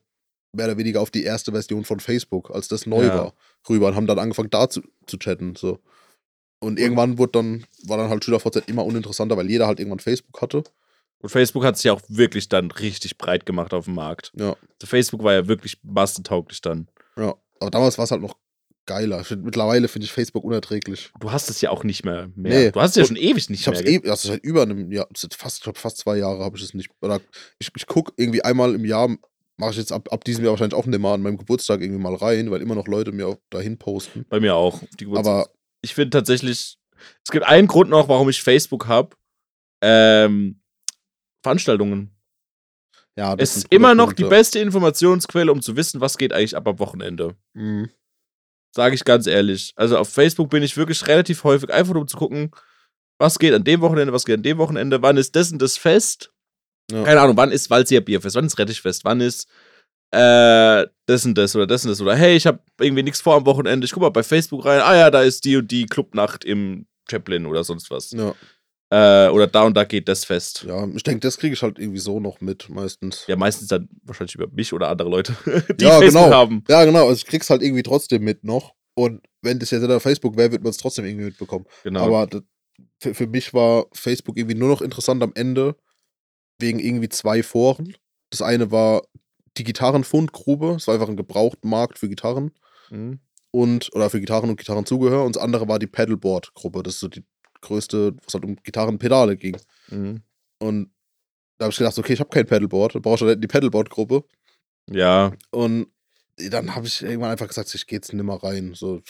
[0.54, 3.16] mehr oder weniger auf die erste Version von Facebook, als das neu Ja.
[3.16, 3.34] war,
[3.70, 5.56] rüber und haben dann angefangen, da zu, zu chatten.
[5.56, 5.80] So.
[6.60, 10.42] Und irgendwann wurde dann, war dann halt SchülerVZ immer uninteressanter, weil jeder halt irgendwann Facebook
[10.42, 10.64] hatte.
[11.20, 14.32] Und Facebook hat sich ja auch wirklich dann richtig breit gemacht auf dem Markt.
[14.36, 14.50] Ja.
[14.50, 16.88] Also Facebook war ja wirklich massentauglich dann.
[17.16, 17.36] Ja.
[17.60, 18.36] Aber damals war es halt noch
[18.88, 19.22] geiler.
[19.22, 21.12] Ich mittlerweile finde ich Facebook unerträglich.
[21.20, 22.30] Du hast es ja auch nicht mehr.
[22.36, 22.60] mehr.
[22.60, 22.72] Nee.
[22.72, 23.88] Du hast es ja Und schon ewig nicht Ich mehr.
[23.88, 26.74] eh, das ist seit über einem Jahr, fast, ich fast zwei Jahre habe ich es
[26.74, 26.90] nicht.
[27.02, 27.22] Oder
[27.60, 29.16] ich, ich gucke irgendwie einmal im Jahr,
[29.58, 32.16] mache ich jetzt ab, ab diesem Jahr wahrscheinlich auch mehr an meinem Geburtstag irgendwie mal
[32.16, 34.26] rein, weil immer noch Leute mir auch dahin posten.
[34.30, 34.82] Bei mir auch.
[35.00, 35.50] Die Aber
[35.82, 36.78] ich finde tatsächlich,
[37.24, 39.16] es gibt einen Grund noch, warum ich Facebook habe.
[39.84, 40.62] Ähm,
[41.44, 42.12] Veranstaltungen.
[43.18, 44.38] ja, das ist immer noch die Punkte.
[44.38, 47.36] beste Informationsquelle, um zu wissen, was geht eigentlich ab am Wochenende.
[47.54, 47.90] Mhm.
[48.76, 49.74] Sage ich ganz ehrlich.
[49.76, 52.52] Also auf Facebook bin ich wirklich relativ häufig, einfach um zu gucken,
[53.20, 55.78] was geht an dem Wochenende, was geht an dem Wochenende, wann ist das und das
[55.78, 56.32] Fest.
[56.90, 57.04] Ja.
[57.04, 59.48] Keine Ahnung, wann ist Walzia Bierfest, wann ist Rettichfest, wann ist
[60.12, 63.36] äh, das und das oder das und das oder hey, ich habe irgendwie nichts vor
[63.36, 65.86] am Wochenende, ich guck mal bei Facebook rein, ah ja, da ist die und die
[65.86, 68.12] Clubnacht im Chaplin oder sonst was.
[68.12, 68.34] Ja,
[68.94, 70.66] Äh, oder da und da geht das Fest.
[70.68, 73.24] ja, ich denke, das kriege ich halt irgendwie so noch mit, meistens.
[73.28, 75.34] Ja, meistens dann wahrscheinlich über mich oder andere Leute,
[75.80, 76.36] die Ja, Facebook genau.
[76.36, 76.64] haben.
[76.68, 78.74] Ja, genau, also ich krieg's halt irgendwie trotzdem mit noch.
[78.94, 81.66] Und wenn das jetzt auf Facebook wäre, wird man es trotzdem irgendwie mitbekommen.
[81.86, 82.04] Genau.
[82.06, 82.42] Aber das,
[83.00, 85.78] für, für mich war Facebook irgendwie nur noch interessant am Ende,
[86.62, 87.96] wegen irgendwie zwei Foren.
[88.30, 89.02] Das eine war
[89.58, 92.52] die Gitarrenfundgrube, das war einfach ein Gebrauchtmarkt für Gitarren
[92.90, 93.20] Mhm.
[93.52, 95.24] und oder für Gitarren und Gitarrenzubehör.
[95.26, 97.24] Und das andere war die Pedalboard-Gruppe, das ist so die
[97.62, 99.58] größte, was halt um Gitarrenpedale ging.
[99.90, 100.22] Mhm.
[100.60, 100.92] Und
[101.58, 104.24] da habe ich gedacht, okay, ich habe kein Pedalboard, brauche ich halt die Pedalboard-Gruppe.
[104.90, 105.88] Ja, Und
[106.50, 108.74] dann habe ich irgendwann einfach gesagt, ich gehe jetzt nimmer rein.
[108.74, 109.02] So,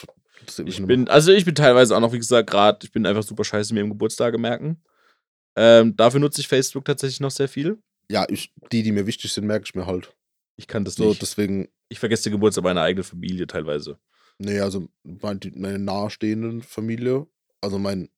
[0.64, 3.44] Ich bin, also ich bin teilweise auch noch, wie gesagt, gerade, ich bin einfach super
[3.44, 4.82] scheiße mir im Geburtstage merken.
[5.56, 7.78] Ähm, dafür nutze ich Facebook tatsächlich noch sehr viel.
[8.10, 10.14] ja, ich, die, die mir wichtig sind, merke ich mir halt.
[10.56, 11.22] Ich kann das So, nicht.
[11.22, 13.98] deswegen, ich vergesse den Geburtstag meiner eigenen Familie teilweise.
[14.38, 17.26] nee, also mein, die- meine nahestehenden Familie,
[17.60, 18.08] also mein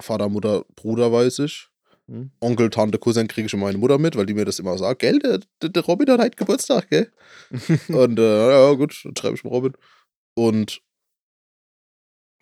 [0.00, 1.68] Vater, Mutter, Bruder weiß ich.
[2.08, 2.30] Hm?
[2.40, 5.00] Onkel, Tante, Cousin kriege ich schon meine Mutter mit, weil die mir das immer sagt,
[5.00, 7.12] gell, der, der, der Robin hat heute Geburtstag, gell?
[7.88, 9.72] Und äh, ja, gut, dann schreibe ich mit Robin.
[10.34, 10.82] Und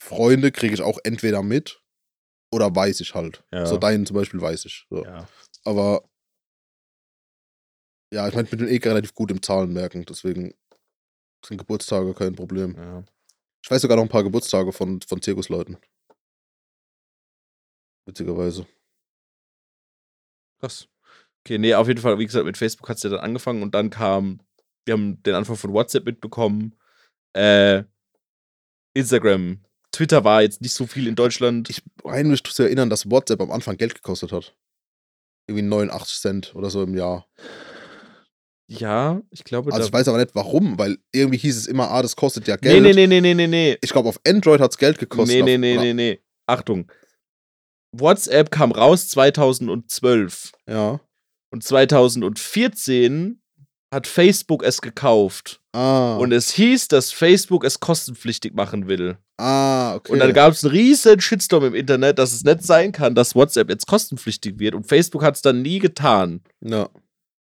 [0.03, 1.83] Freunde kriege ich auch entweder mit
[2.53, 3.45] oder weiß ich halt.
[3.53, 3.67] Ja.
[3.67, 4.87] So deinen zum Beispiel weiß ich.
[4.91, 5.05] So.
[5.05, 5.29] ja.
[5.65, 6.05] Aber
[8.13, 10.55] ja, ich meine, ich bin eh relativ gut im Zahlenmerken, deswegen
[11.45, 12.75] sind Geburtstage kein Problem.
[12.77, 13.05] ja.
[13.63, 15.77] Ich weiß sogar noch ein paar Geburtstage von, von Zirkusleuten.
[18.07, 18.67] Witzigerweise.
[20.61, 20.89] Krass.
[21.45, 23.75] Okay, nee, auf jeden Fall, wie gesagt, mit Facebook hat es ja dann angefangen und
[23.75, 24.41] dann kam,
[24.85, 26.75] wir haben den Anfang von WhatsApp mitbekommen,
[27.35, 27.85] äh,
[28.95, 31.69] Instagram, Twitter war jetzt nicht so viel in Deutschland.
[31.71, 34.55] Ich meine mich zu erinnern, dass WhatsApp am Anfang Geld gekostet hat.
[35.49, 37.27] Irgendwie 89 Cent oder so im Jahr.
[38.69, 42.03] ja, ich glaube, Also ich weiß aber nicht warum, weil irgendwie hieß es immer, ah,
[42.03, 42.83] das kostet ja Geld.
[42.83, 43.79] nee, nee, nee, nee, nee, nee.
[43.83, 45.35] Ich glaube, auf Android hat es Geld gekostet.
[45.37, 46.21] Nee, nee, nee, nee, nee.
[46.47, 46.91] Achtung.
[47.93, 51.01] WhatsApp kam raus 2012 Ja.
[51.53, 53.40] und 2014
[53.93, 55.61] hat Facebook es gekauft.
[55.73, 56.17] Ah.
[56.17, 59.19] Und es hieß, dass Facebook es kostenpflichtig machen will.
[59.39, 60.13] ah, okay.
[60.13, 63.35] Und dann gab es einen riesen Shitstorm im Internet, dass es nicht sein kann, dass
[63.35, 64.75] WhatsApp jetzt kostenpflichtig wird.
[64.75, 66.43] Und Facebook hat es dann nie getan.
[66.61, 66.89] ja.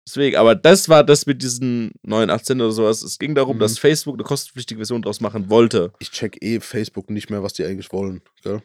[0.07, 3.01] Deswegen, aber das war das mit diesen neuen 18 oder sowas.
[3.01, 3.61] Es ging darum, Mhm.
[3.61, 5.93] dass Facebook eine kostenpflichtige Version draus machen wollte.
[5.97, 8.21] Ich check eh Facebook nicht mehr, was die eigentlich wollen.
[8.43, 8.61] Gell?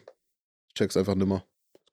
[0.67, 1.43] Ich check's einfach nimmer.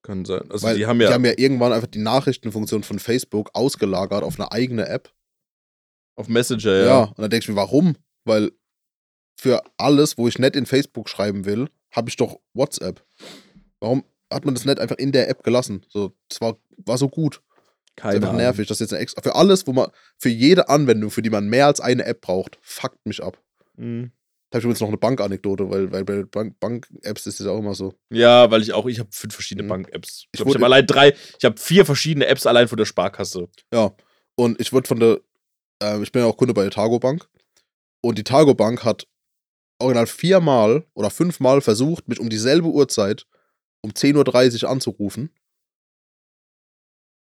[0.03, 0.43] Kann sein.
[0.51, 4.23] Also Weil die haben ja, die haben ja irgendwann einfach die Nachrichtenfunktion von Facebook ausgelagert
[4.23, 5.11] auf eine eigene App.
[6.19, 6.85] Auf Messenger, Ja.
[6.87, 7.03] ja.
[7.05, 7.97] Und dann denke ich mir, warum?
[8.25, 8.53] Weil
[9.41, 13.03] für alles, wo ich nicht in Facebook schreiben will, habe ich doch WhatsApp.
[13.81, 15.87] Warum hat man das nicht einfach in der App gelassen?
[15.89, 17.37] So, das war, war so gut.
[17.37, 18.69] Das ist Keine einfach nervig.
[18.69, 19.23] Das ist jetzt eine extra.
[19.23, 22.59] Für alles, wo man, für jede Anwendung, für die man mehr als eine App braucht,
[22.63, 23.41] fuckt mich ab.
[23.77, 24.13] Mhm.
[24.51, 27.53] Da habe ich übrigens noch eine Bankanekdote, weil, weil bei Bank- Bank-Apps ist es ja
[27.53, 27.95] auch immer so.
[28.11, 29.69] Ja, weil ich auch, ich habe fünf verschiedene Mhm.
[29.69, 30.25] Bank-Apps.
[30.33, 33.49] Ich Ich ich habe allein drei, ich habe vier verschiedene Apps allein von der Sparkasse.
[33.73, 33.93] Ja.
[34.37, 35.21] Und ich wurde von der,
[35.83, 37.29] äh, ich bin ja auch Kunde bei der Targo Bank.
[38.03, 39.07] Und die Targo Bank hat
[39.81, 43.27] original viermal oder fünfmal versucht, mich um dieselbe Uhrzeit
[43.83, 45.31] um 10.30 Uhr anzurufen.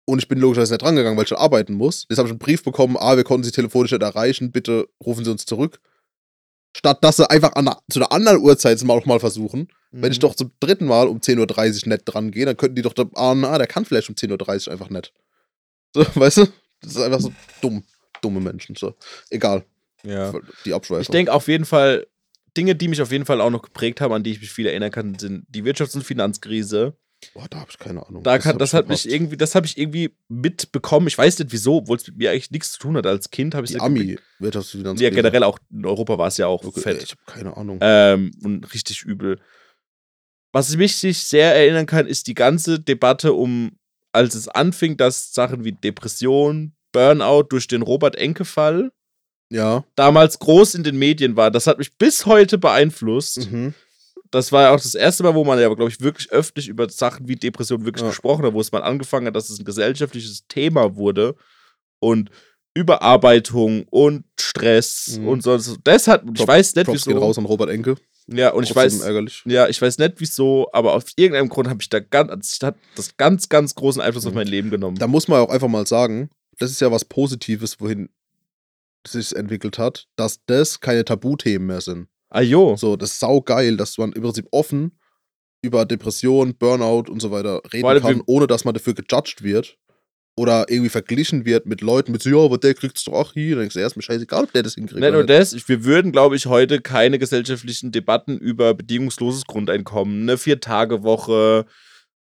[0.06, 2.06] Und ich bin logischerweise nicht rangegangen, weil ich schon arbeiten muss.
[2.10, 5.24] Jetzt habe ich einen Brief bekommen, ah, wir konnten Sie telefonisch nicht erreichen, bitte rufen
[5.24, 5.80] Sie uns zurück.
[6.76, 9.68] Statt dass sie einfach an, zu einer anderen Uhrzeit es mal auch mal versuchen.
[9.92, 10.12] Wenn Mhm.
[10.12, 12.94] ich doch zum dritten Mal um 10.30 Uhr nicht dran gehe, dann könnten die doch
[12.94, 15.14] da ahnen, ah, der kann vielleicht um 10.30 Uhr einfach nicht.
[15.96, 16.48] So, weißt du?
[16.82, 17.32] Das ist einfach so
[17.62, 17.84] dumm.
[18.24, 18.76] Dumme Menschen.
[18.76, 18.95] So.
[19.30, 19.64] Egal.
[20.04, 20.34] Ja.
[20.66, 21.02] Die Abschweifung.
[21.02, 22.08] Ich denke auf jeden Fall,
[22.56, 24.68] Dinge, die mich auf jeden Fall auch noch geprägt haben, an die ich mich viel
[24.68, 26.95] erinnern kann, sind die Wirtschafts- und Finanzkrise.
[27.34, 28.24] Boah, da habe ich keine Ahnung.
[28.24, 31.08] Da kann, das hat mich irgendwie, das habe ich irgendwie mitbekommen.
[31.08, 33.06] Ich weiß nicht wieso, obwohl es mit mir eigentlich nichts zu tun hat.
[33.08, 35.00] Als Kind habe ich Die Ami Wirtschaftsfinanz.
[35.00, 37.04] Ja, generell auch in Europa war es ja auch Okay, fett.
[37.04, 37.78] Ich habe keine Ahnung.
[37.82, 39.40] Ähm, und richtig übel.
[40.52, 43.78] Was ich mich sehr erinnern kann, ist die ganze Debatte um,
[44.12, 48.91] als es anfing, dass Sachen wie Depression, Burnout durch den Robert-Enke-Fall
[49.49, 49.84] ja.
[49.95, 51.52] damals groß in den Medien war.
[51.52, 53.52] Das hat mich bis heute beeinflusst.
[53.52, 53.74] Mhm.
[54.32, 56.90] Das war ja auch das erste Mal, wo man ja, glaube ich, wirklich öffentlich über
[56.90, 58.07] Sachen wie Depression wirklich Ja.
[58.10, 61.36] gesprochen hat, wo es mal angefangen hat, dass es ein gesellschaftliches Thema wurde.
[61.99, 62.32] Und
[62.76, 65.28] Überarbeitung und Stress Mhm.
[65.28, 65.78] und sonst.
[65.84, 67.26] Das hat, ich Top- weiß nicht, Props gehen wieso.
[67.26, 67.95] raus an Robert Enke.
[68.28, 69.44] Ja, und ich weiß, ärgerlich.
[69.45, 72.76] ja, ich weiß nicht wieso, aber aus irgendeinem Grund habe ich da ganz, das hat
[72.95, 74.38] das ganz, ganz großen Einfluss auf Mhm.
[74.38, 74.98] mein Leben genommen.
[74.98, 76.30] Da muss man auch einfach mal sagen,
[76.64, 78.10] das ist ja was Positives, wohin
[79.03, 82.07] es sich entwickelt hat, dass das keine Tabuthemen mehr sind.
[82.30, 84.98] ah jo, So, das ist saugeil, dass man im Prinzip offen
[85.61, 89.77] über Depression, Burnout und so weiter reden allem kann, ohne dass man dafür gejudged wird
[90.35, 93.52] oder irgendwie verglichen wird mit Leuten mit so, ja, aber der kriegt's doch auch hier.
[93.52, 94.99] Dann denkst du, ist mir scheißegal, ob der das hinkriegt.
[94.99, 100.38] nicht nur das, wir würden, glaube ich, heute keine gesellschaftlichen Debatten über bedingungsloses Grundeinkommen, eine
[100.38, 101.65] Vier-Tage-Woche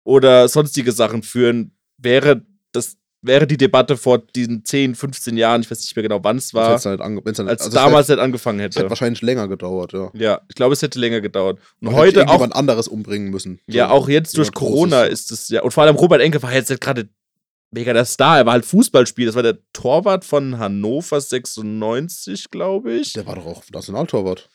[0.04, 5.70] oder sonstige Sachen führen, wäre das wäre die Debatte vor diesen 10, 15 Jahren, ich
[5.70, 8.24] weiß nicht mehr genau, wann es war, halt dann- als also es damals hätte- nicht
[8.24, 8.90] angefangen es hätte hätte.
[8.90, 10.10] wahrscheinlich länger gedauert, ja.
[10.14, 11.58] Ja, ich glaube, es hätte länger gedauert.
[11.80, 13.60] Und hätte heute auch irgendjemand anderes umbringen müssen.
[13.66, 15.20] Ja, So, auch jetzt durch jemand Corona Großes.
[15.20, 15.62] ist es ja.
[15.62, 17.08] Und vor allem Robert Enke war jetzt nicht gerade
[17.70, 18.38] mega der Star.
[18.38, 19.26] Er war halt Fußballspieler.
[19.28, 23.12] Das war der Torwart von Hannover 96, glaube ich.
[23.14, 24.48] Der war doch auch Nationaltorwart.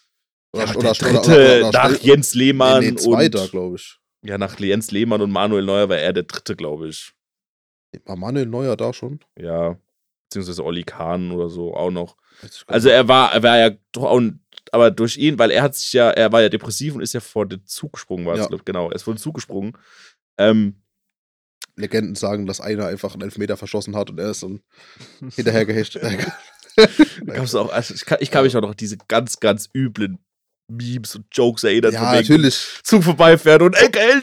[0.55, 3.51] Ja, Oder, aber oder, der dritte oder, oder, nach Jens Lehmann nee, nee, zweiter, und
[3.51, 3.97] glaube ich.
[4.23, 7.11] ja nach Jens Lehmann und Manuel Neuer war er der dritte, glaube ich.
[8.05, 9.19] War Manuel Neuer da schon?
[9.37, 9.77] Ja,
[10.29, 12.17] beziehungsweise Olli Kahn oder so auch noch.
[12.67, 14.21] Also er war, er war ja doch auch,
[14.71, 17.19] aber durch ihn, weil er hat sich ja, er war ja depressiv und ist ja
[17.19, 18.47] vor den Zug gesprungen, war es, Ja.
[18.47, 19.73] glaub, genau, er ist vor den Zug gesprungen.
[20.37, 20.81] Ähm,
[21.75, 24.61] Legenden sagen, dass einer einfach einen Elfmeter verschossen hat und er ist dann
[25.35, 26.03] hinterher gehechtet.
[27.25, 30.19] Gab's auch, also ich, kann, ich kann mich auch noch diese ganz, ganz üblen
[30.67, 31.93] Memes und Jokes erinnern.
[31.93, 32.57] ja, natürlich.
[32.83, 33.75] Zug vorbeifährt und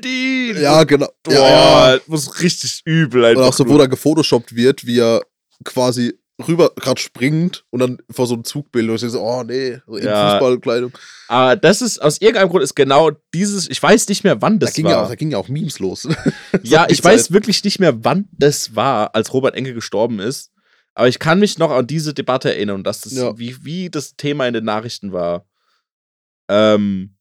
[0.04, 0.60] ihn!
[0.60, 1.08] Ja, genau.
[1.22, 2.00] Boah, Ja, ja.
[2.06, 3.46] muss richtig übel Und einfach.
[3.46, 5.22] auch so, wo da gefotoshoppt wird, wie er
[5.64, 6.14] quasi
[6.48, 9.96] rüber gerade springt und dann vor so einem Zugbild und ich so, oh nee, so
[9.96, 10.32] in Ja.
[10.32, 10.92] Fußballkleidung.
[11.28, 14.66] Aber das ist, aus irgendeinem Grund ist genau dieses, ich weiß nicht mehr, wann Da
[14.66, 15.08] das ging, ja auch, war.
[15.10, 16.08] da ging ja auch Memes los.
[16.64, 17.32] Ja, ich weiß Zeit.
[17.32, 20.50] wirklich nicht mehr, wann das war, als Robert Enke gestorben ist.
[20.96, 23.38] Aber ich kann mich noch an diese Debatte erinnern und dass das, Ja.
[23.38, 25.46] wie, wie das Thema in den Nachrichten war.
[26.50, 27.16] Ähm,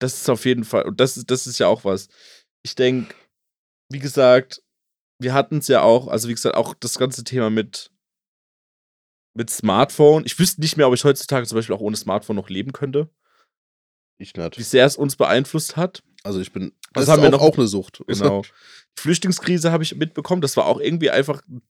[0.00, 2.08] das ist auf jeden Fall, und das ist, das ist ja auch was.
[2.62, 3.14] Ich denke,
[3.90, 4.62] wie gesagt,
[5.20, 7.90] wir hatten es ja auch, also wie gesagt, auch das ganze Thema mit,
[9.36, 10.24] mit Smartphone.
[10.26, 13.08] Ich wüsste nicht mehr, ob ich heutzutage zum Beispiel auch ohne Smartphone noch leben könnte,
[14.18, 14.64] Ich wie nicht.
[14.64, 16.02] sehr es uns beeinflusst hat.
[16.22, 17.40] Also ich bin, Was das haben wir auch, noch?
[17.40, 18.02] auch eine Sucht.
[18.06, 18.42] Genau.
[18.42, 20.40] Die Flüchtlingskrise habe ich mitbekommen.
[20.40, 21.62] Das war auch irgendwie einfach ein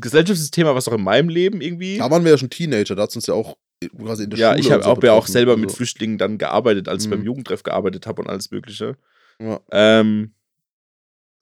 [0.00, 1.98] gesellschaftliches Thema, was auch in meinem Leben irgendwie.
[1.98, 3.56] Da waren wir ja schon Teenager, da hat uns ja auch
[4.04, 5.76] quasi in der ja, Schule ich und habe so auch, ja auch selber mit Also,
[5.76, 7.14] Flüchtlingen dann gearbeitet, als ich Mhm.
[7.14, 8.96] beim Jugendtreff gearbeitet habe und alles Mögliche.
[9.40, 9.60] ja.
[9.70, 10.34] Ähm,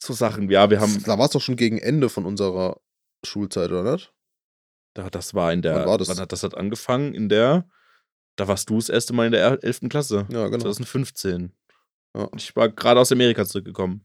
[0.01, 1.03] so Sachen, ja, wir haben.
[1.05, 2.81] Da war es doch schon gegen Ende von unserer
[3.25, 4.13] Schulzeit, oder nicht?
[4.95, 5.75] Da, das war in der.
[5.75, 6.09] Wann war das?
[6.09, 7.15] Wann hat das hat angefangen?
[7.15, 7.69] In der.
[8.37, 9.89] Da warst du das erste Mal in der 11.
[9.89, 10.27] Klasse.
[10.31, 10.59] Ja, genau.
[10.63, 11.53] 2015.
[12.17, 12.29] Ja.
[12.37, 14.05] Ich war gerade aus Amerika zurückgekommen.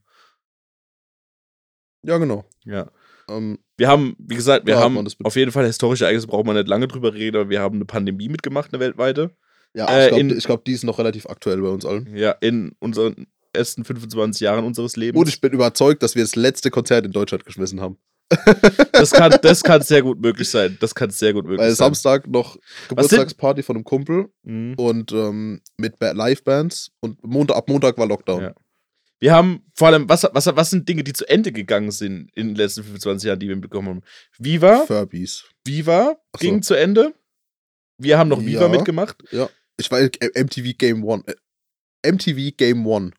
[2.03, 2.43] Ja, genau.
[2.65, 2.89] Ja.
[3.29, 6.55] Ähm, Wir haben, wie gesagt, wir Ja, haben auf jeden Fall historische Ereignisse, braucht man
[6.55, 9.31] nicht lange drüber reden, aber wir haben eine Pandemie mitgemacht, eine weltweite.
[9.73, 12.15] ja, Äh, ich glaube, glaub, die ist noch relativ aktuell bei uns allen.
[12.15, 15.19] Ja, in unseren ersten 25 Jahren unseres Lebens.
[15.21, 17.97] Und ich bin überzeugt, dass wir das letzte Konzert in Deutschland geschmissen haben.
[18.93, 20.77] das, kann, das kann sehr gut möglich sein.
[20.79, 21.87] Das kann sehr gut möglich Weil sein.
[21.87, 22.57] Samstag noch
[22.89, 24.73] Geburtstagsparty von einem Kumpel Mhm.
[24.77, 28.41] und ähm, mit Ba- Live-Bands und Montag, ab Montag war Lockdown.
[28.41, 28.53] Ja.
[29.23, 32.47] Wir haben vor allem, was, was, was sind Dinge, die zu Ende gegangen sind in
[32.49, 34.01] den letzten 25 Jahren, die wir mitbekommen haben?
[34.37, 35.45] Viva, Furbies.
[35.63, 36.39] Viva so.
[36.41, 37.13] ging zu Ende.
[37.97, 38.67] Wir haben noch Viva Ja.
[38.67, 39.23] mitgemacht.
[39.77, 41.23] Ich war äh, MTV Game One.
[41.25, 43.11] Äh, MTV Game One.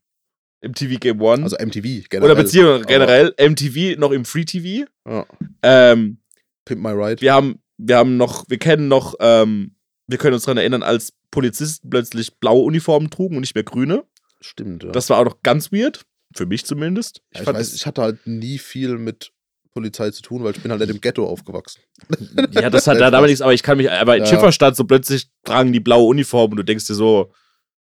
[0.63, 1.43] MTV Game One.
[1.43, 2.31] Also MTV generell.
[2.31, 4.87] Oder beziehungsweise Aber- generell MTV noch im Free TV.
[5.09, 5.25] Ja.
[5.63, 6.19] Ähm,
[6.67, 7.23] Pimp My Ride.
[7.23, 9.75] wir haben, wir haben noch, wir kennen noch, ähm,
[10.07, 14.05] wir können uns daran erinnern, als Polizisten plötzlich blaue Uniformen trugen und nicht mehr grüne.
[14.45, 14.91] Stimmt, ja.
[14.91, 16.05] Das war auch noch ganz weird.
[16.37, 17.23] Für mich zumindest.
[17.33, 19.33] ja, ich, weiß, ich hatte halt nie viel mit
[19.73, 21.81] Polizei zu tun, weil ich bin halt nicht im Ghetto aufgewachsen.
[22.51, 24.29] Ja, das hat da damals nichts, aber ich kann mich, aber in Ja.
[24.29, 27.33] Schifferstadt so plötzlich tragen die blaue Uniform und du denkst dir so,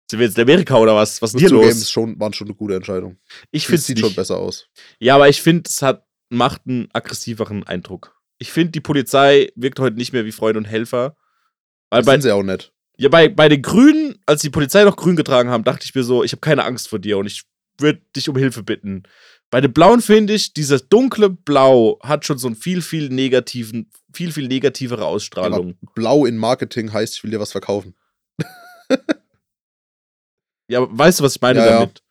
[0.10, 1.22] sind wir jetzt in Amerika oder was?
[1.22, 1.90] Was ist hier los?
[1.90, 3.18] schon, waren schon eine gute Entscheidung.
[3.52, 4.06] Ich finde sieht nicht.
[4.06, 4.68] schon besser aus.
[5.00, 8.16] Ja, aber ich finde, es hat, macht einen aggressiveren Eindruck.
[8.38, 11.16] Ich finde, die Polizei wirkt heute nicht mehr wie Freunde und Helfer.
[11.90, 12.74] Weil Das bei, sind sie auch nicht.
[12.98, 16.04] Ja, bei, bei den Grünen, als die Polizei noch grün getragen haben, dachte ich mir
[16.04, 17.44] so, ich habe keine Angst vor dir und ich
[17.78, 19.04] würde dich um Hilfe bitten.
[19.52, 23.92] Bei den Blauen finde ich, dieses dunkle Blau hat schon so einen viel, viel negativen,
[24.14, 25.78] viel, viel negativere Ausstrahlung.
[25.94, 27.96] Blau in Marketing heißt, ich will dir was verkaufen.
[30.68, 31.72] Ja, weißt du, was ich meine Ja, ja.
[31.80, 32.02] damit?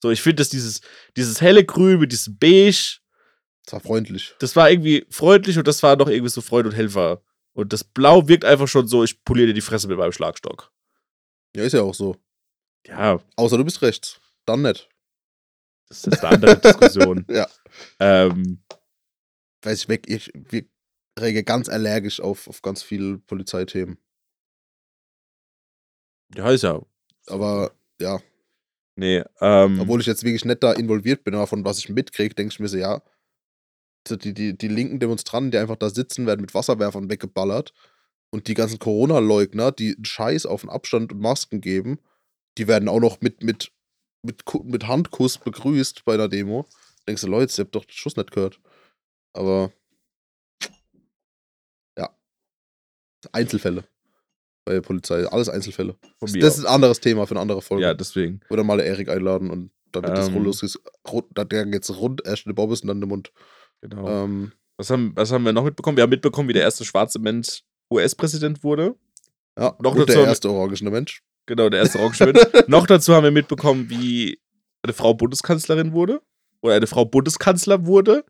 [0.00, 0.82] So, ich finde, dass dieses,
[1.16, 2.98] dieses helle Grün mit diesem Beige,
[3.64, 4.34] Das war freundlich.
[4.38, 7.22] das war irgendwie freundlich und das war doch irgendwie so Freund und Helfer.
[7.54, 10.72] Und das Blau wirkt einfach schon so, ich poliere dir die Fresse mit meinem Schlagstock.
[11.54, 12.16] Ja, ist ja auch so.
[12.86, 14.20] Ja, Außer du bist rechts.
[14.44, 14.88] Dann nicht.
[15.88, 17.24] das ist eine andere Diskussion.
[17.30, 17.48] Ja.
[18.00, 18.62] Ähm,
[19.62, 20.30] Weiß ich weg, ich,
[21.18, 23.98] rege ganz allergisch auf, auf ganz viele Polizeithemen.
[26.34, 26.82] ja, ist ja.
[27.28, 28.20] Aber ja,
[28.96, 32.34] Nee, ähm, obwohl ich jetzt wirklich nicht da involviert bin, aber von was ich mitkriege,
[32.34, 33.02] denke ich mir so, ja,
[34.10, 37.72] die, die, die linken Demonstranten, die einfach da sitzen, werden mit Wasserwerfern weggeballert.
[38.30, 41.98] Und die ganzen Corona-Leugner, die einen Scheiß auf den Abstand und Masken geben,
[42.58, 43.72] die werden auch noch mit, mit,
[44.22, 46.66] mit, mit Handkuss begrüßt bei einer Demo.
[47.06, 48.60] Denkst du, Leute, ihr habt doch den Schuss nicht gehört.
[49.32, 49.72] Aber
[51.98, 52.10] ja.
[53.32, 53.84] Einzelfälle
[54.64, 55.26] bei der Polizei.
[55.26, 55.96] Alles Einzelfälle.
[56.20, 57.84] Das ist ein anderes Thema für eine andere Folge.
[57.84, 58.40] ja, deswegen.
[58.50, 60.36] Oder mal Erik einladen und da wird das Ähm.
[60.36, 63.32] rund, rund, da der geht's rund, erst in der Bobbes und dann in den Mund.
[63.82, 64.08] Genau.
[64.24, 65.96] Ähm, was, haben, was haben wir noch mitbekommen?
[65.96, 68.94] Wir haben mitbekommen, wie der erste schwarze Mensch US-Präsident wurde.
[69.58, 71.22] ja, Noch dazu der erste orangene Mensch.
[71.46, 72.40] Genau, der erste Rockschwimmen.
[72.68, 74.40] noch dazu haben wir mitbekommen, wie
[74.82, 76.22] eine Frau Bundeskanzlerin wurde.
[76.62, 78.24] Oder eine Frau Bundeskanzler wurde.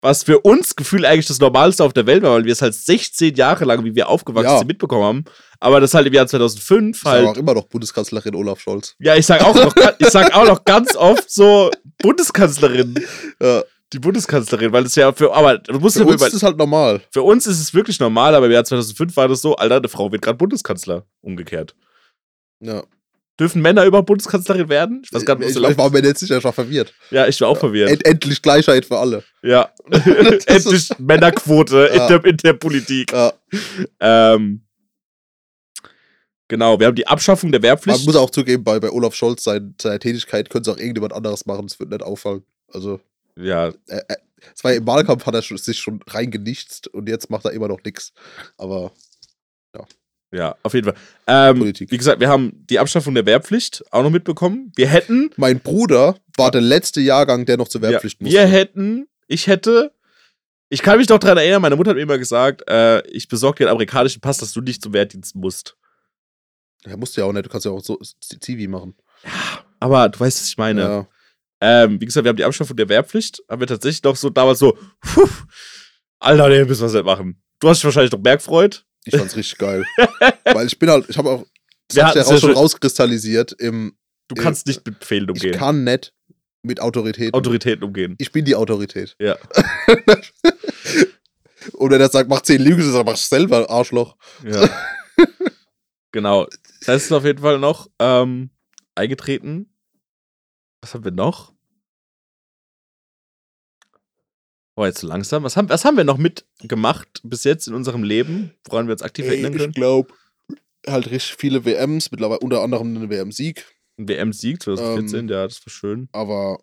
[0.00, 2.74] Was für uns gefühlt eigentlich das Normalste auf der Welt war, weil wir es halt
[2.74, 4.58] 16 Jahre lang, wie wir aufgewachsen Ja.
[4.58, 5.24] sind, mitbekommen haben.
[5.60, 7.36] Aber das halt im Jahr 2005 Ist aber auch halt.
[7.36, 8.94] immer noch Bundeskanzlerin Olaf Scholz.
[9.00, 12.94] Ja, ich sag auch noch, ich sag auch noch ganz oft so Bundeskanzlerin.
[13.42, 13.62] Ja,
[13.94, 16.58] Die Bundeskanzlerin, weil es ja für, aber du musst für ja uns ist es halt
[16.58, 17.00] normal.
[17.10, 19.88] für uns ist es wirklich normal, aber im Jahr 2005 war das so, Alter, eine
[19.88, 21.06] Frau wird gerade Bundeskanzler.
[21.22, 21.74] Umgekehrt.
[22.60, 22.82] Ja.
[23.40, 25.02] Dürfen Männer über Bundeskanzlerin werden?
[25.04, 26.92] Ich weiß gar nicht, was ich, so ich war mir nicht sicher, ich war verwirrt.
[27.10, 27.88] Ja, ich war auch verwirrt.
[27.88, 29.22] End, endlich Gleichheit für alle.
[29.42, 29.70] ja.
[29.88, 30.04] Das
[30.46, 32.02] Endlich Männerquote Ja.
[32.02, 33.12] in, der, in der Politik.
[33.12, 33.32] Ja,
[34.00, 34.66] Ähm,
[36.48, 38.06] genau, wir haben die Abschaffung der man Wehrpflicht.
[38.06, 41.46] muss auch zugeben, bei, bei Olaf Scholz sein, seiner Tätigkeit könnte es auch irgendjemand anderes
[41.46, 42.42] machen, es wird nicht auffallen.
[42.72, 43.00] Also,
[43.38, 44.16] ja, äh, äh,
[44.54, 47.82] es war im Wahlkampf hat er sich schon reingenichtst und jetzt macht er immer noch
[47.82, 48.12] nichts.
[48.56, 48.92] Aber
[50.30, 51.00] ja, auf jeden Fall.
[51.26, 51.90] Ähm, Politik.
[51.90, 54.72] Wie gesagt, wir haben die Abschaffung der Wehrpflicht auch noch mitbekommen.
[54.76, 58.36] Wir hätten, mein Bruder war der letzte Jahrgang, der noch zur ja, Wehrpflicht musste.
[58.36, 59.92] wir hätten, ich hätte,
[60.68, 63.58] ich kann mich noch daran erinnern, meine Mutter hat mir immer gesagt, äh, ich besorge
[63.58, 65.76] dir einen amerikanischen Pass, dass du nicht zum Wehrdienst musst.
[66.84, 68.94] Ja, musst du ja auch nicht, du kannst ja auch so Zivi machen.
[69.80, 70.80] Aber du weißt, was ich meine.
[70.80, 71.06] Ja.
[71.60, 74.58] Ähm, wie gesagt, wir haben die Abschaffung der Wehrpflicht, haben wir tatsächlich noch so damals
[74.60, 75.28] so, puh,
[76.20, 77.42] Alter, nee, müssen wir nicht machen.
[77.60, 78.84] Du hast dich wahrscheinlich noch mehr gefreut.
[79.04, 79.84] Ich fand's richtig geil.
[80.44, 81.46] Weil ich bin halt, ich habe auch,
[81.88, 83.96] das Wir hat sich ja ja auch schon rauskristallisiert im,
[84.28, 84.42] Du Ja.
[84.42, 86.12] kannst nicht mit Befehlen ich umgehen, kann nicht
[86.62, 87.32] mit Autorität.
[87.34, 88.14] Autoritäten umgehen.
[88.18, 89.16] ich bin die Autorität.
[89.18, 89.36] Ja.
[91.72, 94.16] Und wenn er sagt, mach zehn Lügen, dann mach ich selber, Arschloch.
[94.44, 94.68] Ja.
[96.12, 96.46] genau.
[96.86, 98.50] Das ist auf jeden Fall noch ähm,
[98.94, 99.72] eingetreten.
[100.80, 101.52] Was haben wir noch?
[104.76, 105.42] Oh, jetzt so langsam.
[105.42, 109.02] Was haben, was haben wir noch mitgemacht bis jetzt in unserem Leben, woran wir uns
[109.02, 109.72] aktiv erinnern ich können?
[109.72, 110.14] glaube,
[110.86, 113.66] halt richtig viele WMs, mittlerweile unter anderem einen WM-Sieg.
[113.98, 116.08] Ein WM-Sieg 2014, Ähm, ja, das war schön.
[116.12, 116.58] Aber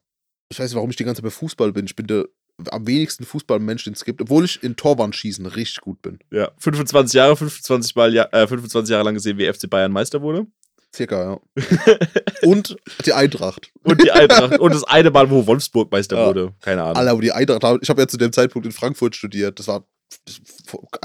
[0.49, 1.85] ich weiß nicht, warum ich die ganze Zeit bei Fußball bin.
[1.85, 2.25] Ich bin der
[2.69, 6.19] am wenigsten Fußballmensch, den es gibt, obwohl ich in Torwandschießen richtig gut bin.
[6.31, 10.21] Ja, 25 Jahre, 25, Mal, ja, äh, 25 Jahre lang gesehen, wie FC Bayern Meister
[10.21, 10.47] wurde.
[10.95, 11.63] Circa, ja.
[12.43, 13.71] Und die Eintracht.
[13.83, 14.59] Und die Eintracht.
[14.59, 16.27] und das eine Mal, wo Wolfsburg Meister Ja.
[16.27, 16.53] wurde.
[16.61, 16.95] Keine Ahnung.
[16.97, 19.59] Alter, aber die Eintracht, ich habe ja zu dem Zeitpunkt in Frankfurt studiert.
[19.59, 19.85] Das war,
[20.25, 20.39] das,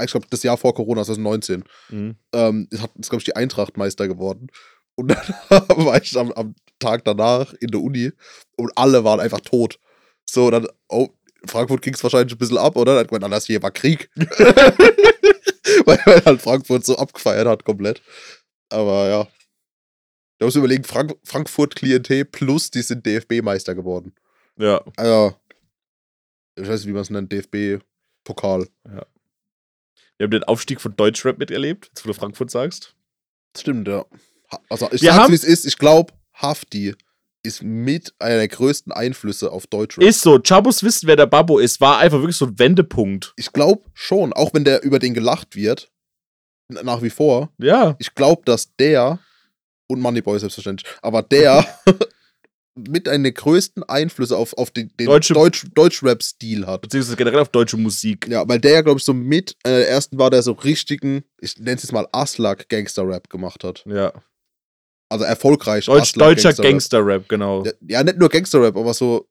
[0.03, 1.63] ich glaube, das Jahr vor Corona, 2019.
[1.89, 2.15] Mhm.
[2.33, 4.47] ähm, ist, glaube ich, die Eintracht Meister geworden.
[4.95, 5.17] Und dann
[5.49, 8.11] war ich am, am Tag danach in der Uni
[8.57, 9.79] und alle waren einfach tot.
[10.25, 11.09] So, dann, oh,
[11.41, 12.93] in Frankfurt ging es wahrscheinlich ein bisschen ab, oder?
[12.93, 14.09] Dann hat gemeint, anders hier war Krieg.
[15.85, 18.01] weil, weil halt Frankfurt so abgefeiert hat, komplett.
[18.69, 19.27] Aber ja.
[20.41, 24.15] Da muss man überlegen, Frank Frankfurt Klientel plus, die sind DFB-Meister geworden.
[24.57, 24.83] Ja.
[24.97, 25.35] Also,
[26.55, 28.67] ich weiß nicht, wie man es nennt, DFB-Pokal.
[28.83, 29.03] Wir
[30.23, 32.95] haben den Aufstieg von Deutschrap miterlebt, jetzt wo du Frankfurt sagst.
[33.55, 34.03] Stimmt, ja.
[34.67, 35.67] Also ich Wir sag's, wie es ist.
[35.67, 36.95] Ich glaube, Hafti
[37.43, 40.03] ist mit einer der größten Einflüsse auf Deutschrap.
[40.03, 43.33] Ist so, Chabos wissen, wer der Babbo ist, war einfach wirklich so ein Wendepunkt.
[43.35, 45.91] Ich glaube schon, auch wenn der über den gelacht wird,
[46.67, 47.95] nach wie vor, Ja.
[47.99, 49.19] ich glaube, dass der
[49.91, 51.65] und Moneyboy selbstverständlich, aber der
[52.75, 56.81] mit einer der größten Einflüsse auf, auf den, den Deutsche- Deutsch, Deutschrap-Stil hat.
[56.81, 58.27] Beziehungsweise generell auf deutsche Musik.
[58.29, 61.23] Ja, weil der ja, glaube ich, so mit einer der ersten war, der so richtigen,
[61.41, 63.83] ich nenne es jetzt mal Aslak-Gangster-Rap gemacht hat.
[63.85, 64.13] Ja.
[65.09, 65.85] Also erfolgreich.
[65.85, 66.71] Deutsch, deutscher Gangster-Rap.
[66.71, 67.65] Gangster-Rap, genau.
[67.65, 69.27] Ja, ja, nicht nur Gangster-Rap, aber so.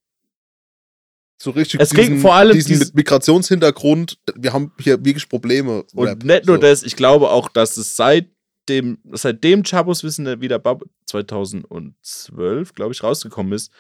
[1.43, 1.81] So richtig.
[1.81, 4.19] Es ging vor allem diesen dies- Migrationshintergrund.
[4.35, 5.85] Wir haben hier wirklich Probleme.
[5.95, 6.23] Und Rap.
[6.23, 6.61] nicht nur so.
[6.63, 8.29] das, ich glaube auch, dass es seit
[8.69, 13.73] dem, seitdem Chabos Wissen der wieder Bab 2012, glaube ich, rausgekommen ist,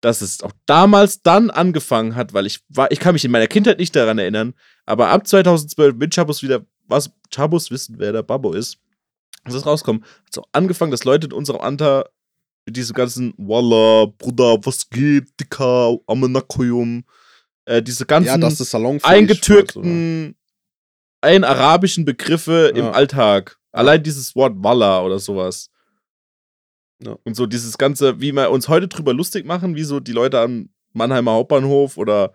[0.00, 3.46] dass es auch damals dann angefangen hat, weil ich war, ich kann mich in meiner
[3.46, 4.54] Kindheit nicht daran erinnern,
[4.84, 8.78] aber ab 2012 mit Chabos wieder, was Chabos wissen, wer der Babbo ist,
[9.44, 12.10] dass es rauskommt, hat es auch angefangen, dass Leute in unserem Alter
[12.66, 17.04] mit diesem ganzen Walla, Bruder, was geht, Dicker, Amenakoyum,
[17.64, 18.48] äh, diese ganzen Ja,
[19.04, 20.36] eingetürkten,
[21.20, 22.90] ein arabischen Begriffe im Ja.
[22.90, 23.58] Alltag.
[23.76, 25.70] Allein dieses Wort Walla oder sowas.
[27.02, 27.16] Ja.
[27.24, 30.40] Und so dieses Ganze, wie wir uns heute drüber lustig machen, wie so die Leute
[30.40, 32.32] am Mannheimer Hauptbahnhof oder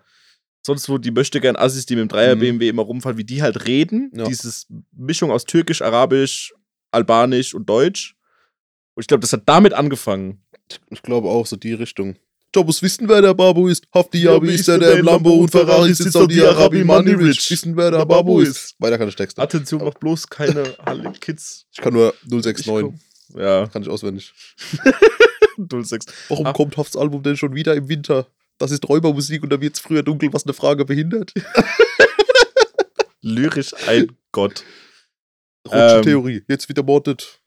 [0.64, 2.40] sonst wo, die möchte gern Assis, die mit dem Dreier Mhm.
[2.40, 4.10] BMW immer rumfahren, wie die halt reden.
[4.14, 4.24] Ja.
[4.24, 6.54] Dieses Mischung aus Türkisch, Arabisch,
[6.92, 8.14] Albanisch und Deutsch.
[8.94, 10.44] Und ich glaube, das hat damit angefangen.
[10.90, 12.16] Ich glaube auch so die Richtung.
[12.54, 13.84] Jobus wissen, wer der Babu ist.
[13.94, 17.50] Hafti Yabi ist der, der im Lambo und Ferrari sitzt Saudi-Arabi, Money Rich.
[17.50, 18.74] Wissen, wer der Babu ist.
[18.78, 19.40] Weiter kann ich Texte.
[19.40, 21.64] Attention, mach bloß keine Halle Kids.
[21.72, 22.66] Ich kann nur Ich 069.
[22.66, 23.00] komm-
[23.40, 24.32] Ja, Kann ich auswendig.
[25.82, 26.06] 06.
[26.28, 26.52] Warum Ah.
[26.52, 28.26] kommt Hafts Album denn schon wieder im Winter?
[28.58, 31.32] Das ist Räubermusik und da wird's früher dunkel, was eine Frage behindert.
[33.22, 34.64] Lyrisch ein Gott.
[35.66, 36.02] Rutsche Ähm.
[36.02, 36.44] Theorie.
[36.48, 37.40] Jetzt wieder mordet.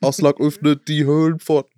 [0.00, 1.72] Aslak öffnet die Höhlenpforten.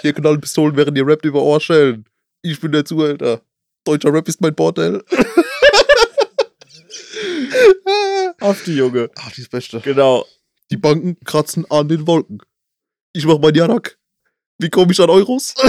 [0.00, 2.04] Hier knallen Pistolen, während ihr rappt über Ohrschellen.
[2.42, 3.42] Ich bin der Zuhälter.
[3.84, 5.02] Deutscher Rap ist mein Bordell.
[8.40, 9.10] Auf die Junge.
[9.16, 9.80] Ach, die ist Beste.
[9.80, 10.26] Genau.
[10.70, 12.40] Die Banken kratzen an den Wolken.
[13.12, 13.98] Ich mach mein Janak.
[14.58, 15.54] Wie komme ich an Euros?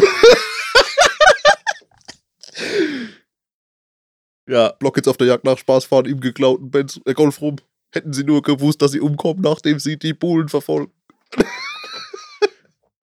[4.47, 4.73] Ja.
[4.79, 7.55] Block jetzt auf der Jagd nach Spaß fahren im geklauten Benz, äh, Golf rum.
[7.93, 10.91] Hätten sie nur gewusst, dass sie umkommen, nachdem sie die Bullen verfolgen.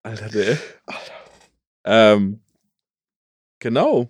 [0.02, 0.58] Alter, der.
[1.84, 2.40] Ähm.
[3.60, 4.08] Genau.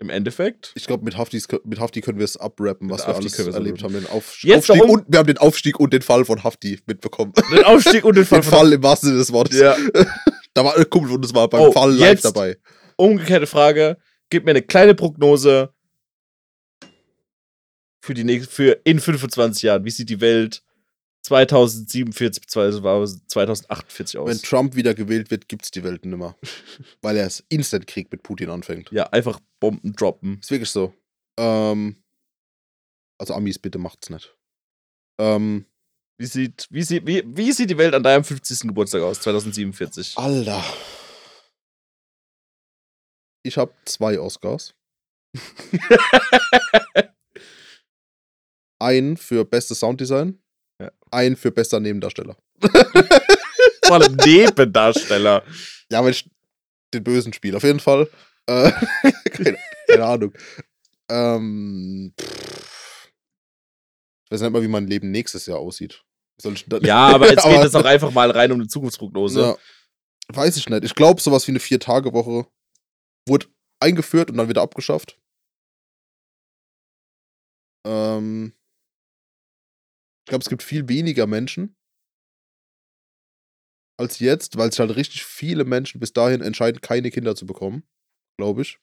[0.00, 0.72] Im Endeffekt.
[0.76, 3.92] Ich glaube, mit, Haftis- mit Hafti können wir es abrappen, was wir alles erlebt haben.
[3.92, 7.32] Den Auf Jetzt Aufstieg und, wir haben den Aufstieg und den Fall von Hafti mitbekommen.
[7.52, 8.40] Den Aufstieg und den Fall.
[8.40, 9.58] den Fall im wahrsten Sinne des Wortes.
[9.58, 9.76] Ja.
[10.52, 12.58] Da war ein Kumpel und es war beim Oh, Fall live dabei.
[12.96, 13.98] Umgekehrte Frage.
[14.30, 15.72] Gib mir eine kleine Prognose
[18.02, 19.84] für die nächste, für in 25 Jahren.
[19.84, 20.64] Wie sieht die Welt
[21.22, 23.06] 2047 bzw.
[23.26, 24.28] 2048 aus?
[24.28, 26.36] Wenn Trump wieder gewählt wird, gibt es die Welt nimmer.
[27.02, 28.90] Weil er es Instant-Krieg mit Putin anfängt.
[28.90, 30.38] ja, einfach Bomben droppen.
[30.40, 30.94] Ist wirklich so.
[31.38, 31.96] Ähm,
[33.18, 34.34] also Amis, bitte macht's nicht.
[35.20, 35.66] Ähm,
[36.18, 38.60] Wie sieht, wie, sieht, wie, wie sieht die Welt an deinem 50.
[38.60, 40.16] Geburtstag aus, 2047?
[40.16, 40.64] Alter.
[43.42, 44.74] Ich habe zwei Oscars.
[48.78, 50.42] einen für bestes Sounddesign.
[50.80, 50.90] Ja.
[51.10, 52.36] Einen für bester Nebendarsteller.
[53.84, 55.44] Vor allem Nebendarsteller.
[55.90, 56.30] Ja, weil ich
[56.94, 58.08] den Bösen spiele, auf jeden Fall.
[58.46, 58.72] Äh,
[59.30, 59.58] keine,
[59.88, 60.34] keine Ahnung.
[61.10, 63.10] Ähm, pff.
[64.24, 66.02] ich weiß nicht mal, wie mein Leben nächstes Jahr aussieht.
[66.82, 69.40] Ja, aber jetzt geht es auch einfach mal rein um eine Zukunftsprognose.
[69.40, 69.56] Ja,
[70.28, 70.84] weiß ich nicht.
[70.84, 72.46] Ich glaube, sowas wie eine Vier-Tage-Woche
[73.28, 73.46] wurde
[73.80, 75.18] eingeführt und dann wieder abgeschafft.
[77.86, 78.52] Ähm,
[80.30, 81.76] glaube, es gibt viel weniger Menschen
[83.98, 87.82] als jetzt, weil sich halt richtig viele Menschen bis dahin entscheiden, keine Kinder zu bekommen.
[88.38, 88.78] Glaube ich.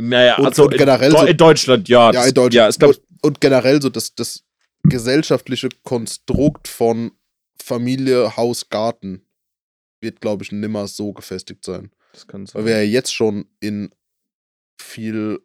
[0.00, 2.12] Naja, Und- also und generell in, so- in Deutschland, ja.
[2.12, 2.54] Ja, in Deutschland.
[2.54, 4.44] Ja, es und, und generell so das, das
[4.82, 7.12] gesellschaftliche Konstrukt von
[7.60, 9.24] Familie, Haus, Garten
[10.00, 11.90] wird, glaube ich, nimmer so gefestigt sein.
[12.12, 12.64] das kann Weil sein.
[12.66, 13.92] wir ja jetzt schon in
[14.80, 15.40] viel,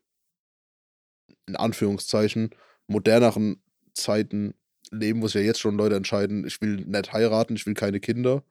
[1.47, 2.51] in Anführungszeichen,
[2.87, 3.62] moderneren
[3.93, 4.53] Zeiten
[4.91, 7.99] leben, wo sich ja jetzt schon Leute entscheiden, ich will nicht heiraten, ich will keine
[7.99, 8.43] Kinder.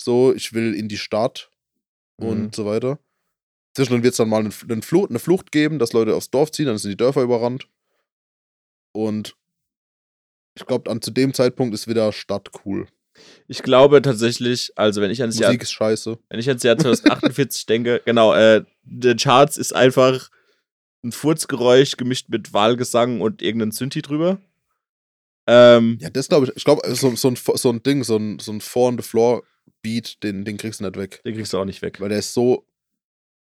[0.00, 1.50] So, ich will in die Stadt
[2.16, 2.50] und Mhm.
[2.54, 2.98] so weiter.
[3.76, 6.66] Zwischendurch wird es dann mal einen Flucht, eine Flucht geben, dass Leute aufs Dorf ziehen,
[6.66, 7.68] dann sind die Dörfer überrannt.
[8.92, 9.36] Und
[10.56, 12.86] ich glaube, zu dem Zeitpunkt ist wieder Stadt cool.
[13.48, 16.18] Ich glaube tatsächlich, also wenn ich ans Jahr, Musik ist scheiße.
[16.28, 20.30] wenn ich ans Jahr 2048 denke, genau, äh, der Charts ist einfach
[21.04, 24.40] ein Furzgeräusch gemischt mit Wahlgesang und irgendein Synthi drüber.
[25.46, 26.56] Ähm, Ja, das glaube ich.
[26.56, 30.56] Ich glaube, so, so, ein, so ein Ding, so ein, so ein Four-on-the-Floor-Beat, den, den
[30.56, 31.20] kriegst du nicht weg.
[31.24, 32.00] den kriegst du auch nicht weg.
[32.00, 32.66] Weil der ist so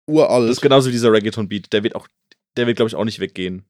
[0.07, 0.49] uralt.
[0.49, 1.71] Das ist genauso wie dieser Reggaeton-Beat.
[1.73, 2.07] Der wird auch,
[2.57, 3.65] der wird, glaube ich, auch nicht weggehen.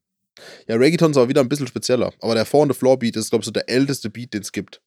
[0.68, 2.12] ja, Reggaeton ist aber wieder ein bisschen spezieller.
[2.20, 4.80] Aber der Four-on-the-Floor-Beat ist, glaube ich, so der älteste Beat, den es gibt.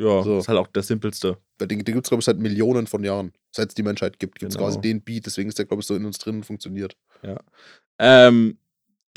[0.00, 0.38] Ja, So.
[0.38, 1.38] ist halt auch der simpelste.
[1.60, 3.32] Den, den gibt es, glaube ich, seit Millionen von Jahren.
[3.50, 4.68] Seit es die Menschheit gibt, gibt es Genau.
[4.68, 5.26] quasi den Beat.
[5.26, 6.96] Deswegen ist der, glaube ich, so in uns drin und funktioniert.
[7.98, 8.58] Ähm,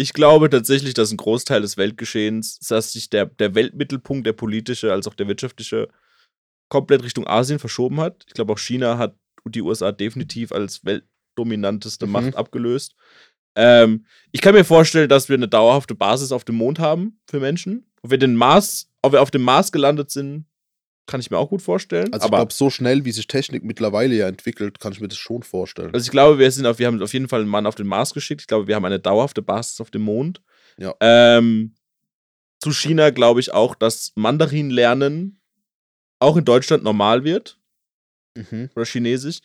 [0.01, 4.91] ich glaube tatsächlich, dass ein Großteil des Weltgeschehens, dass sich der, der Weltmittelpunkt, der politische
[4.91, 5.87] als auch der wirtschaftliche,
[6.69, 8.23] komplett Richtung Asien verschoben hat.
[8.27, 9.15] Ich glaube, auch China hat
[9.45, 12.11] die USA definitiv als weltdominanteste Mhm.
[12.11, 12.95] Macht abgelöst.
[13.55, 17.39] Ähm, ich kann mir vorstellen, dass wir eine dauerhafte Basis auf dem Mond haben für
[17.39, 17.91] Menschen.
[18.01, 20.45] Ob wir den Mars, ob wir auf dem Mars gelandet sind,
[21.07, 22.13] kann ich mir auch gut vorstellen.
[22.13, 25.07] Also, ich aber glaube, so schnell, wie sich Technik mittlerweile ja entwickelt, kann ich mir
[25.07, 25.93] das schon vorstellen.
[25.93, 27.87] Also ich glaube, wir sind auf, wir haben auf jeden Fall einen Mann auf den
[27.87, 28.41] Mars geschickt.
[28.41, 30.41] Ich glaube, wir haben eine dauerhafte Basis auf dem Mond.
[30.77, 30.93] Ja.
[31.01, 31.75] Ähm,
[32.59, 35.41] zu China glaube ich auch, dass Mandarin lernen
[36.19, 37.57] auch in Deutschland normal wird
[38.35, 38.69] Mhm.
[38.75, 39.39] oder Chinesisch.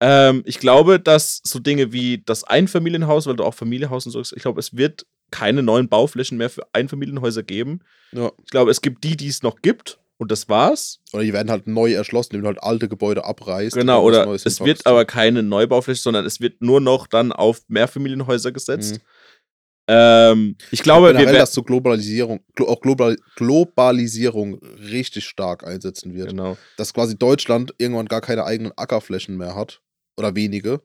[0.00, 4.20] Ähm, ich glaube, dass so Dinge wie das Einfamilienhaus, weil du auch Familienhaus und so,
[4.20, 7.80] ich glaube, es wird keine neuen Bauflächen mehr für Einfamilienhäuser geben.
[8.12, 8.32] Ja.
[8.44, 11.00] Ich glaube, es gibt die, die es noch gibt und das war's.
[11.12, 13.74] Oder die werden halt neu erschlossen, indem du halt alte Gebäude abreißt.
[13.76, 14.64] Genau, oder es hinpackst.
[14.64, 18.94] wird aber keine Neubaufläche, sondern es wird nur noch dann auf Mehrfamilienhäuser gesetzt.
[18.94, 19.00] Mhm.
[19.88, 21.42] Ähm, ich glaube, wir generell, werden.
[21.42, 24.54] dass so Globalisierung, glo auch Global Globalisierung
[24.90, 26.30] richtig stark einsetzen wird.
[26.30, 26.56] Genau.
[26.76, 29.80] Dass quasi Deutschland irgendwann gar keine eigenen Ackerflächen mehr hat
[30.16, 30.80] oder wenige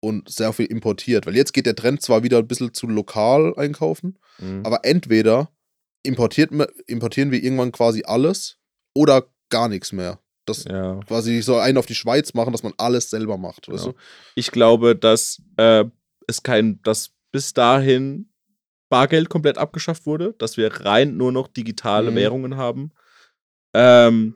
[0.00, 1.26] und sehr viel importiert.
[1.26, 4.62] Weil jetzt geht der Trend zwar wieder ein bisschen zu lokal einkaufen, Mhm.
[4.64, 5.50] aber entweder
[6.02, 6.50] importiert,
[6.86, 8.58] importieren wir irgendwann quasi alles
[8.94, 10.18] oder gar nichts mehr.
[10.44, 10.98] Das Ja.
[11.06, 13.68] quasi so einen auf die Schweiz machen, dass man alles selber macht.
[13.68, 13.92] Weißt Genau.
[13.96, 13.98] du?
[14.34, 15.84] Ich glaube, dass äh,
[16.26, 18.28] es kein, dass bis dahin
[18.90, 22.16] Bargeld komplett abgeschafft wurde, dass wir rein nur noch digitale Mhm.
[22.16, 22.92] Währungen haben.
[23.74, 24.34] Ähm,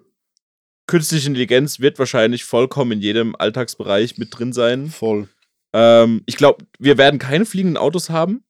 [0.87, 4.87] künstliche Intelligenz wird wahrscheinlich vollkommen in jedem Alltagsbereich mit drin sein.
[4.89, 5.29] Voll.
[5.75, 8.45] Ähm, ich glaube, wir werden keine fliegenden Autos haben.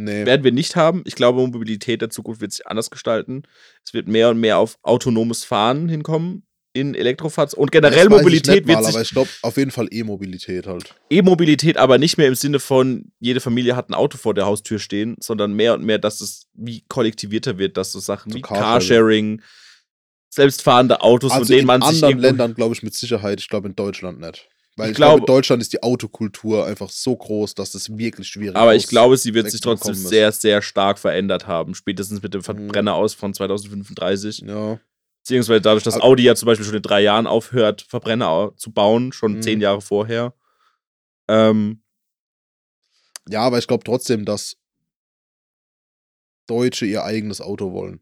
[0.00, 0.26] Nee.
[0.26, 1.02] werden wir nicht haben.
[1.06, 3.42] Ich glaube, Mobilität der Zukunft wird sich anders gestalten.
[3.84, 7.60] Es wird mehr und mehr auf autonomes Fahren hinkommen in Elektrofahrzeugen.
[7.60, 10.94] Und generell Mobilität nicht wird mal, sich Aber ich glaube, auf jeden Fall E-Mobilität halt.
[11.10, 14.78] E-Mobilität aber nicht mehr im Sinne von, jede Familie hat ein Auto vor der Haustür
[14.78, 18.42] stehen, sondern mehr und mehr, dass es wie kollektivierter wird, dass so Sachen So wie
[18.42, 18.68] Carsharing.
[18.68, 19.42] Carsharing,
[20.30, 23.40] selbstfahrende Autos, Also von denen in man sich anderen irgendwo Ländern glaube ich mit Sicherheit,
[23.40, 24.48] ich glaube in Deutschland nicht.
[24.78, 27.98] Weil Ich ich, glaube, glaube- in Deutschland ist die Autokultur einfach so groß, dass das
[27.98, 30.08] wirklich schwierig Aber ich glaube, sie wird sich trotzdem ist.
[30.08, 31.74] sehr, sehr stark verändert haben.
[31.74, 32.44] Spätestens mit dem Mhm.
[32.44, 34.44] Verbrenner aus von 2035.
[34.46, 34.78] Ja,
[35.24, 38.70] Beziehungsweise dadurch, dass Aber- Audi ja zum Beispiel schon in drei Jahren aufhört, Verbrenner zu
[38.72, 39.42] bauen, schon Mhm.
[39.42, 40.32] zehn Jahre vorher.
[41.28, 41.82] Ähm,
[43.28, 44.56] ja, aber ich glaube trotzdem, dass
[46.46, 48.00] Deutsche ihr eigenes Auto wollen.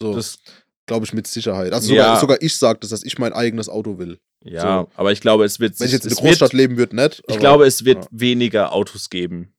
[0.00, 0.38] So, das,
[0.86, 1.72] glaube ich mit Sicherheit.
[1.72, 2.04] Also Ja.
[2.04, 4.18] sogar, sogar ich sage das, dass ich mein eigenes Auto will.
[4.44, 6.96] Ja, aber ich glaube, es wird Wenn ich jetzt in der Großstadt wird, leben würde,
[6.96, 7.22] nicht.
[7.28, 8.10] Ich glaube, es wird ja.
[8.12, 9.54] weniger Autos geben.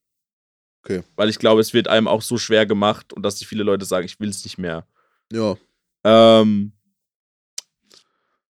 [0.84, 1.04] Okay.
[1.16, 3.86] Weil ich glaube, es wird einem auch so schwer gemacht und dass die viele Leute
[3.86, 4.86] sagen, ich will es nicht mehr.
[5.32, 5.56] Ja,
[6.04, 6.74] Ähm,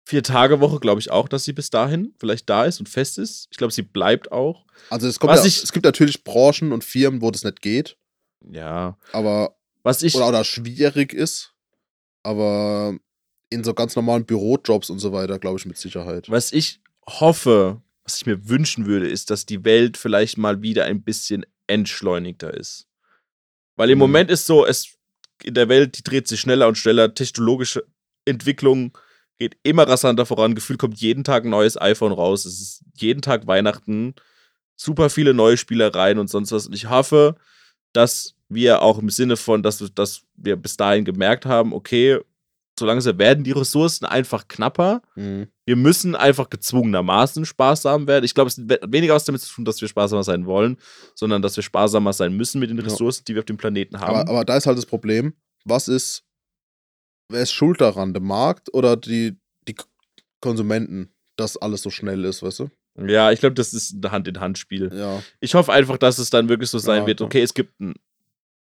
[0.04, 3.18] vier Tage Woche glaube ich auch, dass sie bis dahin vielleicht da ist und fest
[3.18, 3.48] ist.
[3.52, 4.66] Ich glaube, sie bleibt auch.
[4.90, 7.98] also es, kommt ja, ich- es gibt natürlich Branchen und Firmen, wo das nicht geht,
[8.52, 8.98] Ja.
[9.14, 10.16] aber Was ich.
[10.16, 11.54] oder, oder schwierig ist.
[12.24, 12.98] Aber
[13.50, 16.30] in so ganz normalen Bürojobs und so weiter, glaube ich mit Sicherheit.
[16.30, 20.86] Was ich hoffe, was ich mir wünschen würde, ist, dass die Welt vielleicht mal wieder
[20.86, 22.88] ein bisschen entschleunigter ist.
[23.76, 24.02] Weil im Mhm.
[24.02, 24.98] Moment ist so, es
[25.44, 27.86] in der Welt, die dreht sich schneller und schneller, technologische
[28.26, 28.98] Entwicklung
[29.38, 30.56] geht immer rasanter voran.
[30.56, 32.46] Gefühlt kommt jeden Tag ein neues iPhone raus.
[32.46, 34.16] Es ist jeden Tag Weihnachten.
[34.78, 36.68] Super viele neue Spielereien und sonst was.
[36.68, 37.36] Und ich hoffe,
[37.92, 42.20] dass wir auch im Sinne von, dass, dass wir bis dahin gemerkt haben, okay,
[42.78, 45.02] so langsam werden die Ressourcen einfach knapper.
[45.16, 45.48] Mhm.
[45.66, 48.26] Wir müssen einfach gezwungenermaßen sparsam werden.
[48.26, 50.78] Ich glaube, es hat weniger was damit zu tun, dass wir sparsamer sein wollen,
[51.16, 52.84] sondern dass wir sparsamer sein müssen mit den Ja.
[52.84, 54.16] Ressourcen, die wir auf dem Planeten haben.
[54.18, 55.34] Aber, aber da ist halt das Problem,
[55.64, 56.24] was ist,
[57.30, 59.38] wer ist schuld daran, der Markt oder die,
[59.68, 59.76] die
[60.42, 62.70] Konsumenten, dass alles so schnell ist, weißt du?
[63.08, 64.90] ja, ich glaube, das ist ein Hand-in-Hand-Spiel.
[64.94, 65.22] Ja.
[65.42, 67.20] Ich hoffe einfach, dass es dann wirklich so sein Ja, wird.
[67.20, 67.26] ja.
[67.26, 67.94] Okay, es gibt ein,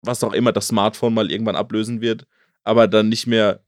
[0.02, 2.26] was auch immer, das Smartphone mal irgendwann ablösen wird,
[2.64, 3.64] aber dann nicht mehr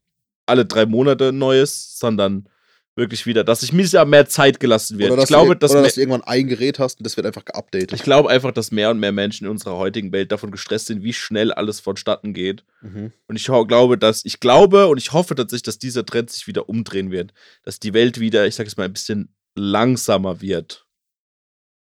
[0.50, 2.48] alle drei Monate ein neues, sondern
[2.96, 5.10] wirklich wieder, dass sich mir ja mehr Zeit gelassen wird.
[5.10, 7.44] Oder, ich glaube, dass, oder dass du irgendwann ein Gerät hast und das wird einfach
[7.44, 7.92] geupdatet.
[7.92, 11.02] ich glaube einfach, dass mehr und mehr Menschen in unserer heutigen Welt davon gestresst sind,
[11.02, 12.64] wie schnell alles vonstatten geht.
[12.82, 13.12] Mhm.
[13.26, 16.68] Und ich glaube, dass ich glaube und ich hoffe tatsächlich, dass dieser Trend sich wieder
[16.68, 17.32] umdrehen wird,
[17.64, 20.86] dass die Welt wieder, ich sage es mal, ein bisschen langsamer wird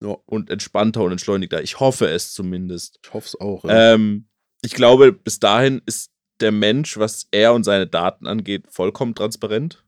[0.00, 1.62] Ja, und entspannter und entschleunigter.
[1.62, 3.00] Ich hoffe es zumindest.
[3.02, 3.64] ich hoffe es auch.
[3.64, 3.94] Ja.
[3.94, 4.28] Ähm,
[4.62, 6.11] ich glaube, bis dahin ist
[6.42, 9.82] der Mensch, was er und seine Daten angeht, vollkommen transparent.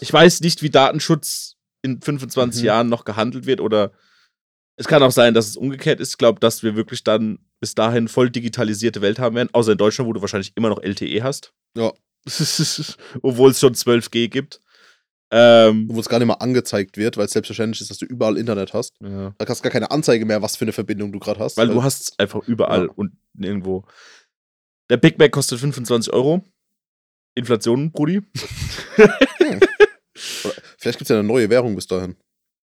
[0.00, 2.66] Ich weiß nicht, wie Datenschutz in 25 Mhm.
[2.66, 3.92] Jahren noch gehandelt wird oder
[4.76, 6.10] es kann auch sein, dass es umgekehrt ist.
[6.10, 9.78] Ich glaube, dass wir wirklich dann bis dahin voll digitalisierte Welt haben werden, außer in
[9.78, 11.52] Deutschland, wo du wahrscheinlich immer noch LTE hast.
[11.76, 11.92] Ja.
[13.22, 14.60] Obwohl es schon 12G gibt.
[15.34, 18.36] Ähm, Wo es gar nicht mal angezeigt wird, weil es selbstverständlich ist, dass du überall
[18.36, 18.92] Internet hast.
[19.02, 19.34] ja.
[19.38, 21.56] Da hast du gar keine Anzeige mehr, was für eine Verbindung du gerade hast.
[21.56, 22.92] Weil du hast es einfach überall Ja.
[22.96, 23.84] und nirgendwo.
[24.92, 26.44] Der Big Mac kostet 25 Euro.
[27.34, 28.20] Inflation, Brudi.
[30.76, 32.14] Vielleicht gibt es ja eine neue Währung bis dahin.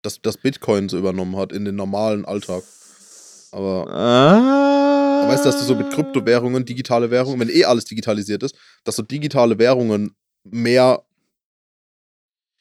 [0.00, 2.62] Dass das Bitcoin so übernommen hat in den normalen Alltag.
[3.52, 5.28] Aber Ah.
[5.28, 8.96] weißt du, dass du so mit Kryptowährungen, digitale Währungen, wenn eh alles digitalisiert ist, dass
[8.96, 11.04] so digitale Währungen mehr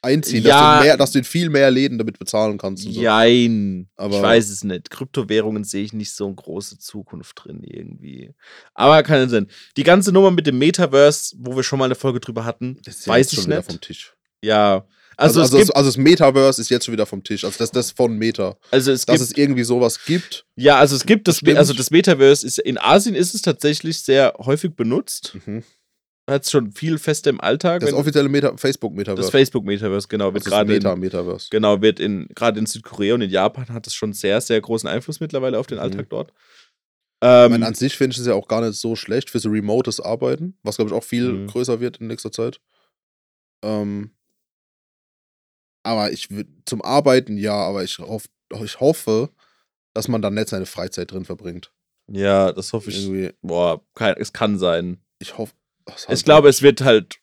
[0.04, 0.78] einziehen, dass, Ja.
[0.80, 2.86] du mehr, dass du in viel mehr Läden damit bezahlen kannst.
[2.86, 3.02] Und so.
[3.02, 3.90] Jein.
[3.96, 4.90] Aber- ich weiß es nicht.
[4.90, 8.34] Kryptowährungen sehe ich nicht so eine große Zukunft drin irgendwie.
[8.74, 9.48] Aber kann sein.
[9.78, 12.98] Die ganze Nummer mit dem Metaverse, wo wir schon mal eine Folge drüber hatten, Das
[13.00, 13.72] ist weiß jetzt ich schon wieder nicht.
[13.72, 14.14] vom Tisch.
[14.44, 14.86] Ja.
[15.16, 17.46] Also, Also, also, also das Metaverse ist jetzt schon wieder vom Tisch.
[17.46, 18.58] Also das, das von Meta.
[18.72, 20.46] also es Dass gibt es irgendwie sowas gibt.
[20.56, 21.58] Ja, also es gibt das, Stimmt.
[21.60, 25.38] also das Metaverse ist in Asien ist es tatsächlich sehr häufig benutzt.
[25.46, 25.64] Mhm.
[26.30, 27.82] Hat schon viel fest im Alltag.
[27.82, 29.22] Das offizielle Meta Facebook-Metaverse.
[29.24, 31.48] das Facebook Metaverse genau wird das gerade in, Meta-Metaverse.
[31.52, 34.88] genau wird in gerade in Südkorea und in Japan hat es schon sehr sehr großen
[34.88, 35.84] Einfluss mittlerweile auf den Mhm.
[35.84, 36.32] Alltag dort.
[36.32, 39.40] Ich Ähm, meine, an sich finde ich es ja auch gar nicht so schlecht für
[39.40, 41.48] so remotes Arbeiten, was glaube ich auch viel Mhm.
[41.48, 42.62] größer wird in nächster Zeit.
[43.64, 44.12] Ähm,
[45.86, 46.30] aber ich
[46.66, 48.26] zum Arbeiten ja, aber ich, hoff,
[48.64, 49.30] ich hoffe,
[49.94, 51.74] dass man dann nicht seine Freizeit drin verbringt.
[52.10, 53.04] ja, das hoffe ich.
[53.06, 55.02] Irgendwie, Boah, kein, es kann sein.
[55.20, 55.54] ich hoffe.
[56.10, 57.20] Ich glaube, es wird halt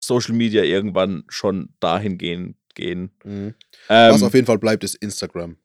[0.00, 2.56] Social Media irgendwann schon dahin gehen.
[2.74, 3.10] gehen.
[3.24, 3.54] Mhm.
[3.88, 5.56] Ähm, Was auf jeden Fall bleibt, ist Instagram.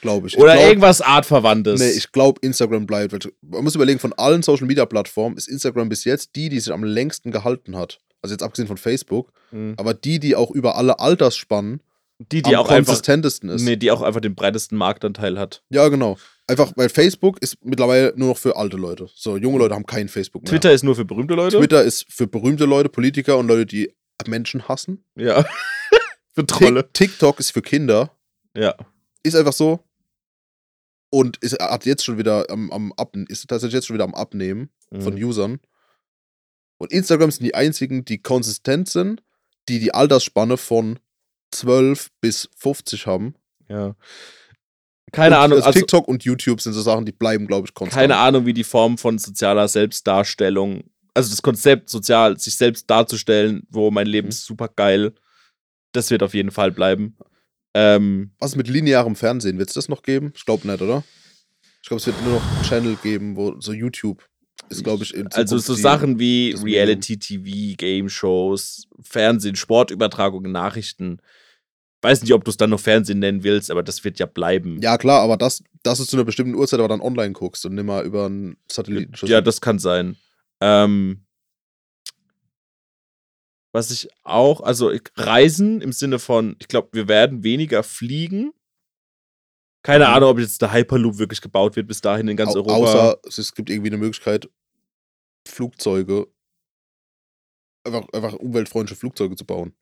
[0.00, 0.34] Glaube ich.
[0.34, 1.80] ich oder glaub, irgendwas artverwandtes.
[1.80, 3.28] Nee, ich glaube, Instagram bleibt.
[3.42, 6.72] Man muss überlegen, von allen Social Media Plattformen ist Instagram bis jetzt die, die sich
[6.72, 7.98] am längsten gehalten hat.
[8.22, 9.74] Also jetzt abgesehen von Facebook, Mhm.
[9.76, 11.80] aber die, die auch über alle Altersspannen
[12.18, 13.62] die, die am auch einfach, konsistentesten ist.
[13.62, 15.62] nee, die auch einfach den breitesten Marktanteil hat.
[15.70, 16.18] Ja, genau.
[16.46, 19.08] Einfach, weil Facebook ist mittlerweile nur noch für alte Leute.
[19.14, 20.50] So, junge Leute haben kein Facebook mehr.
[20.50, 21.58] Twitter ist nur für berühmte Leute.
[21.58, 23.94] Twitter ist für berühmte Leute, Politiker und Leute, die
[24.26, 25.04] Menschen hassen.
[25.14, 25.44] Ja.
[26.34, 26.80] für Trolle.
[26.80, 28.16] Tik- TikTok ist für Kinder.
[28.56, 28.74] Ja.
[29.22, 29.84] Ist einfach so.
[31.10, 34.14] Und ist, hat jetzt schon wieder am, am Ab, ist tatsächlich jetzt schon wieder am
[34.14, 35.24] Abnehmen von Mhm.
[35.24, 35.60] Usern.
[36.78, 39.22] Und Instagram sind die einzigen, die konsistent sind,
[39.68, 40.98] die die Altersspanne von
[41.52, 43.34] 12 bis 50 haben.
[43.68, 43.94] ja.
[45.10, 47.72] Keine und, Ahnung, Also also, TikTok und YouTube sind so Sachen, die bleiben, glaube ich,
[47.72, 47.98] konstant.
[47.98, 50.84] keine Ahnung, wie die Form von sozialer Selbstdarstellung,
[51.14, 54.30] also das Konzept sozial, sich selbst darzustellen, wo mein Leben Mhm.
[54.30, 55.14] ist super geil,
[55.92, 57.16] das wird auf jeden Fall bleiben.
[57.72, 59.56] Ähm, Was mit linearem Fernsehen?
[59.58, 60.32] Wird es das noch geben?
[60.36, 61.02] Ich glaube nicht, oder?
[61.82, 64.22] Ich glaube, es wird nur noch einen Channel geben, wo so YouTube
[64.68, 66.54] ist, glaube ich, also so Sachen wie.
[66.62, 71.18] Reality-TV, Game-Shows, Fernsehen, Sportübertragungen, Nachrichten.
[72.02, 74.80] Weiß nicht, ob du es dann noch Fernsehen nennen willst, aber das wird ja bleiben.
[74.80, 77.74] Ja, klar, aber das, das ist zu einer bestimmten Uhrzeit, aber dann online guckst und
[77.74, 79.28] nicht mal über einen Satellitenschuss.
[79.28, 80.16] Ja, das kann sein.
[80.60, 81.24] Ähm,
[83.72, 88.52] was ich auch, also ich- Reisen im Sinne von, ich glaube, wir werden weniger fliegen.
[89.88, 90.10] Keine Mhm.
[90.14, 92.74] Ahnung, ob jetzt der Hyperloop wirklich gebaut wird bis dahin in ganz Au- Europa.
[92.74, 94.50] Außer es- gibt irgendwie eine Möglichkeit,
[95.46, 96.26] Flugzeuge,
[97.84, 99.72] einfach, einfach umweltfreundliche Flugzeuge zu bauen.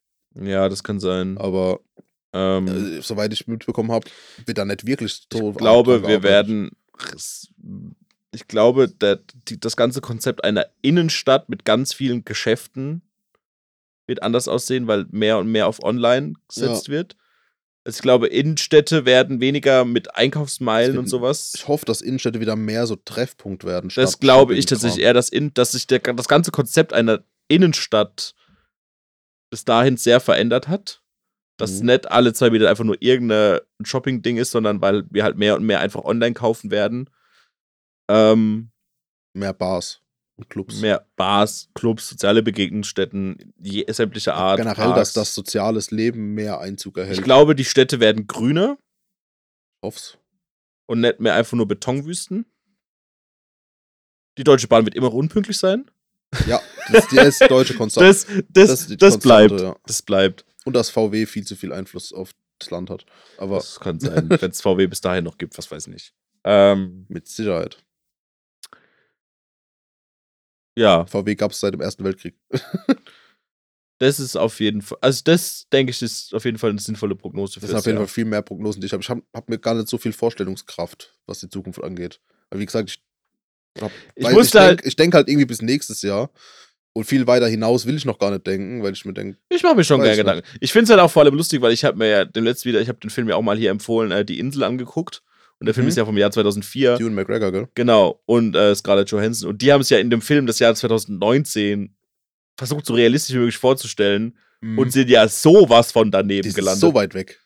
[0.40, 1.36] ja, das kann sein.
[1.38, 1.80] Aber
[2.32, 2.68] Ähm,
[2.98, 4.08] äh, soweit ich mitbekommen habe,
[4.44, 5.50] wird da nicht wirklich so.
[5.50, 6.70] ich glaube, wir werden.
[8.32, 13.02] Ich glaube, der, die, das ganze Konzept einer Innenstadt mit ganz vielen Geschäften
[14.06, 17.16] wird anders aussehen, weil mehr und mehr auf online gesetzt wird.
[17.86, 21.52] Also ich glaube, Innenstädte werden weniger mit Einkaufsmeilen Es und sowas.
[21.54, 23.92] Ich hoffe, dass Innenstädte wieder mehr so Treffpunkt werden.
[23.94, 28.34] Das glaube ich tatsächlich eher, dass, in, dass sich der, das ganze Konzept einer Innenstadt
[29.50, 31.00] bis dahin sehr verändert hat.
[31.58, 31.86] Dass Mhm.
[31.86, 35.64] nicht alle zwei Meter einfach nur irgendein Shopping-Ding ist, sondern weil wir halt mehr und
[35.64, 37.08] mehr einfach online kaufen werden.
[38.10, 38.72] Ähm,
[39.32, 40.02] Mehr Bars
[40.48, 40.80] Clubs.
[40.80, 44.58] mehr Bars, Clubs, soziale Begegnungsstätten, je, sämtlicher Art.
[44.58, 44.98] Generell, Parks.
[44.98, 47.18] dass das soziales Leben mehr Einzug erhält.
[47.18, 48.78] Ich glaube, die Städte werden grüner
[49.82, 50.18] hoff's.
[50.86, 52.44] und nicht mehr einfach nur Betonwüsten.
[54.38, 55.90] Die Deutsche Bahn wird immer unpünktlich sein.
[56.46, 56.60] Ja,
[56.92, 58.06] das, die ist deutsche Konstant.
[58.06, 59.60] Das, das, die das, Konstante, bleibt.
[59.62, 59.76] ja.
[59.86, 60.44] Das bleibt.
[60.66, 63.06] Und dass VW viel zu viel Einfluss auf das Land hat.
[63.38, 66.14] Aber Das kann sein, wenn es VW bis dahin noch gibt, was weiß ich nicht.
[66.44, 67.85] Ähm, mit Sicherheit.
[70.76, 72.34] Ja, VW gab es seit dem Ersten Weltkrieg.
[73.98, 77.14] das ist auf jeden Fall, also das denke ich ist auf jeden Fall eine sinnvolle
[77.16, 79.02] Prognose Das sind auf jeden Fall viel mehr Prognosen, die ich habe.
[79.02, 82.20] Ich habe hab mir gar nicht so viel Vorstellungskraft, was die Zukunft angeht.
[82.50, 86.30] Aber wie gesagt, ich, hab, Ich ich halt- denk, denke halt irgendwie bis nächstes Jahr.
[86.92, 89.62] Und viel weiter hinaus will ich noch gar nicht denken, weil ich mir denke, Ich
[89.62, 90.16] mache mir schon gerne.
[90.16, 90.46] Gedanken.
[90.60, 92.70] Ich finde es halt auch vor allem lustig, weil ich habe mir ja den letzten
[92.70, 95.22] wieder, ich habe den Film ja auch mal hier empfohlen, äh, Die Insel angeguckt.
[95.58, 95.88] Und der Film Mhm.
[95.88, 96.96] ist ja vom Jahr 2004.
[97.00, 97.68] Ewan McGregor, gell?
[97.74, 98.20] Genau.
[98.26, 99.48] Und äh, Scarlett Johansson.
[99.50, 101.94] Und die haben es ja in dem Film des Jahres 2019
[102.56, 104.36] versucht, so realistisch wie möglich vorzustellen.
[104.62, 106.80] Und sind ja sowas von daneben die ist gelandet.
[106.80, 107.40] so weit weg.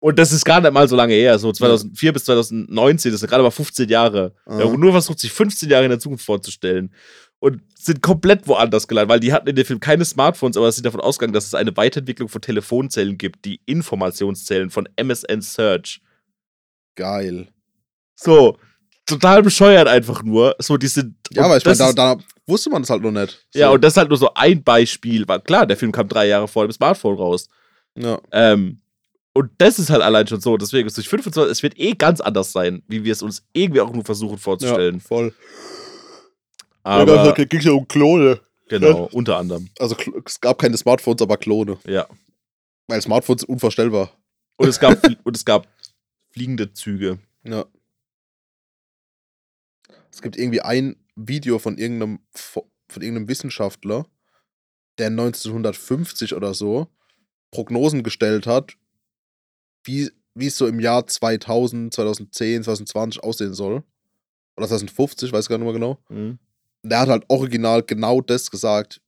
[0.00, 3.28] Und das ist gar nicht mal so lange her, so 2004 bis 2019, das sind
[3.28, 4.34] gerade mal 15 Jahre.
[4.46, 4.60] Ah.
[4.60, 6.94] Ja, und nur versucht, sich 15 Jahre in der Zukunft vorzustellen.
[7.40, 10.76] Und sind komplett woanders gelandet, weil die hatten in dem Film keine Smartphones, aber es
[10.76, 16.00] sind davon ausgegangen, dass es eine Weiterentwicklung von Telefonzellen gibt, die Informationszellen von MSN Search.
[16.98, 17.46] Geil.
[18.16, 18.58] So,
[19.06, 20.56] total bescheuert einfach nur.
[20.58, 21.14] So, die sind.
[21.30, 23.46] Ja, aber ich meine, da, da wusste man das halt noch nicht.
[23.50, 23.58] So.
[23.60, 25.26] Ja, und das ist halt nur so ein Beispiel.
[25.28, 27.48] Weil klar, der Film kam drei Jahre vor dem Smartphone raus.
[27.96, 28.20] ja.
[28.32, 28.80] Ähm,
[29.32, 30.56] und das ist halt allein schon so.
[30.56, 33.80] Deswegen ist durch 25, es wird eh ganz anders sein, wie wir es uns irgendwie
[33.80, 34.96] auch nur versuchen vorzustellen.
[34.96, 35.32] ja, voll.
[36.82, 38.40] Aber ging ja um Klone.
[38.68, 39.68] genau, unter anderem.
[39.78, 39.94] Also
[40.24, 41.78] es gab keine Smartphones, aber Klone.
[41.86, 42.08] Ja.
[42.88, 44.10] Weil Smartphones unvorstellbar.
[44.56, 45.68] Und es gab, und es gab
[46.38, 47.18] fliegende Züge.
[47.42, 47.66] Ja.
[50.12, 52.62] Es gibt irgendwie ein Video von irgendeinem, von
[52.94, 54.06] irgendeinem Wissenschaftler,
[54.98, 56.86] der 1950 oder so
[57.50, 58.76] Prognosen gestellt hat,
[59.82, 63.82] wie, wie es so im Jahr 2000, 2010, 2020 aussehen soll.
[64.56, 65.98] Oder 2050, weiß gar nicht mehr genau.
[66.08, 66.38] Mhm.
[66.84, 69.00] Der hat halt original genau das gesagt,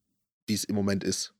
[0.46, 1.32] wie es im Moment ist.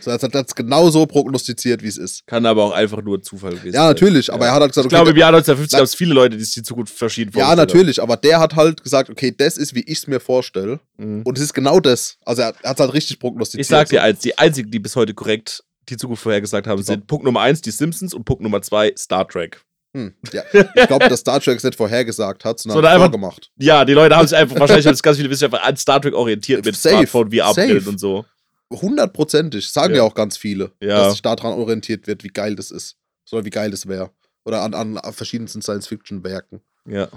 [0.00, 2.26] So, er hat es genau so prognostiziert, wie es ist.
[2.26, 4.50] Kann aber auch einfach nur Zufall gewesen Ja, natürlich, aber Ja.
[4.50, 6.44] er hat halt gesagt, Ich glaube, im Jahr 1950 Na- gab es viele Leute, die
[6.44, 9.80] sich die Zukunft verschieden ja, natürlich, aber der hat halt gesagt, okay, das ist, wie
[9.82, 10.80] ich es mir vorstelle.
[10.96, 11.22] Mhm.
[11.22, 12.16] Und es ist genau das.
[12.24, 13.62] Also er hat es halt richtig prognostiziert.
[13.62, 17.06] Ich sag dir eins, die einzigen, die bis heute korrekt die Zukunft vorhergesagt haben, sind
[17.06, 19.60] Punkt Nummer eins die Simpsons und Punkt Nummer zwei Star Trek.
[19.96, 20.42] Hm, ja.
[20.74, 23.50] Ich glaube, dass Star Trek es nicht vorhergesagt hat, sondern Sondern einfach- vorgemacht.
[23.58, 26.14] Ja, die Leute haben sich einfach, wahrscheinlich haben sich ganz viele Wissenschaftler an Star Trek
[26.14, 27.82] orientiert mit Safe, Smartphone, safe.
[27.88, 28.24] und so.
[28.70, 29.68] Hundertprozentig.
[29.68, 29.98] Sagen Ja.
[29.98, 30.02] ja.
[30.04, 30.98] auch ganz viele, Ja.
[31.04, 32.96] dass sich daran orientiert wird, wie geil das ist.
[33.32, 34.10] Oder wie geil das wäre.
[34.44, 36.60] Oder an, an verschiedensten Science-Fiction-Werken.
[36.86, 37.08] Ja.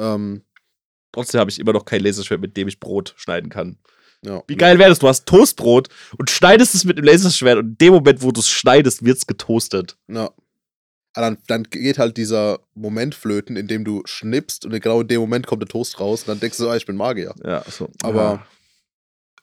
[0.00, 0.42] Ähm,
[1.12, 3.78] Trotzdem habe ich immer noch kein Laserschwert, mit dem ich Brot schneiden kann.
[4.22, 4.42] ja.
[4.48, 4.98] Wie geil wäre das?
[4.98, 5.88] Du hast Toastbrot
[6.18, 9.18] und schneidest es mit dem Laserschwert und in dem Moment, wo du es schneidest, wird
[9.18, 9.96] es getoastet.
[10.08, 10.30] Ja.
[11.16, 15.06] Aber dann, dann geht halt dieser Moment flöten, in dem du schnippst und genau in
[15.08, 17.32] dem Moment kommt der Toast raus und dann denkst du, ah, ich bin Magier.
[17.44, 17.88] Ja, so.
[18.02, 18.46] Aber Ja,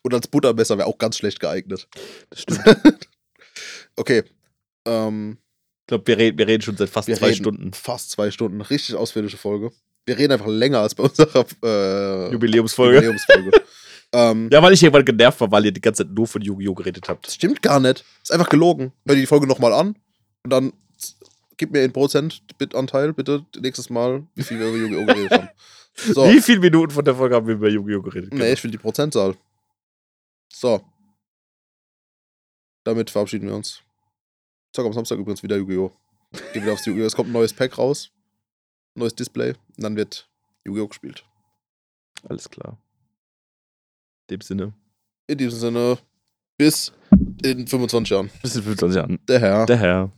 [0.04, 1.88] Und als Buttermesser wäre auch ganz schlecht geeignet.
[2.30, 2.62] das stimmt.
[3.98, 4.24] Okay.
[4.86, 5.38] Ähm,
[5.82, 7.74] Ich glaube, wir, reden- wir reden schon seit fast zwei Stunden.
[7.74, 8.62] Fast zwei Stunden.
[8.62, 9.72] Richtig ausführliche Folge.
[10.06, 12.96] Wir reden einfach länger als bei unserer äh, Jubiläumsfolge.
[12.96, 13.52] Jubiläumsfolge.
[14.14, 16.74] ähm, Ja, weil ich irgendwann genervt war, weil ihr die ganze Zeit nur von Yu-Gi-Oh!
[16.74, 17.28] geredet habt.
[17.28, 18.04] Das stimmt gar nicht.
[18.24, 18.94] Ist einfach gelogen.
[19.06, 19.96] Hör dir die Folge nochmal an
[20.44, 20.74] und dann
[21.58, 25.06] gib mir in Prozent Bitanteil bitte nächstes Mal, wie viel wir über Yu-Gi-Oh!
[25.06, 25.50] geredet haben.
[25.94, 26.24] So.
[26.30, 28.02] Wie viele Minuten von der Folge haben wir über Yu-Gi-Oh!
[28.02, 28.34] geredet?
[28.34, 29.36] Nee, ich will die Prozentzahl.
[30.52, 30.82] So.
[32.84, 33.84] Damit verabschieden wir uns.
[34.74, 35.92] Zock am Samstag übrigens wieder Yu-Gi-Oh!
[36.54, 37.06] Geh wieder aufs Yu-Gi-Oh!
[37.06, 38.12] Es kommt ein neues Pack raus.
[38.96, 39.54] Neues Display.
[39.76, 40.30] Und dann wird
[40.66, 40.88] Yu-Gi-Oh!
[40.88, 41.26] gespielt.
[42.28, 42.78] Alles klar.
[44.30, 44.74] In dem Sinne.
[45.28, 45.98] In diesem Sinne,
[46.58, 46.92] bis
[47.44, 48.30] in 25 Jahren.
[48.42, 49.20] Bis in 25 Jahren.
[49.28, 49.66] Der Herr.
[49.66, 50.12] Der Herr.